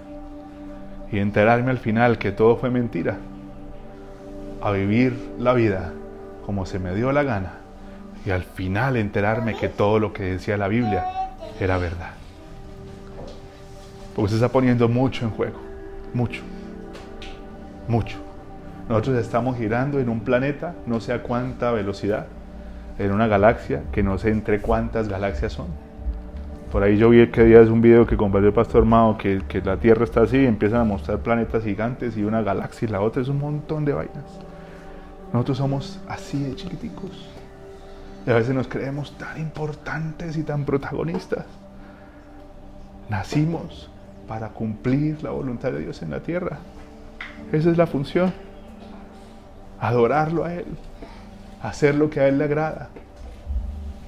y 1.12 1.20
enterarme 1.20 1.72
al 1.72 1.78
final 1.80 2.18
que 2.18 2.32
todo 2.32 2.56
fue 2.56 2.70
mentira, 2.70 3.18
a 4.62 4.72
vivir 4.72 5.14
la 5.38 5.54
vida 5.54 5.92
como 6.46 6.66
se 6.66 6.80
me 6.80 6.96
dio 6.96 7.12
la 7.12 7.24
gana 7.24 7.56
y 8.26 8.30
al 8.30 8.44
final 8.44 8.96
enterarme 8.96 9.58
que 9.58 9.68
todo 9.68 10.00
lo 10.00 10.14
que 10.14 10.24
decía 10.24 10.56
la 10.56 10.70
Biblia 10.70 11.04
era 11.60 11.78
verdad. 11.78 12.12
Porque 14.16 14.30
se 14.30 14.36
está 14.36 14.48
poniendo 14.48 14.88
mucho 14.88 15.26
en 15.26 15.32
juego, 15.32 15.60
mucho, 16.14 16.42
mucho. 17.90 18.16
Nosotros 18.88 19.18
estamos 19.18 19.58
girando 19.58 20.00
en 20.00 20.08
un 20.08 20.22
planeta, 20.22 20.74
no 20.86 21.02
sé 21.02 21.12
a 21.12 21.22
cuánta 21.22 21.74
velocidad, 21.74 22.28
en 22.98 23.12
una 23.12 23.28
galaxia 23.28 23.84
que 23.92 24.04
no 24.04 24.18
sé 24.18 24.30
entre 24.30 24.62
cuántas 24.62 25.08
galaxias 25.08 25.54
son. 25.54 25.68
Por 26.72 26.84
ahí 26.84 26.98
yo 26.98 27.10
vi 27.10 27.28
que 27.28 27.44
día 27.44 27.62
es 27.62 27.70
un 27.70 27.82
video 27.82 28.06
que 28.06 28.18
compartió 28.18 28.50
el 28.50 28.54
pastor 28.54 28.86
Mao 28.86 29.18
que, 29.18 29.42
que, 29.48 29.62
la 29.62 29.78
Tierra 29.78 30.04
está 30.04 30.22
así 30.22 30.38
y 30.38 30.46
empiezan 30.46 30.82
a 30.82 30.84
mostrar 30.84 31.20
planetas 31.20 31.64
gigantes 31.64 32.18
y 32.18 32.24
una 32.24 32.42
galaxia 32.42 32.88
y 32.88 32.92
la 32.92 33.02
otra 33.02 33.22
es 33.22 33.28
un 33.28 33.40
montón 33.40 33.86
de 33.86 33.94
vainas. 33.94 34.26
Nosotros 35.32 35.58
somos 35.58 36.00
así 36.08 36.44
de 36.44 36.56
chiquiticos. 36.56 37.30
Y 38.26 38.32
a 38.32 38.36
veces 38.36 38.56
nos 38.56 38.68
creemos 38.68 39.18
tan 39.18 39.40
importantes 39.40 40.36
y 40.38 40.44
tan 40.44 40.66
protagonistas. 40.66 41.46
Nacimos 43.10 43.90
para 44.28 44.50
cumplir 44.50 45.22
la 45.24 45.30
voluntad 45.30 45.72
de 45.72 45.80
Dios 45.80 46.02
en 46.02 46.12
la 46.12 46.22
tierra. 46.22 46.58
Esa 47.52 47.70
es 47.70 47.78
la 47.78 47.86
función. 47.86 48.34
Adorarlo 49.80 50.44
a 50.44 50.54
Él 50.54 50.66
hacer 51.68 51.96
lo 51.96 52.10
que 52.10 52.20
a 52.20 52.28
Él 52.28 52.38
le 52.38 52.46
agrada, 52.46 52.90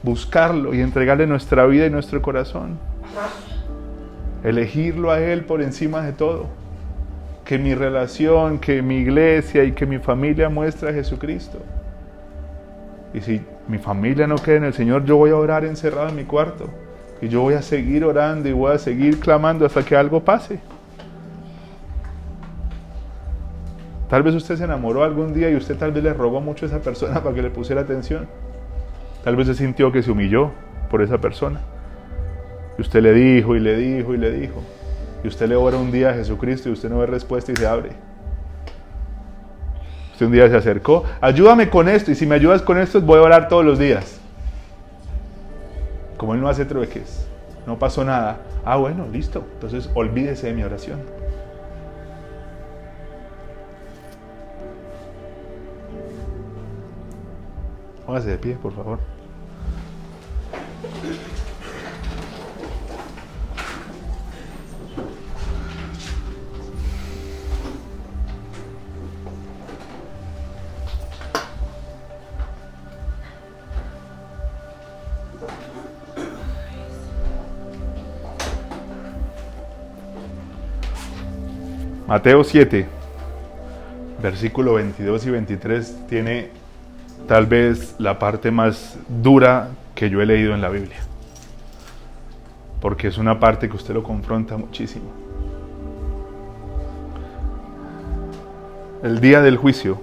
buscarlo 0.04 0.74
y 0.74 0.82
entregarle 0.82 1.28
nuestra 1.28 1.66
vida 1.66 1.86
y 1.86 1.90
nuestro 1.90 2.22
corazón, 2.22 2.78
elegirlo 4.44 5.12
a 5.12 5.20
Él 5.20 5.44
por 5.44 5.62
encima 5.62 6.02
de 6.02 6.14
todo, 6.14 6.48
que 7.46 7.58
mi 7.58 7.74
relación, 7.76 8.60
que 8.60 8.82
mi 8.82 8.98
iglesia 8.98 9.64
y 9.64 9.72
que 9.72 9.86
mi 9.86 10.00
familia 10.00 10.50
muestre 10.50 10.90
a 10.90 10.94
Jesucristo. 10.94 11.60
Y 13.14 13.22
si 13.22 13.42
mi 13.68 13.78
familia 13.78 14.28
no 14.28 14.36
queda 14.36 14.58
en 14.58 14.64
el 14.66 14.74
Señor, 14.74 15.06
yo 15.06 15.18
voy 15.18 15.32
a 15.32 15.38
orar 15.38 15.64
encerrado 15.66 16.10
en 16.10 16.16
mi 16.16 16.26
cuarto. 16.26 16.70
Y 17.22 17.30
yo 17.30 17.42
voy 17.42 17.56
a 17.56 17.62
seguir 17.62 18.04
orando 18.04 18.48
y 18.48 18.52
voy 18.52 18.74
a 18.74 18.78
seguir 18.78 19.20
clamando 19.20 19.66
hasta 19.66 19.84
que 19.84 19.96
algo 19.96 20.24
pase. 20.24 20.60
Tal 24.10 24.24
vez 24.24 24.36
usted 24.36 24.56
se 24.56 24.64
enamoró 24.64 25.04
algún 25.04 25.34
día 25.34 25.50
y 25.50 25.56
usted 25.56 25.78
tal 25.78 25.92
vez 25.92 26.04
le 26.04 26.14
rogó 26.14 26.40
mucho 26.40 26.66
a 26.66 26.70
esa 26.70 26.80
persona 26.80 27.22
para 27.24 27.36
que 27.36 27.42
le 27.42 27.50
pusiera 27.50 27.82
atención. 27.82 28.28
Tal 29.24 29.36
vez 29.36 29.48
se 29.48 29.56
sintió 29.56 29.92
que 29.92 30.02
se 30.02 30.12
humilló 30.12 30.52
por 30.90 31.02
esa 31.02 31.18
persona. 31.18 31.60
Y 32.78 32.82
usted 32.82 33.02
le 33.02 33.14
dijo 33.14 33.56
y 33.56 33.60
le 33.60 33.76
dijo 33.76 34.14
y 34.14 34.18
le 34.18 34.32
dijo. 34.32 34.62
Y 35.24 35.28
usted 35.28 35.50
le 35.50 35.56
ora 35.56 35.78
un 35.78 35.92
día 35.92 36.12
a 36.12 36.14
Jesucristo 36.14 36.70
y 36.70 36.72
usted 36.72 36.90
no 36.90 37.00
ve 37.00 37.08
respuesta 37.08 37.52
y 37.52 37.56
se 37.56 37.68
abre. 37.68 37.90
Usted 40.14 40.26
un 40.26 40.32
día 40.32 40.50
se 40.50 40.56
acercó, 40.56 41.04
ayúdame 41.22 41.70
con 41.70 41.88
esto 41.90 42.12
y 42.12 42.16
si 42.16 42.26
me 42.26 42.36
ayudas 42.36 42.62
con 42.62 42.80
esto 42.80 43.02
voy 43.02 43.20
a 43.20 43.24
orar 43.24 43.48
todos 43.50 43.66
los 43.66 43.78
días. 43.78 44.20
Como 46.18 46.34
él 46.34 46.42
no 46.42 46.50
hace 46.50 46.66
trueques, 46.66 47.28
no 47.68 47.78
pasó 47.78 48.04
nada. 48.04 48.38
Ah, 48.66 48.78
bueno, 48.78 49.08
listo. 49.12 49.46
Entonces 49.54 49.90
olvídese 49.94 50.48
de 50.48 50.54
mi 50.54 50.64
oración. 50.64 51.17
Póngase 58.08 58.30
de 58.30 58.38
pie, 58.38 58.56
por 58.56 58.72
favor. 58.72 59.00
Mateo 82.08 82.46
7, 82.46 82.88
versículo 84.22 84.76
22 84.76 85.26
y 85.26 85.30
23 85.30 86.08
tiene 86.08 86.57
tal 87.28 87.46
vez 87.46 87.96
la 88.00 88.18
parte 88.18 88.52
más 88.52 88.98
dura 89.22 89.70
que 89.94 90.10
yo 90.10 90.22
he 90.22 90.26
leído 90.26 90.54
en 90.54 90.62
la 90.62 90.70
Biblia. 90.70 90.98
Porque 92.80 93.08
es 93.08 93.18
una 93.18 93.40
parte 93.40 93.70
que 93.70 93.76
usted 93.76 93.94
lo 93.94 94.02
confronta 94.02 94.56
muchísimo. 94.56 95.06
El 99.04 99.20
día 99.20 99.42
del 99.42 99.58
juicio, 99.58 100.00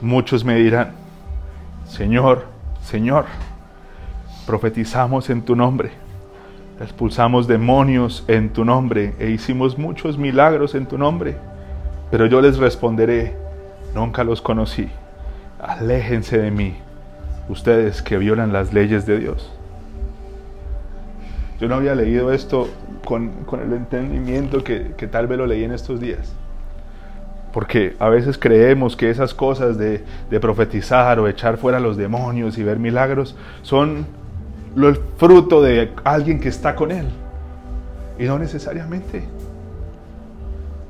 muchos 0.00 0.44
me 0.44 0.56
dirán, 0.56 0.92
Señor, 1.86 2.46
Señor, 2.82 3.26
profetizamos 4.46 5.28
en 5.30 5.42
tu 5.42 5.54
nombre, 5.54 5.92
expulsamos 6.80 7.46
demonios 7.46 8.24
en 8.26 8.50
tu 8.52 8.64
nombre 8.64 9.14
e 9.18 9.30
hicimos 9.30 9.78
muchos 9.78 10.18
milagros 10.18 10.74
en 10.74 10.86
tu 10.86 10.98
nombre. 10.98 11.36
Pero 12.10 12.26
yo 12.26 12.40
les 12.40 12.58
responderé, 12.58 13.36
nunca 13.94 14.24
los 14.24 14.42
conocí, 14.42 14.88
aléjense 15.62 16.38
de 16.38 16.50
mí, 16.50 16.74
ustedes 17.48 18.02
que 18.02 18.18
violan 18.18 18.52
las 18.52 18.74
leyes 18.74 19.06
de 19.06 19.18
Dios. 19.18 19.50
Yo 21.60 21.68
no 21.68 21.76
había 21.76 21.94
leído 21.94 22.32
esto 22.32 22.68
con, 23.04 23.30
el 23.52 23.72
entendimiento 23.72 24.64
que, 24.64 25.08
tal 25.10 25.28
vez 25.28 25.38
lo 25.38 25.46
leí 25.46 25.62
en 25.62 25.70
estos 25.70 26.00
días. 26.00 26.34
Porque 27.52 27.94
a 28.00 28.08
veces 28.08 28.36
creemos 28.38 28.96
que 28.96 29.10
esas 29.10 29.32
cosas 29.34 29.78
de, 29.78 30.02
de 30.30 30.40
profetizar 30.40 31.20
o 31.20 31.28
echar 31.28 31.58
fuera 31.58 31.78
los 31.78 31.96
demonios 31.96 32.58
y 32.58 32.64
ver 32.64 32.78
milagros 32.78 33.36
son 33.60 34.06
el 34.76 34.96
fruto 35.18 35.62
de 35.62 35.92
alguien 36.02 36.40
que 36.40 36.48
está 36.48 36.74
con 36.74 36.90
Él. 36.90 37.06
Y 38.18 38.24
no 38.24 38.38
necesariamente. 38.38 39.22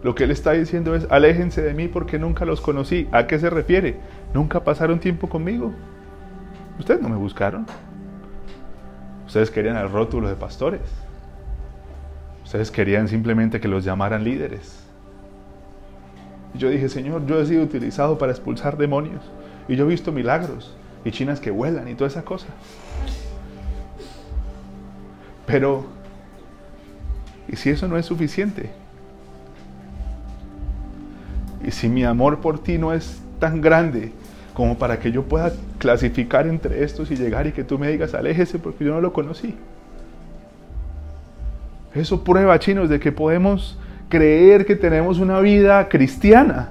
Lo 0.02 0.14
que 0.14 0.24
Él 0.24 0.30
está 0.30 0.52
diciendo 0.52 0.94
es, 0.94 1.06
aléjense 1.10 1.62
de 1.62 1.74
mí 1.74 1.88
porque 1.88 2.18
nunca 2.18 2.44
los 2.44 2.60
conocí. 2.60 3.08
¿A 3.12 3.26
qué 3.26 3.38
se 3.38 3.50
refiere? 3.50 3.96
Nunca 4.34 4.62
pasaron 4.64 4.98
tiempo 4.98 5.28
conmigo. 5.28 5.72
Ustedes 6.78 7.02
no 7.02 7.08
me 7.08 7.16
buscaron. 7.16 7.66
Ustedes 9.26 9.50
querían 9.50 9.76
el 9.76 9.90
rótulo 9.90 10.28
de 10.28 10.36
pastores. 10.36 10.80
Ustedes 12.44 12.70
querían 12.70 13.08
simplemente 13.08 13.60
que 13.60 13.68
los 13.68 13.84
llamaran 13.84 14.24
líderes. 14.24 14.84
Y 16.54 16.58
yo 16.58 16.68
dije, 16.68 16.88
Señor, 16.88 17.26
yo 17.26 17.40
he 17.40 17.46
sido 17.46 17.62
utilizado 17.62 18.18
para 18.18 18.32
expulsar 18.32 18.76
demonios. 18.76 19.22
Y 19.68 19.76
yo 19.76 19.84
he 19.84 19.88
visto 19.88 20.12
milagros 20.12 20.74
y 21.04 21.10
chinas 21.10 21.40
que 21.40 21.50
vuelan 21.50 21.88
y 21.88 21.94
toda 21.94 22.08
esa 22.08 22.22
cosa. 22.22 22.46
Pero, 25.46 25.84
¿y 27.48 27.56
si 27.56 27.70
eso 27.70 27.88
no 27.88 27.96
es 27.96 28.06
suficiente? 28.06 28.70
¿Y 31.64 31.70
si 31.70 31.88
mi 31.88 32.04
amor 32.04 32.40
por 32.40 32.58
ti 32.58 32.78
no 32.78 32.92
es 32.92 33.20
tan 33.38 33.60
grande 33.60 34.12
como 34.54 34.76
para 34.76 34.98
que 34.98 35.12
yo 35.12 35.22
pueda 35.22 35.52
clasificar 35.78 36.46
entre 36.46 36.84
estos 36.84 37.10
y 37.10 37.16
llegar 37.16 37.46
y 37.46 37.52
que 37.52 37.64
tú 37.64 37.78
me 37.78 37.88
digas, 37.88 38.14
aléjese 38.14 38.58
porque 38.58 38.84
yo 38.84 38.92
no 38.92 39.00
lo 39.00 39.12
conocí? 39.12 39.54
Eso 41.94 42.24
prueba, 42.24 42.58
chinos, 42.58 42.88
de 42.88 43.00
que 43.00 43.12
podemos 43.12 43.78
creer 44.08 44.66
que 44.66 44.76
tenemos 44.76 45.18
una 45.18 45.40
vida 45.40 45.88
cristiana 45.88 46.70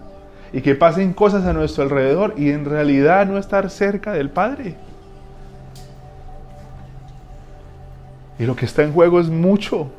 y 0.54 0.62
que 0.62 0.76
pasen 0.76 1.14
cosas 1.14 1.46
a 1.46 1.54
nuestro 1.54 1.84
alrededor 1.84 2.36
y 2.38 2.52
en 2.52 2.66
realidad 2.66 3.26
no 3.26 3.38
estar 3.38 3.70
cerca 3.70 4.14
del 4.14 4.30
Padre. 4.30 4.76
Y 8.38 8.46
lo 8.46 8.56
que 8.56 8.66
está 8.66 8.84
en 8.84 8.92
juego 8.92 9.20
es 9.20 9.30
mucho. 9.30 9.92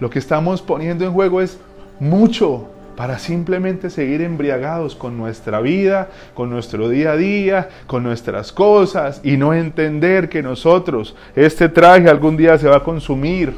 Lo 0.00 0.08
que 0.08 0.18
estamos 0.18 0.62
poniendo 0.62 1.04
en 1.04 1.12
juego 1.12 1.42
es 1.42 1.58
mucho 1.98 2.70
para 3.00 3.18
simplemente 3.18 3.88
seguir 3.88 4.20
embriagados 4.20 4.94
con 4.94 5.16
nuestra 5.16 5.62
vida, 5.62 6.10
con 6.34 6.50
nuestro 6.50 6.90
día 6.90 7.12
a 7.12 7.16
día, 7.16 7.70
con 7.86 8.02
nuestras 8.02 8.52
cosas 8.52 9.22
y 9.24 9.38
no 9.38 9.54
entender 9.54 10.28
que 10.28 10.42
nosotros, 10.42 11.16
este 11.34 11.70
traje 11.70 12.10
algún 12.10 12.36
día 12.36 12.58
se 12.58 12.68
va 12.68 12.76
a 12.76 12.84
consumir, 12.84 13.54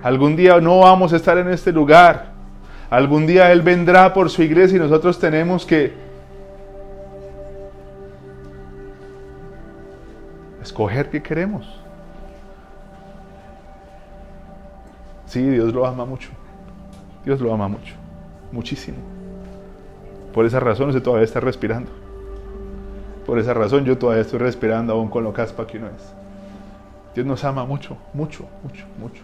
algún 0.00 0.36
día 0.36 0.60
no 0.60 0.78
vamos 0.78 1.12
a 1.12 1.16
estar 1.16 1.36
en 1.38 1.48
este 1.48 1.72
lugar, 1.72 2.26
algún 2.88 3.26
día 3.26 3.50
Él 3.50 3.62
vendrá 3.62 4.14
por 4.14 4.30
su 4.30 4.44
iglesia 4.44 4.76
y 4.76 4.80
nosotros 4.80 5.18
tenemos 5.18 5.66
que 5.66 5.92
escoger 10.62 11.10
qué 11.10 11.20
queremos. 11.20 11.66
Sí, 15.26 15.42
Dios 15.42 15.74
lo 15.74 15.84
ama 15.84 16.04
mucho. 16.04 16.28
Dios 17.24 17.40
lo 17.40 17.52
ama 17.52 17.66
mucho. 17.66 18.03
Muchísimo. 18.54 18.98
Por 20.32 20.46
esa 20.46 20.60
razón 20.60 20.90
usted 20.90 21.02
todavía 21.02 21.24
está 21.24 21.40
respirando. 21.40 21.90
Por 23.26 23.40
esa 23.40 23.52
razón 23.52 23.84
yo 23.84 23.98
todavía 23.98 24.22
estoy 24.22 24.38
respirando 24.38 24.92
aún 24.92 25.08
con 25.08 25.24
lo 25.24 25.32
caspa 25.32 25.66
que 25.66 25.78
uno 25.78 25.88
es. 25.88 26.14
Dios 27.16 27.26
nos 27.26 27.42
ama 27.42 27.64
mucho, 27.64 27.96
mucho, 28.12 28.44
mucho, 28.62 28.84
mucho. 29.00 29.22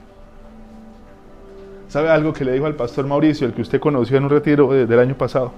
¿Sabe 1.89 2.11
algo 2.11 2.33
que 2.33 2.45
le 2.45 2.53
dijo 2.53 2.67
al 2.67 2.75
pastor 2.75 3.07
Mauricio, 3.07 3.47
el 3.47 3.53
que 3.53 3.63
usted 3.63 3.79
conoció 3.79 4.17
en 4.17 4.25
un 4.25 4.31
retiro 4.31 4.69
del 4.73 4.99
año 4.99 5.15
pasado? 5.15 5.53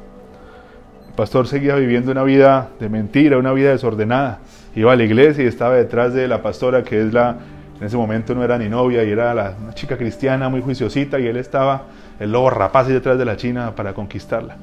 El 1.09 1.15
pastor 1.15 1.49
seguía 1.49 1.75
viviendo 1.77 2.13
una 2.13 2.25
vida 2.25 2.69
de 2.79 2.91
mentira, 2.91 3.39
una 3.39 3.55
vida 3.55 3.71
desordenada. 3.71 4.41
Iba 4.77 4.93
a 4.93 4.97
la 4.97 5.05
iglesia 5.05 5.45
y 5.45 5.47
estaba 5.47 5.77
detrás 5.77 6.13
de 6.13 6.29
la 6.29 6.43
pastora 6.43 6.83
que 6.83 7.01
es 7.01 7.13
la 7.15 7.39
en 7.83 7.87
ese 7.87 7.97
momento 7.97 8.33
no 8.33 8.45
era 8.45 8.57
ni 8.59 8.69
novia 8.69 9.03
y 9.03 9.11
era 9.11 9.35
la, 9.35 9.57
una 9.61 9.75
chica 9.75 9.97
cristiana 9.97 10.49
muy 10.49 10.61
juiciosita 10.61 11.19
y 11.19 11.27
él 11.27 11.37
estaba 11.37 11.87
el 12.19 12.33
lobo 12.33 12.51
rapaz 12.51 12.89
y 12.89 12.93
detrás 12.93 13.19
de 13.19 13.25
la 13.25 13.37
china 13.37 13.75
para 13.75 13.95
conquistarla. 13.95 14.57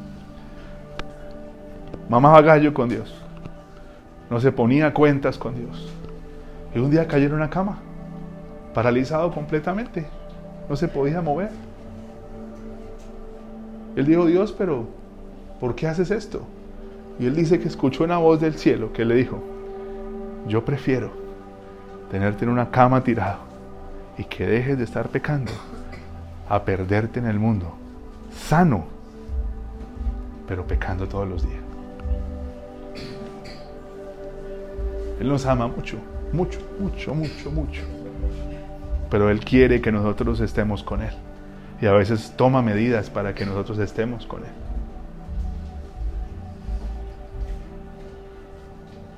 Mamá 2.07 2.41
gallo 2.41 2.73
con 2.73 2.89
Dios. 2.89 3.13
No 4.29 4.39
se 4.39 4.51
ponía 4.51 4.93
cuentas 4.93 5.37
con 5.37 5.55
Dios. 5.55 5.91
Y 6.73 6.79
un 6.79 6.91
día 6.91 7.07
cayó 7.07 7.27
en 7.27 7.33
una 7.33 7.49
cama, 7.49 7.79
paralizado 8.73 9.31
completamente. 9.31 10.07
No 10.69 10.75
se 10.75 10.87
podía 10.87 11.21
mover. 11.21 11.49
Él 13.95 14.05
dijo, 14.05 14.25
Dios, 14.25 14.53
pero 14.57 14.87
¿por 15.59 15.75
qué 15.75 15.87
haces 15.87 16.11
esto? 16.11 16.41
Y 17.19 17.25
él 17.25 17.35
dice 17.35 17.59
que 17.59 17.67
escuchó 17.67 18.03
una 18.03 18.17
voz 18.17 18.39
del 18.39 18.53
cielo 18.53 18.93
que 18.93 19.03
le 19.03 19.15
dijo, 19.15 19.43
yo 20.47 20.63
prefiero 20.63 21.11
tenerte 22.09 22.45
en 22.45 22.51
una 22.51 22.71
cama 22.71 23.03
tirado 23.03 23.39
y 24.17 24.23
que 24.23 24.47
dejes 24.47 24.77
de 24.77 24.83
estar 24.83 25.09
pecando 25.09 25.51
a 26.49 26.65
perderte 26.65 27.19
en 27.19 27.27
el 27.27 27.39
mundo 27.39 27.73
sano, 28.33 28.85
pero 30.47 30.65
pecando 30.65 31.07
todos 31.07 31.27
los 31.27 31.43
días. 31.43 31.61
Él 35.19 35.27
nos 35.27 35.45
ama 35.45 35.67
mucho, 35.67 35.97
mucho, 36.31 36.59
mucho, 36.79 37.13
mucho, 37.13 37.51
mucho. 37.51 37.81
Pero 39.09 39.29
Él 39.29 39.43
quiere 39.43 39.81
que 39.81 39.91
nosotros 39.91 40.39
estemos 40.39 40.83
con 40.83 41.01
Él. 41.01 41.13
Y 41.81 41.85
a 41.85 41.91
veces 41.91 42.33
toma 42.35 42.61
medidas 42.61 43.09
para 43.09 43.33
que 43.33 43.45
nosotros 43.45 43.79
estemos 43.79 44.25
con 44.25 44.43
Él. 44.43 44.51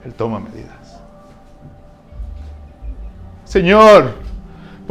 Él 0.05 0.13
toma 0.13 0.39
medidas. 0.39 0.99
Señor, 3.45 4.15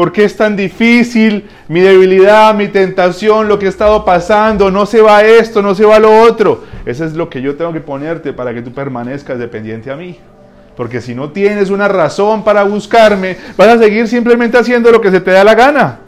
¿por 0.01 0.13
qué 0.13 0.25
es 0.25 0.35
tan 0.35 0.57
difícil 0.57 1.47
mi 1.69 1.81
debilidad, 1.81 2.55
mi 2.55 2.69
tentación, 2.69 3.49
lo 3.49 3.59
que 3.59 3.67
he 3.67 3.69
estado 3.69 4.03
pasando? 4.03 4.71
No 4.71 4.87
se 4.87 5.03
va 5.03 5.23
esto, 5.25 5.61
no 5.61 5.75
se 5.75 5.85
va 5.85 5.99
lo 5.99 6.23
otro. 6.23 6.65
Eso 6.87 7.05
es 7.05 7.13
lo 7.13 7.29
que 7.29 7.43
yo 7.43 7.55
tengo 7.55 7.71
que 7.71 7.83
ponerte 7.83 8.33
para 8.33 8.55
que 8.55 8.63
tú 8.63 8.73
permanezcas 8.73 9.39
dependiente 9.39 9.91
a 9.91 9.97
mí. 9.97 10.19
Porque 10.75 11.03
si 11.03 11.15
no 11.15 11.33
tienes 11.33 11.69
una 11.69 11.87
razón 11.87 12.43
para 12.43 12.63
buscarme, 12.63 13.37
vas 13.59 13.69
a 13.69 13.79
seguir 13.79 14.09
simplemente 14.09 14.57
haciendo 14.57 14.91
lo 14.91 15.03
que 15.03 15.11
se 15.11 15.21
te 15.21 15.33
da 15.33 15.45
la 15.45 15.55
gana. 15.55 15.99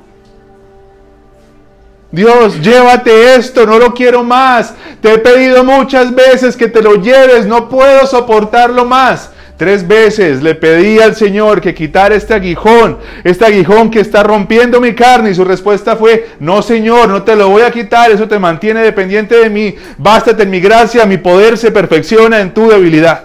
Dios, 2.10 2.62
llévate 2.62 3.34
esto, 3.34 3.66
no 3.66 3.78
lo 3.78 3.92
quiero 3.92 4.24
más. 4.24 4.72
Te 5.02 5.12
he 5.12 5.18
pedido 5.18 5.64
muchas 5.64 6.14
veces 6.14 6.56
que 6.56 6.68
te 6.68 6.80
lo 6.80 6.94
lleves, 6.94 7.44
no 7.44 7.68
puedo 7.68 8.06
soportarlo 8.06 8.86
más. 8.86 9.32
Tres 9.62 9.86
veces 9.86 10.42
le 10.42 10.56
pedí 10.56 10.98
al 10.98 11.14
Señor 11.14 11.60
que 11.60 11.72
quitara 11.72 12.16
este 12.16 12.34
aguijón, 12.34 12.98
este 13.22 13.44
aguijón 13.44 13.92
que 13.92 14.00
está 14.00 14.24
rompiendo 14.24 14.80
mi 14.80 14.92
carne 14.92 15.30
y 15.30 15.36
su 15.36 15.44
respuesta 15.44 15.94
fue, 15.94 16.30
no 16.40 16.62
Señor, 16.62 17.08
no 17.08 17.22
te 17.22 17.36
lo 17.36 17.48
voy 17.48 17.62
a 17.62 17.70
quitar, 17.70 18.10
eso 18.10 18.26
te 18.26 18.40
mantiene 18.40 18.80
dependiente 18.80 19.36
de 19.36 19.48
mí, 19.48 19.76
bástate 19.98 20.42
en 20.42 20.50
mi 20.50 20.58
gracia, 20.58 21.06
mi 21.06 21.16
poder 21.16 21.56
se 21.56 21.70
perfecciona 21.70 22.40
en 22.40 22.52
tu 22.52 22.68
debilidad. 22.68 23.22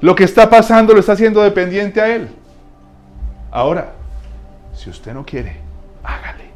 Lo 0.00 0.16
que 0.16 0.24
está 0.24 0.50
pasando 0.50 0.92
lo 0.92 0.98
está 0.98 1.12
haciendo 1.12 1.40
dependiente 1.40 2.00
a 2.00 2.12
Él. 2.12 2.30
Ahora, 3.52 3.92
si 4.74 4.90
usted 4.90 5.14
no 5.14 5.24
quiere, 5.24 5.60
hágale. 6.02 6.50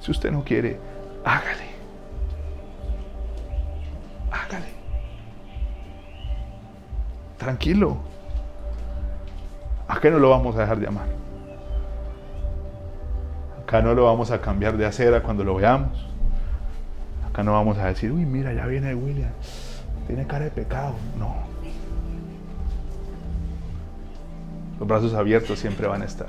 Si 0.00 0.10
usted 0.10 0.30
no 0.30 0.42
quiere, 0.42 0.78
hágale. 1.22 1.65
Tranquilo. 7.38 7.98
¿A 9.88 10.00
qué 10.00 10.10
no 10.10 10.18
lo 10.18 10.30
vamos 10.30 10.56
a 10.56 10.60
dejar 10.60 10.78
de 10.80 10.88
amar? 10.88 11.06
Acá 13.62 13.82
no 13.82 13.94
lo 13.94 14.04
vamos 14.04 14.30
a 14.30 14.40
cambiar 14.40 14.76
de 14.76 14.86
acera 14.86 15.22
cuando 15.22 15.44
lo 15.44 15.54
veamos. 15.54 16.06
Acá 17.28 17.42
no 17.42 17.52
vamos 17.52 17.78
a 17.78 17.86
decir, 17.86 18.10
uy, 18.10 18.24
mira, 18.24 18.52
ya 18.52 18.66
viene 18.66 18.94
William. 18.94 19.30
Tiene 20.06 20.26
cara 20.26 20.44
de 20.46 20.50
pecado. 20.50 20.94
No. 21.18 21.34
Los 24.78 24.88
brazos 24.88 25.14
abiertos 25.14 25.58
siempre 25.58 25.86
van 25.86 26.02
a 26.02 26.04
estar. 26.04 26.28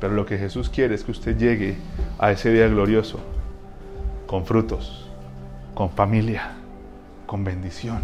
Pero 0.00 0.14
lo 0.14 0.26
que 0.26 0.38
Jesús 0.38 0.68
quiere 0.68 0.94
es 0.94 1.04
que 1.04 1.12
usted 1.12 1.36
llegue 1.36 1.76
a 2.18 2.32
ese 2.32 2.50
día 2.50 2.66
glorioso 2.66 3.20
con 4.26 4.46
frutos, 4.46 5.11
con 5.74 5.90
familia, 5.90 6.52
con 7.26 7.44
bendición. 7.44 8.00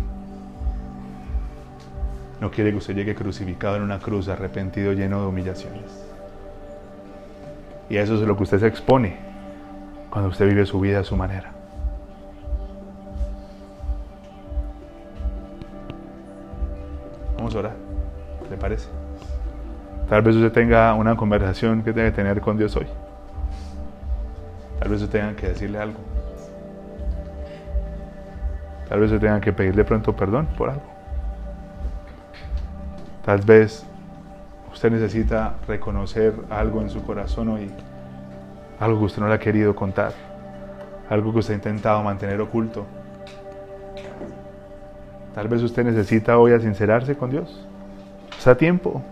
No 2.40 2.50
quiere 2.50 2.70
que 2.70 2.76
usted 2.76 2.94
llegue 2.94 3.14
crucificado 3.14 3.76
en 3.76 3.82
una 3.82 3.98
cruz, 3.98 4.28
arrepentido, 4.28 4.92
lleno 4.92 5.20
de 5.20 5.26
humillaciones. 5.26 6.04
Y 7.90 7.96
eso 7.96 8.14
es 8.14 8.20
lo 8.20 8.36
que 8.36 8.42
usted 8.44 8.60
se 8.60 8.66
expone 8.66 9.16
cuando 10.10 10.30
usted 10.30 10.46
vive 10.46 10.64
su 10.66 10.78
vida 10.78 11.00
a 11.00 11.04
su 11.04 11.16
manera. 11.16 11.52
Vamos 17.36 17.54
a 17.54 17.58
orar, 17.58 17.76
¿le 18.50 18.56
parece? 18.56 18.88
Tal 20.08 20.22
vez 20.22 20.36
usted 20.36 20.52
tenga 20.52 20.94
una 20.94 21.16
conversación 21.16 21.82
que 21.82 21.92
tenga 21.92 22.10
que 22.10 22.16
tener 22.16 22.40
con 22.40 22.56
Dios 22.56 22.74
hoy. 22.76 22.86
Tal 24.78 24.88
vez 24.88 25.02
usted 25.02 25.20
tenga 25.20 25.36
que 25.36 25.48
decirle 25.48 25.78
algo. 25.78 25.98
Tal 28.88 29.00
vez 29.00 29.10
usted 29.10 29.26
tenga 29.26 29.40
que 29.40 29.52
pedirle 29.52 29.84
pronto 29.84 30.16
perdón 30.16 30.46
por 30.56 30.70
algo. 30.70 30.82
Tal 33.24 33.40
vez 33.42 33.84
usted 34.72 34.90
necesita 34.90 35.56
reconocer 35.66 36.34
algo 36.48 36.80
en 36.80 36.88
su 36.88 37.02
corazón 37.02 37.48
hoy, 37.50 37.70
algo 38.80 39.00
que 39.00 39.04
usted 39.04 39.20
no 39.20 39.28
le 39.28 39.34
ha 39.34 39.38
querido 39.38 39.76
contar, 39.76 40.12
algo 41.10 41.32
que 41.32 41.40
usted 41.40 41.52
ha 41.52 41.56
intentado 41.56 42.02
mantener 42.02 42.40
oculto. 42.40 42.86
Tal 45.34 45.46
vez 45.48 45.62
usted 45.62 45.84
necesita 45.84 46.38
hoy 46.38 46.58
sincerarse 46.58 47.14
con 47.16 47.30
Dios. 47.30 47.66
Está 48.36 48.52
a 48.52 48.56
tiempo, 48.56 49.02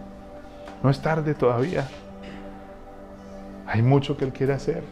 no 0.83 0.89
es 0.89 1.01
tarde 1.03 1.35
todavía. 1.35 1.87
Hay 3.66 3.83
mucho 3.83 4.16
que 4.16 4.24
Él 4.24 4.33
quiere 4.33 4.55
hacer. 4.55 4.83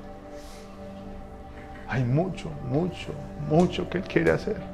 Hay 1.89 2.05
mucho, 2.05 2.51
mucho, 2.68 3.12
mucho 3.49 3.89
que 3.89 3.99
Él 3.99 4.05
quiere 4.05 4.32
hacer. 4.32 4.73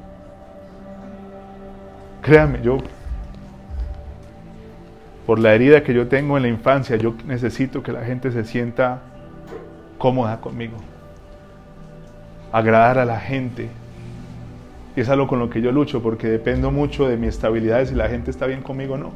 Créame, 2.23 2.61
yo 2.62 2.79
por 5.27 5.39
la 5.39 5.55
herida 5.55 5.83
que 5.85 5.95
yo 5.95 6.09
tengo 6.09 6.37
en 6.37 6.43
la 6.43 6.49
infancia, 6.49 6.97
yo 6.97 7.14
necesito 7.25 7.83
que 7.83 7.93
la 7.93 8.05
gente 8.05 8.33
se 8.33 8.45
sienta 8.45 9.01
cómoda 9.97 10.41
conmigo. 10.41 10.77
Agradar 12.51 12.99
a 12.99 13.05
la 13.05 13.21
gente. 13.21 13.68
Y 14.97 15.01
es 15.01 15.09
algo 15.09 15.29
con 15.29 15.39
lo 15.39 15.49
que 15.49 15.62
yo 15.62 15.71
lucho 15.71 16.03
porque 16.03 16.27
dependo 16.27 16.73
mucho 16.73 17.09
de 17.09 17.16
mi 17.16 17.29
estabilidad 17.29 17.79
de 17.79 17.87
si 17.87 17.95
la 17.95 18.09
gente 18.09 18.33
está 18.33 18.47
bien 18.47 18.61
conmigo 18.61 18.95
o 18.95 18.99
no. 18.99 19.12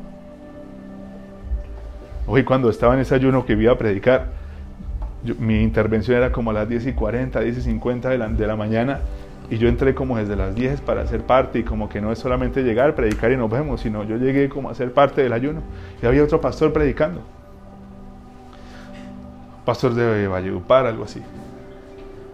Hoy 2.29 2.45
cuando 2.45 2.71
estaba 2.71 2.95
en 2.95 3.01
ese 3.01 3.17
ayuno 3.17 3.45
que 3.45 3.55
iba 3.55 3.73
a 3.73 3.79
predicar, 3.79 4.29
mi 5.41 5.63
intervención 5.63 6.17
era 6.17 6.31
como 6.31 6.53
a 6.53 6.55
las 6.55 6.69
10 6.69 6.87
y 6.87 6.93
40, 6.93 7.41
10 7.41 7.59
y 7.59 7.61
50 7.61 8.09
de 8.09 8.19
la, 8.19 8.29
de 8.29 8.47
la 8.47 8.55
mañana 8.55 9.01
y 9.51 9.59
yo 9.59 9.69
entré 9.69 9.95
como 9.95 10.17
desde 10.17 10.37
las 10.37 10.55
10 10.55 10.81
para 10.81 11.03
hacer 11.03 11.23
parte 11.23 11.59
y 11.59 11.63
como 11.65 11.89
que 11.89 12.01
no 12.01 12.11
es 12.13 12.19
solamente 12.19 12.63
llegar, 12.63 12.95
predicar 12.95 13.31
y 13.31 13.37
nos 13.37 13.51
vemos, 13.51 13.83
sino 13.83 14.03
yo 14.05 14.17
llegué 14.17 14.49
como 14.49 14.71
a 14.71 14.75
ser 14.75 14.93
parte 14.93 15.23
del 15.23 15.33
ayuno. 15.33 15.61
Y 16.03 16.07
había 16.07 16.25
otro 16.25 16.41
pastor 16.41 16.73
predicando. 16.73 17.21
Pastor 19.65 19.95
de 19.95 20.29
Valledupar, 20.29 20.87
algo 20.87 21.05
así. 21.05 21.23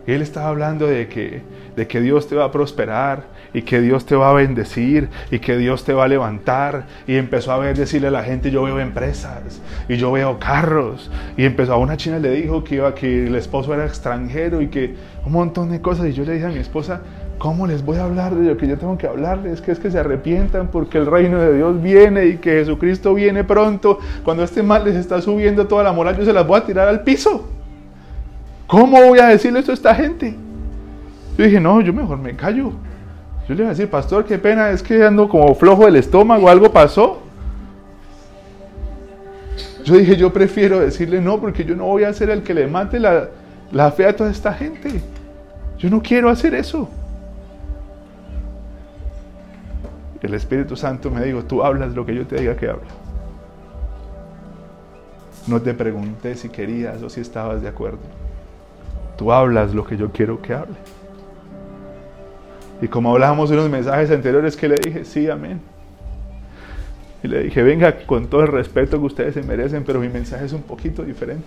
Y 0.06 0.12
él 0.12 0.22
estaba 0.22 0.48
hablando 0.48 0.86
de 0.86 1.08
que, 1.08 1.42
de 1.76 1.86
que 1.86 2.00
Dios 2.00 2.28
te 2.28 2.36
va 2.36 2.44
a 2.44 2.52
prosperar 2.52 3.24
y 3.52 3.62
que 3.62 3.80
Dios 3.80 4.06
te 4.06 4.16
va 4.16 4.30
a 4.30 4.32
bendecir 4.32 5.08
y 5.30 5.38
que 5.38 5.56
Dios 5.56 5.84
te 5.84 5.92
va 5.92 6.04
a 6.04 6.08
levantar. 6.08 6.84
Y 7.06 7.16
empezó 7.16 7.52
a 7.52 7.58
ver, 7.58 7.76
decirle 7.76 8.08
a 8.08 8.10
la 8.10 8.22
gente, 8.22 8.50
yo 8.50 8.62
veo 8.62 8.78
empresas 8.78 9.60
y 9.88 9.96
yo 9.96 10.12
veo 10.12 10.38
carros. 10.38 11.10
Y 11.36 11.44
empezó 11.44 11.74
a 11.74 11.76
una 11.76 11.96
china 11.96 12.18
le 12.18 12.30
dijo 12.30 12.64
que, 12.64 12.76
iba, 12.76 12.94
que 12.94 13.26
el 13.26 13.34
esposo 13.34 13.74
era 13.74 13.84
extranjero 13.86 14.60
y 14.60 14.68
que 14.68 14.94
un 15.24 15.32
montón 15.32 15.70
de 15.70 15.80
cosas. 15.80 16.06
Y 16.06 16.12
yo 16.12 16.24
le 16.24 16.34
dije 16.34 16.46
a 16.46 16.50
mi 16.50 16.58
esposa, 16.58 17.02
¿cómo 17.38 17.66
les 17.66 17.84
voy 17.84 17.98
a 17.98 18.04
hablar 18.04 18.34
de 18.34 18.48
lo 18.48 18.56
que 18.56 18.68
yo 18.68 18.78
tengo 18.78 18.96
que 18.98 19.06
hablarles? 19.06 19.60
Que 19.60 19.72
es 19.72 19.78
que 19.78 19.90
se 19.90 19.98
arrepientan 19.98 20.68
porque 20.68 20.98
el 20.98 21.06
reino 21.06 21.38
de 21.38 21.56
Dios 21.56 21.82
viene 21.82 22.26
y 22.26 22.36
que 22.36 22.50
Jesucristo 22.52 23.14
viene 23.14 23.44
pronto. 23.44 23.98
Cuando 24.24 24.44
este 24.44 24.62
mal 24.62 24.84
les 24.84 24.96
está 24.96 25.20
subiendo 25.20 25.66
toda 25.66 25.82
la 25.82 25.92
moral, 25.92 26.16
yo 26.16 26.24
se 26.24 26.32
las 26.32 26.46
voy 26.46 26.58
a 26.58 26.64
tirar 26.64 26.88
al 26.88 27.02
piso. 27.02 27.48
¿Cómo 28.66 29.02
voy 29.02 29.18
a 29.18 29.26
decirle 29.26 29.58
esto 29.58 29.72
a 29.72 29.74
esta 29.74 29.94
gente? 29.96 30.36
Yo 31.36 31.44
dije, 31.44 31.58
no, 31.58 31.80
yo 31.80 31.92
mejor 31.92 32.18
me 32.18 32.36
callo. 32.36 32.72
Yo 33.50 33.56
le 33.56 33.62
iba 33.62 33.70
a 33.70 33.74
decir, 33.74 33.90
pastor, 33.90 34.24
qué 34.24 34.38
pena, 34.38 34.70
es 34.70 34.80
que 34.80 35.04
ando 35.04 35.28
como 35.28 35.52
flojo 35.56 35.84
del 35.84 35.96
estómago, 35.96 36.48
algo 36.48 36.70
pasó. 36.70 37.20
Yo 39.82 39.96
dije, 39.96 40.16
yo 40.16 40.32
prefiero 40.32 40.78
decirle 40.78 41.20
no, 41.20 41.40
porque 41.40 41.64
yo 41.64 41.74
no 41.74 41.86
voy 41.86 42.04
a 42.04 42.12
ser 42.12 42.30
el 42.30 42.44
que 42.44 42.54
le 42.54 42.68
mate 42.68 43.00
la, 43.00 43.28
la 43.72 43.90
fe 43.90 44.06
a 44.06 44.14
toda 44.14 44.30
esta 44.30 44.54
gente. 44.54 45.02
Yo 45.78 45.90
no 45.90 46.00
quiero 46.00 46.30
hacer 46.30 46.54
eso. 46.54 46.88
El 50.22 50.32
Espíritu 50.34 50.76
Santo 50.76 51.10
me 51.10 51.24
dijo, 51.24 51.42
tú 51.42 51.64
hablas 51.64 51.92
lo 51.92 52.06
que 52.06 52.14
yo 52.14 52.24
te 52.28 52.36
diga 52.36 52.54
que 52.54 52.68
habla. 52.68 52.86
No 55.48 55.60
te 55.60 55.74
pregunté 55.74 56.36
si 56.36 56.50
querías 56.50 57.02
o 57.02 57.10
si 57.10 57.20
estabas 57.20 57.62
de 57.62 57.68
acuerdo. 57.68 57.98
Tú 59.18 59.32
hablas 59.32 59.74
lo 59.74 59.84
que 59.84 59.96
yo 59.96 60.12
quiero 60.12 60.40
que 60.40 60.54
hable. 60.54 60.76
Y 62.82 62.88
como 62.88 63.12
hablábamos 63.12 63.50
en 63.50 63.56
los 63.56 63.70
mensajes 63.70 64.10
anteriores 64.10 64.56
que 64.56 64.68
le 64.68 64.76
dije, 64.76 65.04
sí, 65.04 65.28
amén. 65.28 65.60
Y 67.22 67.28
le 67.28 67.42
dije, 67.44 67.62
venga, 67.62 67.94
con 68.06 68.28
todo 68.28 68.42
el 68.42 68.48
respeto 68.48 68.98
que 68.98 69.06
ustedes 69.06 69.34
se 69.34 69.42
merecen, 69.42 69.84
pero 69.84 70.00
mi 70.00 70.08
mensaje 70.08 70.46
es 70.46 70.52
un 70.52 70.62
poquito 70.62 71.02
diferente. 71.02 71.46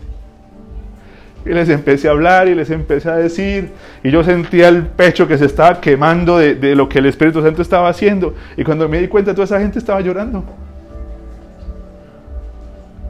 Y 1.45 1.49
les 1.49 1.67
empecé 1.69 2.07
a 2.07 2.11
hablar 2.11 2.47
y 2.47 2.55
les 2.55 2.69
empecé 2.69 3.09
a 3.09 3.15
decir, 3.15 3.71
y 4.03 4.11
yo 4.11 4.23
sentía 4.23 4.69
el 4.69 4.83
pecho 4.83 5.27
que 5.27 5.37
se 5.37 5.45
estaba 5.45 5.81
quemando 5.81 6.37
de, 6.37 6.55
de, 6.55 6.75
lo 6.75 6.87
que 6.87 6.99
el 6.99 7.07
Espíritu 7.07 7.41
Santo 7.41 7.61
estaba 7.61 7.89
haciendo. 7.89 8.35
Y 8.55 8.63
cuando 8.63 8.87
me 8.87 8.99
di 8.99 9.07
cuenta, 9.07 9.33
toda 9.33 9.45
esa 9.45 9.59
gente 9.59 9.79
estaba 9.79 9.99
llorando. 9.99 10.43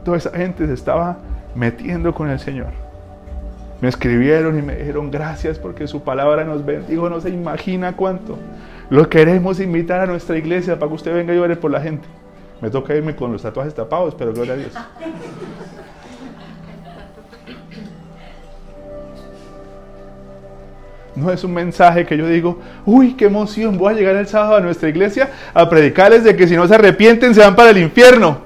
Toda 0.04 0.16
esa 0.16 0.30
gente 0.30 0.66
se 0.66 0.72
estaba 0.72 1.18
metiendo 1.54 2.12
con 2.12 2.28
el 2.28 2.40
Señor. 2.40 2.83
Me 3.84 3.90
escribieron 3.90 4.58
y 4.58 4.62
me 4.62 4.76
dijeron 4.76 5.10
gracias 5.10 5.58
porque 5.58 5.86
su 5.86 6.02
palabra 6.02 6.42
nos 6.42 6.64
bendijo, 6.64 7.10
no 7.10 7.20
se 7.20 7.28
imagina 7.28 7.94
cuánto. 7.94 8.38
Lo 8.88 9.10
queremos 9.10 9.60
invitar 9.60 10.00
a 10.00 10.06
nuestra 10.06 10.38
iglesia 10.38 10.78
para 10.78 10.88
que 10.88 10.94
usted 10.94 11.14
venga 11.14 11.34
y 11.34 11.36
ore 11.36 11.54
por 11.54 11.70
la 11.70 11.82
gente. 11.82 12.08
Me 12.62 12.70
toca 12.70 12.94
irme 12.94 13.14
con 13.14 13.30
los 13.30 13.42
tatuajes 13.42 13.74
tapados, 13.74 14.14
pero 14.14 14.32
gloria 14.32 14.54
a 14.54 14.56
Dios. 14.56 14.72
No 21.14 21.30
es 21.30 21.44
un 21.44 21.52
mensaje 21.52 22.06
que 22.06 22.16
yo 22.16 22.26
digo, 22.26 22.60
uy, 22.86 23.12
qué 23.12 23.26
emoción, 23.26 23.76
voy 23.76 23.92
a 23.92 23.96
llegar 23.98 24.16
el 24.16 24.26
sábado 24.26 24.56
a 24.56 24.60
nuestra 24.60 24.88
iglesia 24.88 25.28
a 25.52 25.68
predicarles 25.68 26.24
de 26.24 26.34
que 26.34 26.48
si 26.48 26.56
no 26.56 26.66
se 26.66 26.74
arrepienten 26.74 27.34
se 27.34 27.42
van 27.42 27.54
para 27.54 27.68
el 27.68 27.76
infierno. 27.76 28.43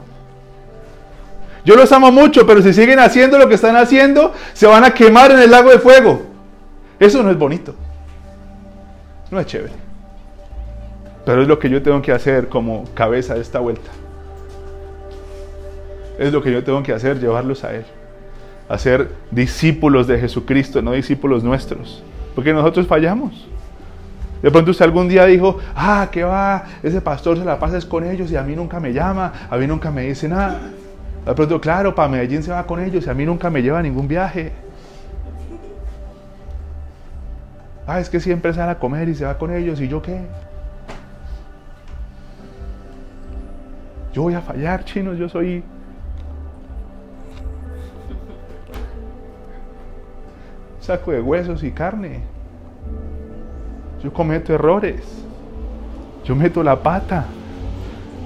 Yo 1.64 1.76
los 1.76 1.90
amo 1.92 2.10
mucho, 2.10 2.46
pero 2.46 2.62
si 2.62 2.72
siguen 2.72 2.98
haciendo 2.98 3.38
lo 3.38 3.48
que 3.48 3.54
están 3.54 3.76
haciendo, 3.76 4.32
se 4.52 4.66
van 4.66 4.84
a 4.84 4.94
quemar 4.94 5.30
en 5.32 5.40
el 5.40 5.50
lago 5.50 5.70
de 5.70 5.78
fuego. 5.78 6.22
Eso 6.98 7.22
no 7.22 7.30
es 7.30 7.38
bonito. 7.38 7.74
No 9.30 9.38
es 9.38 9.46
chévere. 9.46 9.72
Pero 11.24 11.42
es 11.42 11.48
lo 11.48 11.58
que 11.58 11.68
yo 11.68 11.82
tengo 11.82 12.00
que 12.00 12.12
hacer 12.12 12.48
como 12.48 12.84
cabeza 12.94 13.34
de 13.34 13.40
esta 13.40 13.58
vuelta. 13.58 13.90
Es 16.18 16.32
lo 16.32 16.42
que 16.42 16.50
yo 16.50 16.64
tengo 16.64 16.82
que 16.82 16.92
hacer, 16.92 17.20
llevarlos 17.20 17.64
a 17.64 17.74
Él. 17.74 17.84
Hacer 18.68 19.10
discípulos 19.30 20.06
de 20.06 20.18
Jesucristo, 20.18 20.82
no 20.82 20.92
discípulos 20.92 21.44
nuestros. 21.44 22.02
Porque 22.34 22.52
nosotros 22.52 22.86
fallamos. 22.86 23.46
De 24.42 24.50
pronto 24.50 24.70
usted 24.70 24.84
algún 24.84 25.08
día 25.08 25.24
dijo, 25.26 25.58
ah, 25.74 26.08
¿qué 26.10 26.24
va? 26.24 26.64
Ese 26.82 27.00
pastor 27.00 27.36
se 27.38 27.44
la 27.44 27.58
pasa 27.58 27.78
con 27.88 28.04
ellos 28.04 28.30
y 28.30 28.36
a 28.36 28.42
mí 28.42 28.54
nunca 28.54 28.78
me 28.78 28.92
llama, 28.92 29.32
a 29.50 29.56
mí 29.56 29.66
nunca 29.66 29.90
me 29.90 30.02
dice 30.02 30.28
nada. 30.28 30.60
De 31.24 31.34
pronto, 31.34 31.60
claro, 31.60 31.94
para 31.94 32.08
Medellín 32.08 32.42
se 32.42 32.50
va 32.50 32.66
con 32.66 32.80
ellos 32.80 33.06
y 33.06 33.10
a 33.10 33.14
mí 33.14 33.26
nunca 33.26 33.50
me 33.50 33.62
lleva 33.62 33.82
ningún 33.82 34.08
viaje. 34.08 34.52
Ah, 37.86 38.00
es 38.00 38.10
que 38.10 38.20
siempre 38.20 38.52
sale 38.52 38.72
a 38.72 38.78
comer 38.78 39.08
y 39.08 39.14
se 39.14 39.24
va 39.24 39.38
con 39.38 39.50
ellos. 39.50 39.80
¿Y 39.80 39.88
yo 39.88 40.02
qué? 40.02 40.20
Yo 44.12 44.22
voy 44.22 44.34
a 44.34 44.40
fallar, 44.40 44.84
chinos, 44.84 45.16
yo 45.16 45.28
soy... 45.28 45.64
Saco 50.80 51.12
de 51.12 51.20
huesos 51.20 51.62
y 51.62 51.70
carne. 51.70 52.20
Yo 54.02 54.12
cometo 54.12 54.54
errores. 54.54 55.24
Yo 56.24 56.34
meto 56.34 56.62
la 56.62 56.82
pata. 56.82 57.26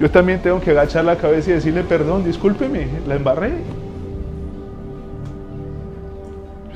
Yo 0.03 0.11
también 0.11 0.41
tengo 0.41 0.59
que 0.59 0.71
agachar 0.71 1.05
la 1.05 1.15
cabeza 1.15 1.51
y 1.51 1.53
decirle, 1.53 1.81
perdón, 1.81 2.25
discúlpeme, 2.25 2.89
la 3.07 3.15
embarré. 3.15 3.53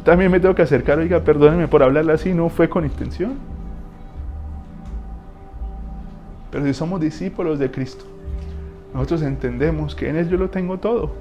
también 0.06 0.32
me 0.32 0.40
tengo 0.40 0.56
que 0.56 0.62
acercar, 0.62 0.98
oiga, 0.98 1.20
perdóneme 1.20 1.68
por 1.68 1.84
hablarle 1.84 2.14
así, 2.14 2.34
no 2.34 2.48
fue 2.48 2.70
con 2.70 2.86
intención. 2.86 3.34
Pero 6.52 6.64
si 6.64 6.74
somos 6.74 7.02
discípulos 7.02 7.60
de 7.60 7.70
Cristo, 7.70 8.06
nosotros 8.94 9.22
entendemos 9.24 9.94
que 9.94 10.08
en 10.08 10.16
Él 10.16 10.30
yo 10.30 10.38
lo 10.38 10.50
tengo 10.50 10.78
todo. 10.78 11.12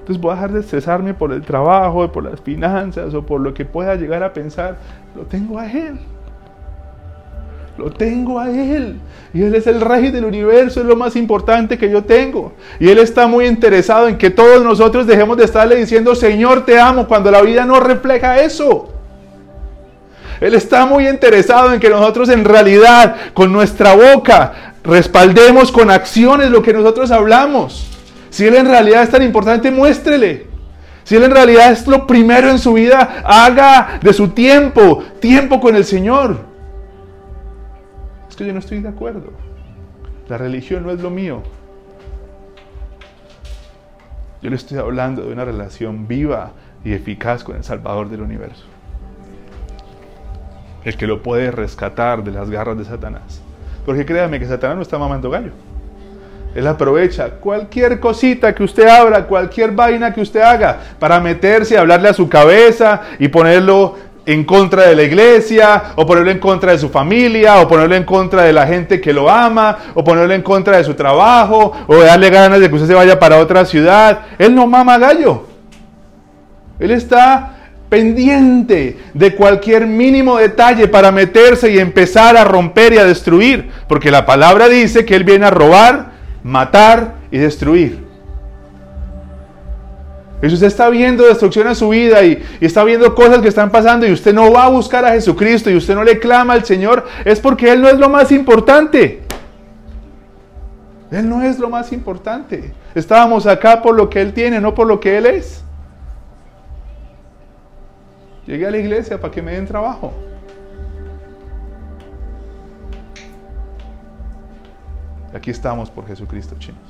Entonces 0.00 0.20
voy 0.20 0.32
a 0.32 0.34
dejar 0.34 0.52
de 0.52 0.58
estresarme 0.58 1.14
por 1.14 1.32
el 1.32 1.42
trabajo, 1.42 2.10
por 2.10 2.24
las 2.24 2.40
finanzas 2.40 3.14
o 3.14 3.24
por 3.24 3.40
lo 3.40 3.54
que 3.54 3.64
pueda 3.64 3.94
llegar 3.94 4.24
a 4.24 4.32
pensar. 4.32 4.78
Lo 5.14 5.22
tengo 5.22 5.56
a 5.56 5.70
Él. 5.70 6.00
Lo 7.78 7.90
tengo 7.90 8.40
a 8.40 8.50
Él. 8.50 8.96
Y 9.32 9.42
Él 9.42 9.54
es 9.54 9.68
el 9.68 9.80
rey 9.80 10.10
del 10.10 10.24
universo, 10.24 10.80
es 10.80 10.86
lo 10.86 10.96
más 10.96 11.14
importante 11.14 11.78
que 11.78 11.88
yo 11.88 12.02
tengo. 12.02 12.52
Y 12.80 12.88
Él 12.88 12.98
está 12.98 13.28
muy 13.28 13.46
interesado 13.46 14.08
en 14.08 14.18
que 14.18 14.30
todos 14.30 14.64
nosotros 14.64 15.06
dejemos 15.06 15.36
de 15.36 15.44
estarle 15.44 15.76
diciendo, 15.76 16.16
Señor, 16.16 16.66
te 16.66 16.78
amo, 16.80 17.06
cuando 17.06 17.30
la 17.30 17.40
vida 17.40 17.64
no 17.64 17.78
refleja 17.78 18.40
eso. 18.40 18.92
Él 20.40 20.54
está 20.54 20.86
muy 20.86 21.08
interesado 21.08 21.72
en 21.72 21.78
que 21.78 21.88
nosotros 21.88 22.28
en 22.30 22.44
realidad, 22.44 23.14
con 23.32 23.52
nuestra 23.52 23.94
boca, 23.94 24.74
respaldemos 24.82 25.70
con 25.70 25.90
acciones 25.90 26.50
lo 26.50 26.62
que 26.62 26.72
nosotros 26.72 27.12
hablamos. 27.12 27.86
Si 28.30 28.44
Él 28.44 28.56
en 28.56 28.66
realidad 28.66 29.04
es 29.04 29.10
tan 29.10 29.22
importante, 29.22 29.70
muéstrele. 29.70 30.48
Si 31.04 31.14
Él 31.14 31.22
en 31.22 31.30
realidad 31.30 31.70
es 31.70 31.86
lo 31.86 32.08
primero 32.08 32.50
en 32.50 32.58
su 32.58 32.72
vida, 32.72 33.22
haga 33.24 34.00
de 34.02 34.12
su 34.12 34.28
tiempo, 34.28 35.04
tiempo 35.20 35.60
con 35.60 35.76
el 35.76 35.84
Señor 35.84 36.47
que 38.38 38.46
yo 38.46 38.52
no 38.52 38.60
estoy 38.60 38.80
de 38.80 38.88
acuerdo. 38.88 39.32
La 40.28 40.38
religión 40.38 40.84
no 40.84 40.90
es 40.90 41.00
lo 41.00 41.10
mío. 41.10 41.42
Yo 44.40 44.50
le 44.50 44.56
estoy 44.56 44.78
hablando 44.78 45.22
de 45.22 45.32
una 45.32 45.44
relación 45.44 46.06
viva 46.06 46.52
y 46.84 46.92
eficaz 46.92 47.42
con 47.42 47.56
el 47.56 47.64
Salvador 47.64 48.08
del 48.08 48.22
universo. 48.22 48.64
El 50.84 50.96
que 50.96 51.06
lo 51.06 51.22
puede 51.22 51.50
rescatar 51.50 52.22
de 52.22 52.30
las 52.30 52.48
garras 52.48 52.78
de 52.78 52.84
Satanás. 52.84 53.42
Porque 53.84 54.06
créame 54.06 54.38
que 54.38 54.46
Satanás 54.46 54.76
no 54.76 54.82
está 54.82 54.98
mamando 54.98 55.28
gallo. 55.28 55.52
Él 56.54 56.66
aprovecha 56.66 57.30
cualquier 57.30 58.00
cosita 58.00 58.54
que 58.54 58.62
usted 58.62 58.88
abra, 58.88 59.26
cualquier 59.26 59.72
vaina 59.72 60.12
que 60.14 60.20
usted 60.20 60.40
haga, 60.40 60.78
para 60.98 61.20
meterse 61.20 61.76
hablarle 61.76 62.08
a 62.08 62.14
su 62.14 62.28
cabeza 62.28 63.02
y 63.18 63.28
ponerlo 63.28 63.96
en 64.28 64.44
contra 64.44 64.86
de 64.86 64.94
la 64.94 65.04
iglesia, 65.04 65.84
o 65.96 66.04
ponerlo 66.04 66.30
en 66.30 66.38
contra 66.38 66.72
de 66.72 66.78
su 66.78 66.90
familia, 66.90 67.62
o 67.62 67.66
ponerlo 67.66 67.96
en 67.96 68.04
contra 68.04 68.42
de 68.42 68.52
la 68.52 68.66
gente 68.66 69.00
que 69.00 69.14
lo 69.14 69.30
ama, 69.30 69.78
o 69.94 70.04
ponerlo 70.04 70.34
en 70.34 70.42
contra 70.42 70.76
de 70.76 70.84
su 70.84 70.92
trabajo, 70.92 71.72
o 71.86 71.96
darle 71.96 72.28
ganas 72.28 72.60
de 72.60 72.68
que 72.68 72.74
usted 72.74 72.88
se 72.88 72.94
vaya 72.94 73.18
para 73.18 73.38
otra 73.38 73.64
ciudad. 73.64 74.20
Él 74.38 74.54
no 74.54 74.66
mama 74.66 74.98
gallo. 74.98 75.46
Él 76.78 76.90
está 76.90 77.54
pendiente 77.88 78.98
de 79.14 79.34
cualquier 79.34 79.86
mínimo 79.86 80.36
detalle 80.36 80.88
para 80.88 81.10
meterse 81.10 81.70
y 81.70 81.78
empezar 81.78 82.36
a 82.36 82.44
romper 82.44 82.92
y 82.92 82.98
a 82.98 83.06
destruir, 83.06 83.70
porque 83.88 84.10
la 84.10 84.26
palabra 84.26 84.68
dice 84.68 85.06
que 85.06 85.16
Él 85.16 85.24
viene 85.24 85.46
a 85.46 85.50
robar, 85.50 86.10
matar 86.42 87.14
y 87.30 87.38
destruir. 87.38 88.07
Y 90.40 90.48
si 90.48 90.54
usted 90.54 90.68
está 90.68 90.88
viendo 90.88 91.26
destrucción 91.26 91.66
en 91.66 91.74
su 91.74 91.88
vida 91.88 92.22
y, 92.24 92.42
está 92.60 92.84
viendo 92.84 93.14
cosas 93.14 93.40
que 93.40 93.48
están 93.48 93.70
pasando 93.70 94.06
y 94.06 94.12
usted 94.12 94.32
no 94.32 94.52
va 94.52 94.64
a 94.64 94.68
buscar 94.68 95.04
a 95.04 95.10
Jesucristo 95.10 95.68
y 95.70 95.76
usted 95.76 95.94
no 95.94 96.04
le 96.04 96.18
clama 96.20 96.52
al 96.52 96.64
Señor, 96.64 97.06
es 97.24 97.40
porque 97.40 97.72
Él 97.72 97.82
no 97.82 97.88
es 97.88 97.98
lo 97.98 98.08
más 98.08 98.30
importante. 98.30 99.22
Él 101.10 101.28
no 101.28 101.42
es 101.42 101.58
lo 101.58 101.68
más 101.68 101.92
importante. 101.92 102.72
Estábamos 102.94 103.46
acá 103.46 103.82
por 103.82 103.96
lo 103.96 104.08
que 104.08 104.20
Él 104.20 104.32
tiene, 104.32 104.60
no 104.60 104.74
por 104.74 104.86
lo 104.86 105.00
que 105.00 105.18
Él 105.18 105.26
es. 105.26 105.64
Llegué 108.46 108.66
a 108.66 108.70
la 108.70 108.78
iglesia 108.78 109.20
para 109.20 109.32
que 109.32 109.42
me 109.42 109.52
den 109.52 109.66
trabajo. 109.66 110.12
Aquí 115.34 115.50
estamos 115.50 115.90
por 115.90 116.06
Jesucristo, 116.06 116.54
chinos. 116.58 116.80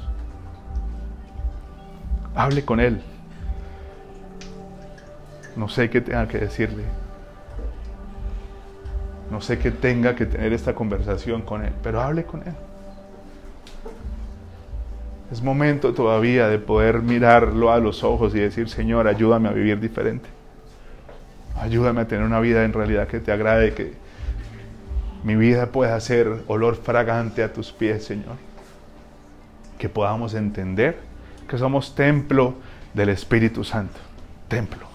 Hable 2.35 2.65
con 2.65 2.79
Él. 2.79 3.03
No 5.59 5.69
sé 5.69 5.91
qué 5.91 6.01
tenga 6.01 6.29
que 6.29 6.39
decirle. 6.39 6.85
No 9.29 9.41
sé 9.41 9.59
qué 9.59 9.73
tenga 9.73 10.15
que 10.15 10.25
tener 10.25 10.53
esta 10.53 10.73
conversación 10.73 11.43
con 11.43 11.65
Él, 11.65 11.73
pero 11.83 12.01
hable 12.01 12.23
con 12.25 12.43
Él. 12.43 12.55
Es 15.33 15.43
momento 15.43 15.93
todavía 15.93 16.49
de 16.49 16.61
poder 16.61 17.03
mirarlo 17.03 17.73
a 17.73 17.79
los 17.79 18.05
ojos 18.05 18.37
y 18.37 18.39
decir, 18.39 18.69
Señor, 18.69 19.09
ayúdame 19.09 19.49
a 19.49 19.53
vivir 19.53 19.81
diferente. 19.81 20.29
Ayúdame 21.57 22.03
a 22.03 22.09
tener 22.09 22.25
una 22.25 22.39
vida 22.39 22.65
en 22.65 22.73
realidad 22.73 23.09
que 23.09 23.19
te 23.19 23.33
agrade, 23.33 23.75
que 23.75 23.95
mi 25.25 25.35
vida 25.35 25.67
pueda 25.67 25.99
ser 25.99 26.45
olor 26.47 26.77
fragante 26.77 27.43
a 27.43 27.53
tus 27.53 27.73
pies, 27.73 28.05
Señor. 28.05 28.37
Que 29.77 29.89
podamos 29.89 30.35
entender 30.35 30.99
que 31.49 31.59
somos 31.59 31.97
templo 31.97 32.55
del 32.95 33.09
Espíritu 33.09 33.65
Santo. 33.65 33.99
Templo. 34.47 34.88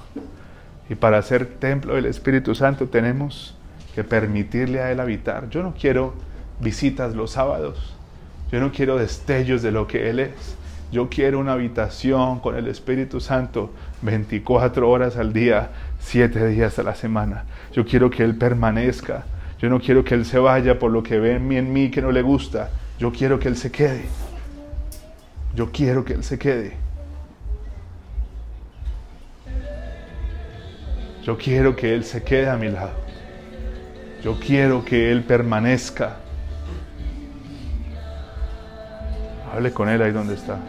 Y 0.89 0.95
para 0.95 1.21
ser 1.21 1.45
templo 1.45 1.95
del 1.95 2.05
Espíritu 2.05 2.55
Santo 2.55 2.87
tenemos 2.87 3.55
que 3.95 4.03
permitirle 4.03 4.81
a 4.81 4.91
Él 4.91 4.99
habitar. 4.99 5.49
Yo 5.49 5.63
no 5.63 5.73
quiero 5.73 6.13
visitas 6.59 7.15
los 7.15 7.31
sábados. 7.31 7.95
Yo 8.51 8.59
no 8.59 8.71
quiero 8.71 8.97
destellos 8.97 9.61
de 9.61 9.71
lo 9.71 9.87
que 9.87 10.09
Él 10.09 10.19
es. 10.19 10.57
Yo 10.91 11.09
quiero 11.09 11.39
una 11.39 11.53
habitación 11.53 12.39
con 12.39 12.55
el 12.55 12.67
Espíritu 12.67 13.19
Santo 13.19 13.71
24 14.03 14.87
horas 14.87 15.17
al 15.17 15.33
día, 15.33 15.71
7 15.99 16.47
días 16.47 16.77
a 16.77 16.83
la 16.83 16.93
semana. 16.93 17.45
Yo 17.71 17.85
quiero 17.85 18.11
que 18.11 18.23
Él 18.23 18.35
permanezca. 18.35 19.23
Yo 19.59 19.69
no 19.69 19.79
quiero 19.79 20.03
que 20.03 20.13
Él 20.13 20.25
se 20.25 20.37
vaya 20.37 20.77
por 20.77 20.91
lo 20.91 21.01
que 21.01 21.17
ve 21.17 21.35
en 21.35 21.47
mí, 21.47 21.57
en 21.57 21.73
mí 21.73 21.89
que 21.89 22.01
no 22.01 22.11
le 22.11 22.21
gusta. 22.21 22.69
Yo 22.99 23.11
quiero 23.11 23.39
que 23.39 23.47
Él 23.47 23.57
se 23.57 23.71
quede. 23.71 24.05
Yo 25.55 25.71
quiero 25.71 26.05
que 26.05 26.13
Él 26.13 26.23
se 26.23 26.37
quede. 26.37 26.82
Yo 31.23 31.37
quiero 31.37 31.75
que 31.75 31.93
Él 31.93 32.03
se 32.03 32.21
quede 32.21 32.49
a 32.49 32.57
mi 32.57 32.69
lado. 32.69 32.91
Yo 34.23 34.37
quiero 34.39 34.83
que 34.83 35.11
Él 35.11 35.23
permanezca. 35.23 36.17
Hable 39.53 39.71
con 39.71 39.87
Él 39.87 40.01
ahí 40.01 40.11
donde 40.11 40.33
está. 40.33 40.59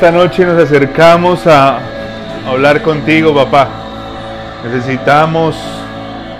Esta 0.00 0.12
noche 0.12 0.46
nos 0.46 0.58
acercamos 0.58 1.46
a 1.46 1.78
hablar 2.48 2.80
contigo, 2.80 3.34
papá. 3.34 3.68
Necesitamos 4.64 5.54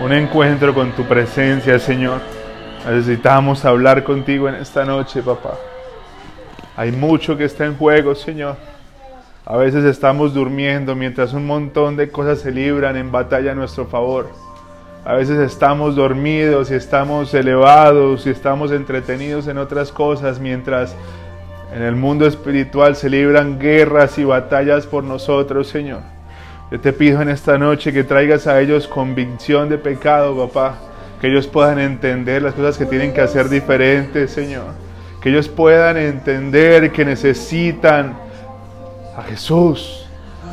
un 0.02 0.14
encuentro 0.14 0.72
con 0.72 0.92
tu 0.92 1.04
presencia, 1.04 1.78
Señor. 1.78 2.22
Necesitamos 2.88 3.66
hablar 3.66 4.02
contigo 4.02 4.48
en 4.48 4.54
esta 4.54 4.86
noche, 4.86 5.20
papá. 5.20 5.58
Hay 6.74 6.90
mucho 6.90 7.36
que 7.36 7.44
está 7.44 7.66
en 7.66 7.76
juego, 7.76 8.14
Señor. 8.14 8.56
A 9.44 9.58
veces 9.58 9.84
estamos 9.84 10.32
durmiendo 10.32 10.96
mientras 10.96 11.34
un 11.34 11.46
montón 11.46 11.98
de 11.98 12.10
cosas 12.10 12.38
se 12.38 12.52
libran 12.52 12.96
en 12.96 13.12
batalla 13.12 13.52
a 13.52 13.54
nuestro 13.54 13.84
favor. 13.84 14.30
A 15.04 15.12
veces 15.12 15.38
estamos 15.38 15.96
dormidos 15.96 16.70
y 16.70 16.74
estamos 16.76 17.34
elevados 17.34 18.26
y 18.26 18.30
estamos 18.30 18.72
entretenidos 18.72 19.48
en 19.48 19.58
otras 19.58 19.92
cosas 19.92 20.40
mientras 20.40 20.96
en 21.80 21.86
el 21.86 21.96
mundo 21.96 22.26
espiritual 22.26 22.94
se 22.94 23.08
libran 23.08 23.58
guerras 23.58 24.18
y 24.18 24.24
batallas 24.24 24.84
por 24.86 25.02
nosotros, 25.02 25.66
Señor. 25.66 26.00
Yo 26.70 26.78
te 26.78 26.92
pido 26.92 27.22
en 27.22 27.30
esta 27.30 27.56
noche 27.56 27.90
que 27.90 28.04
traigas 28.04 28.46
a 28.46 28.60
ellos 28.60 28.86
convicción 28.86 29.70
de 29.70 29.78
pecado, 29.78 30.36
papá. 30.36 30.74
Que 31.22 31.28
ellos 31.28 31.46
puedan 31.46 31.78
entender 31.78 32.42
las 32.42 32.52
cosas 32.52 32.76
que 32.76 32.84
tienen 32.84 33.14
que 33.14 33.22
hacer 33.22 33.48
diferentes, 33.48 34.30
Señor. 34.30 34.74
Que 35.22 35.30
ellos 35.30 35.48
puedan 35.48 35.96
entender 35.96 36.92
que 36.92 37.02
necesitan 37.02 38.14
a 39.16 39.22
Jesús. 39.22 40.06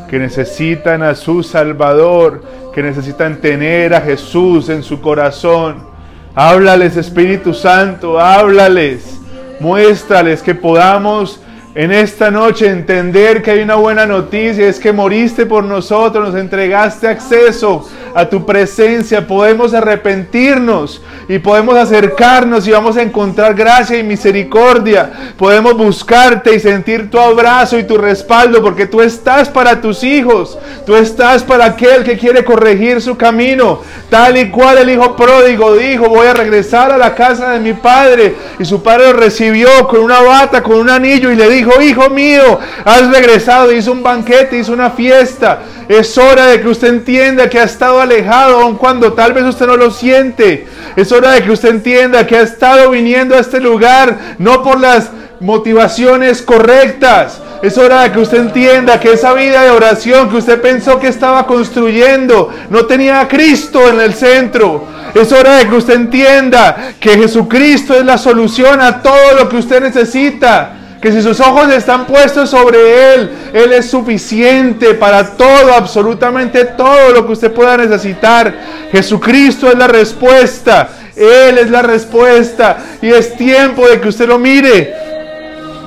Que 0.10 0.20
necesitan 0.20 1.04
a 1.04 1.14
su 1.14 1.44
Salvador. 1.44 2.42
Que 2.74 2.82
necesitan 2.82 3.42
tener 3.42 3.94
a 3.94 4.00
Jesús 4.00 4.70
en 4.70 4.82
su 4.82 5.02
corazón. 5.02 5.88
Háblales, 6.36 6.96
Espíritu 6.96 7.54
Santo, 7.54 8.18
háblales. 8.18 9.17
Muéstrales 9.60 10.42
que 10.42 10.54
podamos 10.56 11.42
en 11.78 11.92
esta 11.92 12.32
noche 12.32 12.68
entender 12.68 13.44
que 13.44 13.52
hay 13.52 13.60
una 13.60 13.76
buena 13.76 14.08
noticia, 14.08 14.68
es 14.68 14.80
que 14.80 14.92
moriste 14.92 15.46
por 15.46 15.64
nosotros, 15.64 16.30
nos 16.30 16.42
entregaste 16.42 17.08
acceso 17.08 17.88
a 18.16 18.28
tu 18.28 18.48
presencia, 18.48 19.28
podemos 19.28 19.76
arrepentirnos 19.76 21.04
y 21.30 21.38
podemos 21.38 21.76
acercarnos 21.76 22.68
y 22.68 22.72
vamos 22.72 22.98
a 22.98 23.04
encontrar 23.04 23.54
gracia 23.54 24.00
y 24.00 24.02
misericordia, 24.02 25.36
podemos 25.38 25.78
buscarte 25.78 26.56
y 26.56 26.60
sentir 26.60 27.12
tu 27.12 27.20
abrazo 27.20 27.78
y 27.78 27.84
tu 27.84 27.96
respaldo 27.96 28.64
porque 28.64 28.88
tú 28.88 29.00
estás 29.00 29.48
para 29.48 29.80
tus 29.80 30.04
hijos, 30.04 30.58
tú 30.84 30.96
estás 30.96 31.44
para 31.44 31.66
aquel 31.66 32.04
que 32.04 32.18
quiere 32.18 32.44
corregir 32.44 33.04
su 33.04 33.16
camino, 33.16 33.82
tal 34.10 34.36
y 34.36 34.50
cual 34.50 34.80
el 34.80 34.90
hijo 34.90 35.16
pródigo 35.16 35.76
dijo, 35.76 36.10
voy 36.10 36.26
a 36.26 36.34
regresar 36.34 36.92
a 36.92 36.98
la 36.98 37.14
casa 37.14 37.52
de 37.52 37.60
mi 37.60 37.74
padre 37.74 38.36
y 38.58 38.66
su 38.66 38.82
padre 38.82 39.12
lo 39.12 39.20
recibió 39.20 39.88
con 39.88 40.00
una 40.00 40.22
bata, 40.22 40.64
con 40.64 40.78
un 40.78 40.90
anillo 40.90 41.32
y 41.32 41.36
le 41.36 41.48
dijo, 41.52 41.67
hijo 41.82 42.10
mío, 42.10 42.60
has 42.86 43.10
regresado, 43.10 43.72
hizo 43.72 43.92
un 43.92 44.04
banquete, 44.04 44.60
hizo 44.60 44.74
una 44.74 44.92
fiesta. 44.92 45.60
Es 45.88 46.18
hora 46.18 46.48
de 46.48 46.62
que 46.62 46.68
usted 46.68 46.90
entienda 46.90 47.50
que 47.50 47.60
ha 47.60 47.64
estado 47.64 48.02
alejado, 48.02 48.62
aun 48.62 48.76
cuando 48.76 49.14
tal 49.14 49.34
vez 49.34 49.46
usted 49.46 49.68
no 49.68 49.78
lo 49.78 49.92
siente. 49.92 50.68
Es 50.96 51.12
hora 51.12 51.32
de 51.32 51.44
que 51.44 51.52
usted 51.52 51.70
entienda 51.70 52.28
que 52.28 52.38
ha 52.38 52.42
estado 52.42 52.92
viniendo 52.92 53.36
a 53.36 53.40
este 53.40 53.60
lugar 53.60 54.36
no 54.38 54.64
por 54.64 54.80
las 54.80 55.10
motivaciones 55.40 56.42
correctas. 56.42 57.42
Es 57.62 57.78
hora 57.78 58.04
de 58.04 58.12
que 58.12 58.20
usted 58.20 58.40
entienda 58.40 59.00
que 59.00 59.14
esa 59.14 59.34
vida 59.34 59.64
de 59.64 59.72
oración 59.72 60.30
que 60.30 60.38
usted 60.38 60.62
pensó 60.62 61.00
que 61.00 61.08
estaba 61.08 61.48
construyendo 61.48 62.54
no 62.70 62.86
tenía 62.86 63.22
a 63.22 63.28
Cristo 63.28 63.88
en 63.90 64.00
el 64.00 64.14
centro. 64.14 64.86
Es 65.16 65.32
hora 65.32 65.56
de 65.58 65.68
que 65.68 65.76
usted 65.76 65.96
entienda 65.96 66.94
que 67.00 67.18
Jesucristo 67.18 67.96
es 67.96 68.06
la 68.06 68.18
solución 68.18 68.80
a 68.82 69.02
todo 69.02 69.34
lo 69.40 69.50
que 69.50 69.58
usted 69.58 69.82
necesita. 69.82 70.77
Que 71.02 71.12
si 71.12 71.22
sus 71.22 71.40
ojos 71.40 71.72
están 71.72 72.06
puestos 72.06 72.50
sobre 72.50 73.14
Él, 73.14 73.30
Él 73.54 73.74
es 73.74 73.90
suficiente 73.90 74.96
para 74.96 75.38
todo, 75.38 75.74
absolutamente 75.76 76.66
todo 76.66 77.12
lo 77.14 77.26
que 77.26 77.34
usted 77.34 77.52
pueda 77.52 77.78
necesitar. 77.78 78.54
Jesucristo 78.92 79.70
es 79.70 79.78
la 79.78 79.88
respuesta. 79.88 80.90
Él 81.16 81.58
es 81.58 81.70
la 81.70 81.82
respuesta. 81.82 82.78
Y 83.02 83.10
es 83.10 83.36
tiempo 83.36 83.88
de 83.88 84.00
que 84.00 84.08
usted 84.10 84.28
lo 84.28 84.40
mire. 84.40 84.94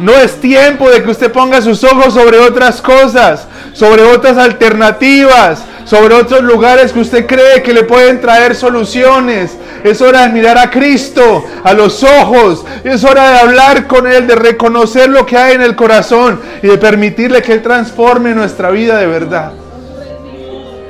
No 0.01 0.13
es 0.13 0.41
tiempo 0.41 0.89
de 0.89 1.03
que 1.03 1.11
usted 1.11 1.31
ponga 1.31 1.61
sus 1.61 1.85
ojos 1.85 2.15
sobre 2.15 2.39
otras 2.39 2.81
cosas, 2.81 3.47
sobre 3.75 4.03
otras 4.03 4.39
alternativas, 4.39 5.61
sobre 5.91 6.14
otros 6.14 6.43
lugares 6.43 6.93
que 6.93 7.01
usted 7.01 7.26
cree 7.26 7.64
que 7.64 7.74
le 7.74 7.82
pueden 7.82 8.20
traer 8.20 8.55
soluciones. 8.55 9.59
Es 9.82 10.01
hora 10.01 10.22
de 10.22 10.28
mirar 10.28 10.57
a 10.57 10.70
Cristo 10.70 11.45
a 11.64 11.72
los 11.72 12.05
ojos. 12.05 12.64
Es 12.84 13.03
hora 13.03 13.30
de 13.30 13.38
hablar 13.41 13.88
con 13.88 14.07
Él, 14.07 14.28
de 14.28 14.36
reconocer 14.36 15.11
lo 15.11 15.26
que 15.26 15.36
hay 15.36 15.57
en 15.57 15.62
el 15.62 15.74
corazón 15.74 16.41
y 16.62 16.68
de 16.68 16.78
permitirle 16.78 17.43
que 17.43 17.55
Él 17.55 17.62
transforme 17.62 18.36
nuestra 18.36 18.70
vida 18.70 18.99
de 18.99 19.09
verdad. 19.09 19.51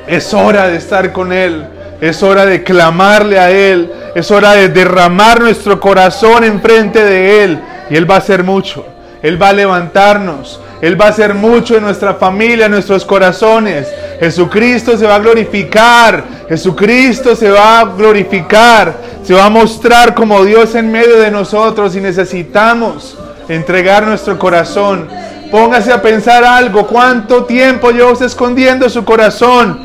Es 0.06 0.34
hora 0.34 0.68
de 0.68 0.76
estar 0.76 1.12
con 1.12 1.32
Él. 1.32 1.66
Es 2.02 2.22
hora 2.22 2.44
de 2.44 2.62
clamarle 2.62 3.38
a 3.38 3.50
Él. 3.50 3.90
Es 4.14 4.30
hora 4.30 4.52
de 4.52 4.68
derramar 4.68 5.40
nuestro 5.40 5.80
corazón 5.80 6.44
enfrente 6.44 7.02
de 7.02 7.42
Él. 7.42 7.58
Y 7.88 7.96
Él 7.96 8.10
va 8.10 8.16
a 8.16 8.18
hacer 8.18 8.44
mucho. 8.44 8.84
Él 9.22 9.40
va 9.40 9.48
a 9.48 9.54
levantarnos. 9.54 10.60
Él 10.80 11.00
va 11.00 11.06
a 11.06 11.10
hacer 11.10 11.34
mucho 11.34 11.76
en 11.76 11.82
nuestra 11.82 12.14
familia, 12.14 12.66
en 12.66 12.72
nuestros 12.72 13.04
corazones. 13.04 13.88
Jesucristo 14.18 14.96
se 14.96 15.06
va 15.06 15.16
a 15.16 15.18
glorificar. 15.18 16.24
Jesucristo 16.48 17.36
se 17.36 17.50
va 17.50 17.80
a 17.80 17.84
glorificar. 17.84 18.94
Se 19.22 19.34
va 19.34 19.46
a 19.46 19.50
mostrar 19.50 20.14
como 20.14 20.44
Dios 20.44 20.74
en 20.74 20.90
medio 20.90 21.18
de 21.18 21.30
nosotros 21.30 21.94
y 21.96 22.00
necesitamos 22.00 23.18
entregar 23.48 24.06
nuestro 24.06 24.38
corazón 24.38 25.08
Póngase 25.50 25.92
a 25.92 26.00
pensar 26.00 26.44
algo. 26.44 26.86
¿Cuánto 26.86 27.44
tiempo 27.44 27.90
lleva 27.90 28.12
usted 28.12 28.26
escondiendo 28.26 28.88
su 28.88 29.04
corazón? 29.04 29.80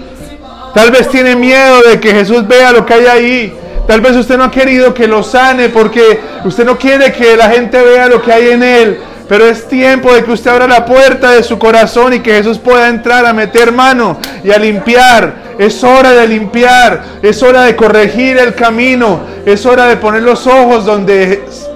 Tal 0.74 0.92
vez 0.92 1.10
tiene 1.10 1.36
miedo 1.36 1.82
de 1.82 2.00
que 2.00 2.12
Jesús 2.12 2.48
vea 2.48 2.72
lo 2.72 2.86
que 2.86 2.94
hay 2.94 3.06
ahí. 3.06 3.54
Tal 3.88 4.02
vez 4.02 4.16
usted 4.16 4.38
no 4.38 4.46
ha 4.46 4.52
querido 4.52 4.94
que 4.94 5.08
lo 5.08 5.24
sane 5.24 5.70
porque 5.70 6.20
usted 6.44 6.66
no 6.66 6.78
quiere 6.78 7.12
que 7.14 7.36
la 7.36 7.50
gente 7.50 7.82
vea 7.82 8.08
lo 8.08 8.22
que 8.22 8.32
hay 8.32 8.50
en 8.50 8.64
él. 8.64 9.00
Pero 9.28 9.48
es 9.48 9.68
tiempo 9.68 10.14
de 10.14 10.24
que 10.24 10.32
usted 10.32 10.52
abra 10.52 10.68
la 10.68 10.86
puerta 10.86 11.32
de 11.32 11.44
su 11.44 11.58
corazón 11.58 12.14
y 12.14 12.20
que 12.20 12.34
Jesús 12.34 12.60
pueda 12.60 12.90
entrar 12.90 13.26
a 13.26 13.34
meter 13.34 13.72
mano 13.72 14.18
y 14.44 14.52
a 14.52 14.58
limpiar. 14.58 15.46
Es 15.58 15.84
hora 15.84 16.12
de 16.12 16.28
limpiar, 16.28 17.02
es 17.22 17.42
hora 17.42 17.64
de 17.64 17.76
corregir 17.76 18.38
el 18.38 18.54
camino, 18.54 19.22
es 19.46 19.66
hora 19.66 19.88
de 19.88 19.98
poner 19.98 20.22
los 20.22 20.46
ojos 20.46 20.86
donde 20.86 21.46
es. 21.48 21.70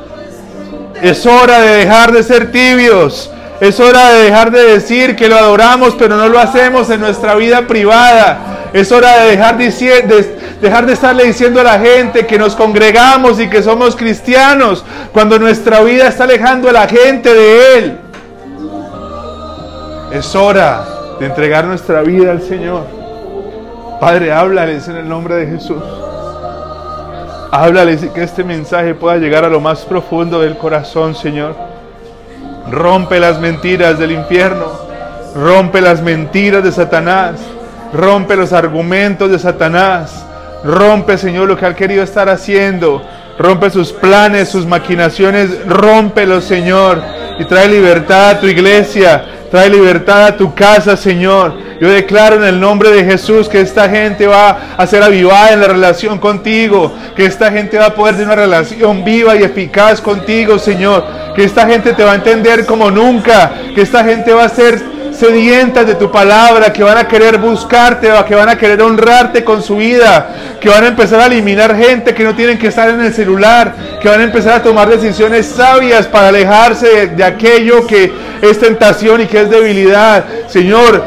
Es 1.01 1.25
hora 1.25 1.61
de 1.61 1.77
dejar 1.77 2.11
de 2.11 2.23
ser 2.23 2.51
tibios. 2.51 3.31
Es 3.61 3.79
hora 3.79 4.11
de 4.11 4.23
dejar 4.23 4.51
de 4.51 4.63
decir 4.63 5.15
que 5.15 5.27
lo 5.27 5.37
adoramos, 5.37 5.95
pero 5.97 6.15
no 6.15 6.29
lo 6.29 6.39
hacemos 6.39 6.89
en 6.89 7.01
nuestra 7.01 7.35
vida 7.35 7.67
privada. 7.67 8.69
Es 8.73 8.91
hora 8.91 9.23
de 9.23 9.31
dejar 9.31 9.57
de, 9.57 10.38
dejar 10.61 10.85
de 10.85 10.93
estarle 10.93 11.25
diciendo 11.25 11.61
a 11.61 11.63
la 11.63 11.79
gente 11.79 12.25
que 12.25 12.37
nos 12.37 12.55
congregamos 12.55 13.39
y 13.39 13.49
que 13.49 13.63
somos 13.63 13.95
cristianos, 13.95 14.83
cuando 15.13 15.39
nuestra 15.39 15.81
vida 15.81 16.07
está 16.07 16.25
alejando 16.25 16.69
a 16.69 16.73
la 16.73 16.87
gente 16.87 17.33
de 17.33 17.77
Él. 17.77 17.97
Es 20.11 20.35
hora 20.35 20.85
de 21.19 21.25
entregar 21.25 21.65
nuestra 21.65 22.01
vida 22.01 22.31
al 22.31 22.41
Señor. 22.41 22.83
Padre, 23.99 24.31
háblales 24.31 24.87
en 24.87 24.95
el 24.95 25.07
nombre 25.07 25.35
de 25.35 25.47
Jesús. 25.47 25.83
Háblales 27.51 28.03
y 28.03 28.09
que 28.09 28.23
este 28.23 28.43
mensaje 28.43 28.95
pueda 28.95 29.17
llegar 29.17 29.43
a 29.43 29.49
lo 29.49 29.59
más 29.59 29.81
profundo 29.81 30.39
del 30.39 30.57
corazón, 30.57 31.15
Señor. 31.15 31.55
Rompe 32.71 33.19
las 33.19 33.39
mentiras 33.39 33.99
del 33.99 34.11
infierno. 34.11 34.67
Rompe 35.35 35.81
las 35.81 36.01
mentiras 36.01 36.63
de 36.63 36.71
Satanás. 36.71 37.35
Rompe 37.93 38.35
los 38.35 38.53
argumentos 38.53 39.29
de 39.29 39.39
Satanás. 39.39 40.25
Rompe, 40.63 41.17
Señor, 41.17 41.47
lo 41.47 41.57
que 41.57 41.65
ha 41.65 41.75
querido 41.75 42.03
estar 42.03 42.29
haciendo. 42.29 43.01
Rompe 43.37 43.69
sus 43.69 43.93
planes, 43.93 44.49
sus 44.49 44.65
maquinaciones. 44.65 45.65
Rómpelos, 45.67 46.43
Señor. 46.43 47.01
Y 47.39 47.45
trae 47.45 47.67
libertad 47.69 48.31
a 48.31 48.39
tu 48.39 48.47
iglesia. 48.47 49.23
Trae 49.49 49.69
libertad 49.69 50.27
a 50.27 50.37
tu 50.37 50.53
casa, 50.53 50.97
Señor. 50.97 51.53
Yo 51.79 51.89
declaro 51.89 52.35
en 52.35 52.43
el 52.43 52.59
nombre 52.59 52.91
de 52.91 53.05
Jesús 53.05 53.47
que 53.47 53.61
esta 53.61 53.89
gente 53.89 54.27
va 54.27 54.75
a 54.77 54.85
ser 54.85 55.01
avivada 55.01 55.53
en 55.53 55.61
la 55.61 55.67
relación 55.67 56.19
contigo. 56.19 56.93
Que 57.15 57.25
esta 57.25 57.49
gente 57.51 57.77
va 57.77 57.87
a 57.87 57.95
poder 57.95 58.15
tener 58.15 58.27
una 58.27 58.35
relación 58.35 59.03
viva 59.05 59.35
y 59.37 59.43
eficaz 59.43 60.01
contigo, 60.01 60.59
Señor. 60.59 61.05
Que 61.35 61.45
esta 61.45 61.65
gente 61.65 61.93
te 61.93 62.03
va 62.03 62.11
a 62.11 62.15
entender 62.15 62.65
como 62.65 62.91
nunca. 62.91 63.53
Que 63.73 63.81
esta 63.81 64.03
gente 64.03 64.33
va 64.33 64.43
a 64.43 64.49
ser 64.49 64.98
sedientas 65.19 65.85
de 65.85 65.95
tu 65.95 66.09
palabra, 66.09 66.71
que 66.71 66.81
van 66.81 66.97
a 66.97 67.07
querer 67.07 67.37
buscarte, 67.37 68.09
que 68.25 68.35
van 68.35 68.47
a 68.47 68.57
querer 68.57 68.81
honrarte 68.81 69.43
con 69.43 69.61
su 69.61 69.75
vida, 69.75 70.29
que 70.61 70.69
van 70.69 70.85
a 70.85 70.87
empezar 70.87 71.19
a 71.19 71.25
eliminar 71.25 71.75
gente 71.75 72.13
que 72.13 72.23
no 72.23 72.33
tienen 72.33 72.57
que 72.57 72.67
estar 72.67 72.89
en 72.89 73.01
el 73.01 73.13
celular, 73.13 73.75
que 74.01 74.07
van 74.07 74.21
a 74.21 74.23
empezar 74.23 74.53
a 74.53 74.63
tomar 74.63 74.87
decisiones 74.89 75.45
sabias 75.45 76.07
para 76.07 76.29
alejarse 76.29 77.07
de, 77.07 77.23
aquello 77.23 77.85
que 77.85 78.11
es 78.41 78.59
tentación 78.59 79.21
y 79.21 79.25
que 79.25 79.41
es 79.41 79.49
debilidad. 79.49 80.23
Señor, 80.47 81.03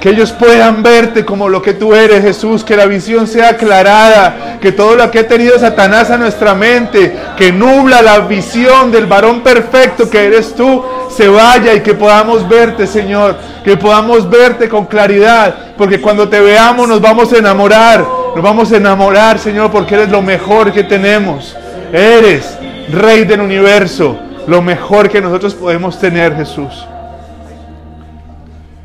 que 0.00 0.10
ellos 0.10 0.32
puedan 0.32 0.82
verte 0.82 1.24
como 1.24 1.48
lo 1.48 1.62
que 1.62 1.74
tú 1.74 1.94
eres, 1.94 2.22
Jesús, 2.22 2.62
que 2.62 2.76
la 2.76 2.86
visión 2.86 3.26
sea 3.26 3.50
aclarada, 3.50 4.58
que 4.60 4.72
todo 4.72 4.94
lo 4.94 5.10
que 5.10 5.20
ha 5.20 5.28
tenido 5.28 5.58
Satanás 5.58 6.10
a 6.10 6.18
nuestra 6.18 6.54
mente, 6.54 7.16
que 7.36 7.52
nubla 7.52 8.02
la 8.02 8.20
visión 8.20 8.92
del 8.92 9.06
varón 9.06 9.42
perfecto 9.42 10.08
que 10.08 10.26
eres 10.26 10.54
tú, 10.54 10.84
se 11.08 11.28
vaya 11.28 11.74
y 11.74 11.80
que 11.80 11.94
podamos 11.94 12.46
verte, 12.48 12.86
Señor, 12.86 13.36
que 13.64 13.76
podamos 13.76 14.28
verte 14.28 14.68
con 14.68 14.86
claridad, 14.86 15.54
porque 15.76 16.00
cuando 16.00 16.28
te 16.28 16.40
veamos 16.40 16.86
nos 16.86 17.00
vamos 17.00 17.32
a 17.32 17.38
enamorar, 17.38 18.04
nos 18.34 18.42
vamos 18.42 18.70
a 18.70 18.76
enamorar, 18.76 19.38
Señor, 19.38 19.70
porque 19.70 19.94
eres 19.94 20.10
lo 20.10 20.20
mejor 20.20 20.72
que 20.72 20.84
tenemos. 20.84 21.56
Eres 21.92 22.58
Rey 22.92 23.24
del 23.24 23.40
universo, 23.40 24.16
lo 24.46 24.60
mejor 24.60 25.08
que 25.08 25.20
nosotros 25.20 25.54
podemos 25.54 25.98
tener, 25.98 26.36
Jesús. 26.36 26.86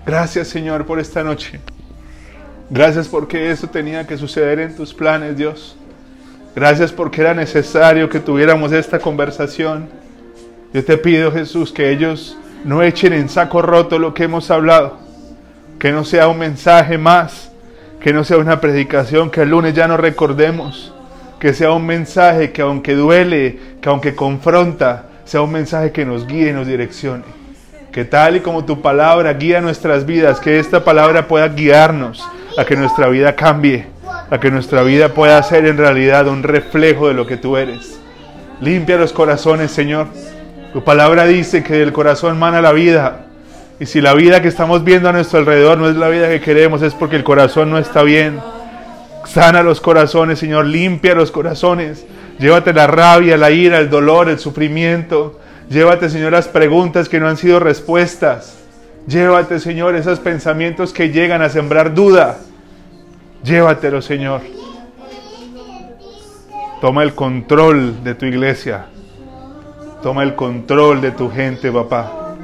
Gracias, 0.06 0.48
Señor, 0.48 0.86
por 0.86 1.00
esta 1.00 1.24
noche. 1.24 1.60
Gracias 2.70 3.08
porque 3.08 3.52
eso 3.52 3.68
tenía 3.68 4.08
que 4.08 4.18
suceder 4.18 4.60
en 4.60 4.76
tus 4.76 4.94
planes, 4.94 5.38
Dios. 5.38 5.76
Gracias 6.56 6.92
porque 6.92 7.22
era 7.22 7.34
necesario 7.34 8.10
que 8.10 8.20
tuviéramos 8.20 8.72
esta 8.72 8.98
conversación. 8.98 9.90
Yo 10.74 10.84
te 10.84 10.98
pido, 10.98 11.32
Jesús, 11.32 11.72
que 11.72 11.92
ellos 11.92 12.38
no 12.64 12.82
echen 12.82 13.14
en 13.14 13.30
saco 13.30 13.62
roto 13.62 14.00
lo 14.00 14.14
que 14.14 14.24
hemos 14.24 14.50
hablado. 14.50 14.98
Que 15.78 15.92
no 15.92 16.04
sea 16.04 16.28
un 16.28 16.40
mensaje 16.40 16.98
más. 16.98 17.52
Que 18.00 18.12
no 18.12 18.24
sea 18.24 18.38
una 18.38 18.60
predicación 18.60 19.30
que 19.30 19.42
el 19.42 19.50
lunes 19.50 19.74
ya 19.76 19.88
no 19.88 19.98
recordemos. 19.98 20.94
Que 21.40 21.54
sea 21.54 21.72
un 21.74 21.86
mensaje 21.86 22.52
que 22.52 22.62
aunque 22.64 22.96
duele, 22.96 23.60
que 23.82 23.90
aunque 23.90 24.16
confronta, 24.16 25.10
sea 25.26 25.42
un 25.42 25.52
mensaje 25.52 25.92
que 25.92 26.06
nos 26.06 26.26
guíe 26.26 26.50
y 26.50 26.54
nos 26.54 26.68
direccione. 26.68 27.41
Que 27.92 28.06
tal 28.06 28.38
y 28.38 28.40
como 28.40 28.64
tu 28.64 28.82
palabra 28.82 29.34
guía 29.34 29.60
nuestras 29.60 30.06
vidas, 30.06 30.40
que 30.40 30.60
esta 30.60 30.86
palabra 30.86 31.28
pueda 31.28 31.50
guiarnos 31.50 32.24
a 32.58 32.64
que 32.64 32.78
nuestra 32.78 33.10
vida 33.10 33.36
cambie, 33.36 33.88
a 34.30 34.40
que 34.40 34.50
nuestra 34.50 34.82
vida 34.84 35.10
pueda 35.10 35.44
ser 35.44 35.66
en 35.66 35.78
realidad 35.78 36.28
un 36.30 36.42
reflejo 36.42 37.10
de 37.10 37.14
lo 37.14 37.28
que 37.28 37.36
tú 37.36 37.58
eres. 37.58 38.00
Limpia 38.62 38.98
los 38.98 39.12
corazones, 39.12 39.72
Señor. 39.72 40.08
Tu 40.72 40.82
palabra 40.86 41.26
dice 41.26 41.64
que 41.64 41.74
del 41.74 41.92
corazón 41.92 42.40
mana 42.40 42.62
la 42.62 42.72
vida. 42.72 43.26
Y 43.78 43.88
si 43.88 44.00
la 44.00 44.14
vida 44.14 44.42
que 44.42 44.48
estamos 44.48 44.86
viendo 44.86 45.10
a 45.10 45.12
nuestro 45.12 45.40
alrededor 45.40 45.78
no 45.78 45.90
es 45.90 45.98
la 45.98 46.08
vida 46.08 46.30
que 46.30 46.40
queremos, 46.40 46.82
es 46.84 46.94
porque 46.94 47.18
el 47.18 47.26
corazón 47.26 47.72
no 47.72 47.78
está 47.78 48.04
bien. 48.04 48.40
Sana 49.26 49.64
los 49.64 49.82
corazones, 49.82 50.40
Señor. 50.40 50.66
Limpia 50.66 51.14
los 51.14 51.30
corazones. 51.30 52.06
Llévate 52.40 52.72
la 52.72 52.88
rabia, 52.88 53.36
la 53.36 53.52
ira, 53.52 53.80
el 53.80 53.90
dolor, 53.90 54.30
el 54.30 54.40
sufrimiento. 54.40 55.41
Llévate, 55.72 56.10
Señor, 56.10 56.34
las 56.34 56.50
preguntas 56.50 57.08
que 57.08 57.18
no 57.22 57.30
han 57.30 57.38
sido 57.38 57.62
respuestas. 57.62 58.58
Llévate, 59.08 59.58
Señor, 59.58 59.96
esos 59.96 60.20
pensamientos 60.20 60.92
que 60.92 61.12
llegan 61.12 61.42
a 61.42 61.48
sembrar 61.48 61.94
duda. 61.94 62.40
Llévatelo, 63.42 64.02
Señor. 64.02 64.42
Toma 66.82 67.04
el 67.04 67.16
control 67.16 68.04
de 68.04 68.16
tu 68.16 68.26
iglesia. 68.26 68.88
Toma 70.04 70.24
el 70.24 70.36
control 70.36 71.00
de 71.00 71.12
tu 71.12 71.32
gente, 71.32 71.72
papá. 71.72 72.36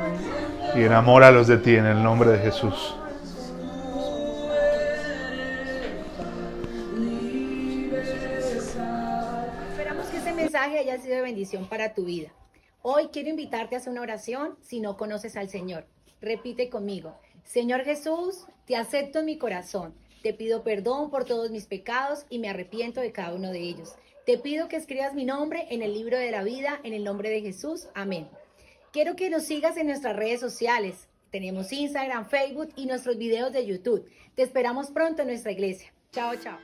Y 0.74 0.84
enamóralos 0.84 1.48
de 1.48 1.58
ti 1.58 1.76
en 1.76 1.86
el 1.86 2.02
nombre 2.02 2.30
de 2.30 2.40
Jesús. 2.40 2.96
Esperamos 9.72 10.06
que 10.06 10.18
este 10.18 10.32
mensaje 10.32 10.80
haya 10.80 10.98
sido 11.00 11.18
de 11.18 11.22
bendición 11.24 11.66
para 11.66 11.94
tu 11.94 12.06
vida. 12.06 12.30
Hoy 12.90 13.10
quiero 13.12 13.28
invitarte 13.28 13.76
a 13.76 13.80
hacer 13.80 13.92
una 13.92 14.00
oración 14.00 14.56
si 14.62 14.80
no 14.80 14.96
conoces 14.96 15.36
al 15.36 15.50
Señor. 15.50 15.86
Repite 16.22 16.70
conmigo. 16.70 17.18
Señor 17.44 17.84
Jesús, 17.84 18.46
te 18.66 18.78
acepto 18.78 19.20
en 19.20 19.26
mi 19.26 19.38
corazón. 19.38 19.94
Te 20.24 20.34
pido 20.34 20.64
perdón 20.64 21.10
por 21.10 21.26
todos 21.26 21.52
mis 21.52 21.66
pecados 21.66 22.26
y 22.30 22.40
me 22.40 22.48
arrepiento 22.48 23.02
de 23.02 23.12
cada 23.12 23.34
uno 23.34 23.52
de 23.52 23.60
ellos. 23.60 23.96
Te 24.26 24.38
pido 24.38 24.70
que 24.70 24.78
escribas 24.78 25.14
mi 25.14 25.26
nombre 25.26 25.68
en 25.70 25.82
el 25.82 25.94
libro 25.94 26.18
de 26.18 26.32
la 26.32 26.44
vida, 26.44 26.80
en 26.86 26.94
el 26.94 27.04
nombre 27.04 27.30
de 27.30 27.42
Jesús. 27.42 27.90
Amén. 27.94 28.30
Quiero 28.94 29.18
que 29.18 29.30
nos 29.30 29.44
sigas 29.44 29.76
en 29.76 29.88
nuestras 29.88 30.16
redes 30.16 30.40
sociales. 30.40 31.10
Tenemos 31.30 31.74
Instagram, 31.74 32.30
Facebook 32.30 32.70
y 32.78 32.86
nuestros 32.86 33.18
videos 33.18 33.52
de 33.52 33.66
YouTube. 33.66 34.10
Te 34.34 34.44
esperamos 34.44 34.92
pronto 34.92 35.24
en 35.24 35.28
nuestra 35.28 35.52
iglesia. 35.52 35.92
Chao, 36.14 36.38
chao. 36.38 36.58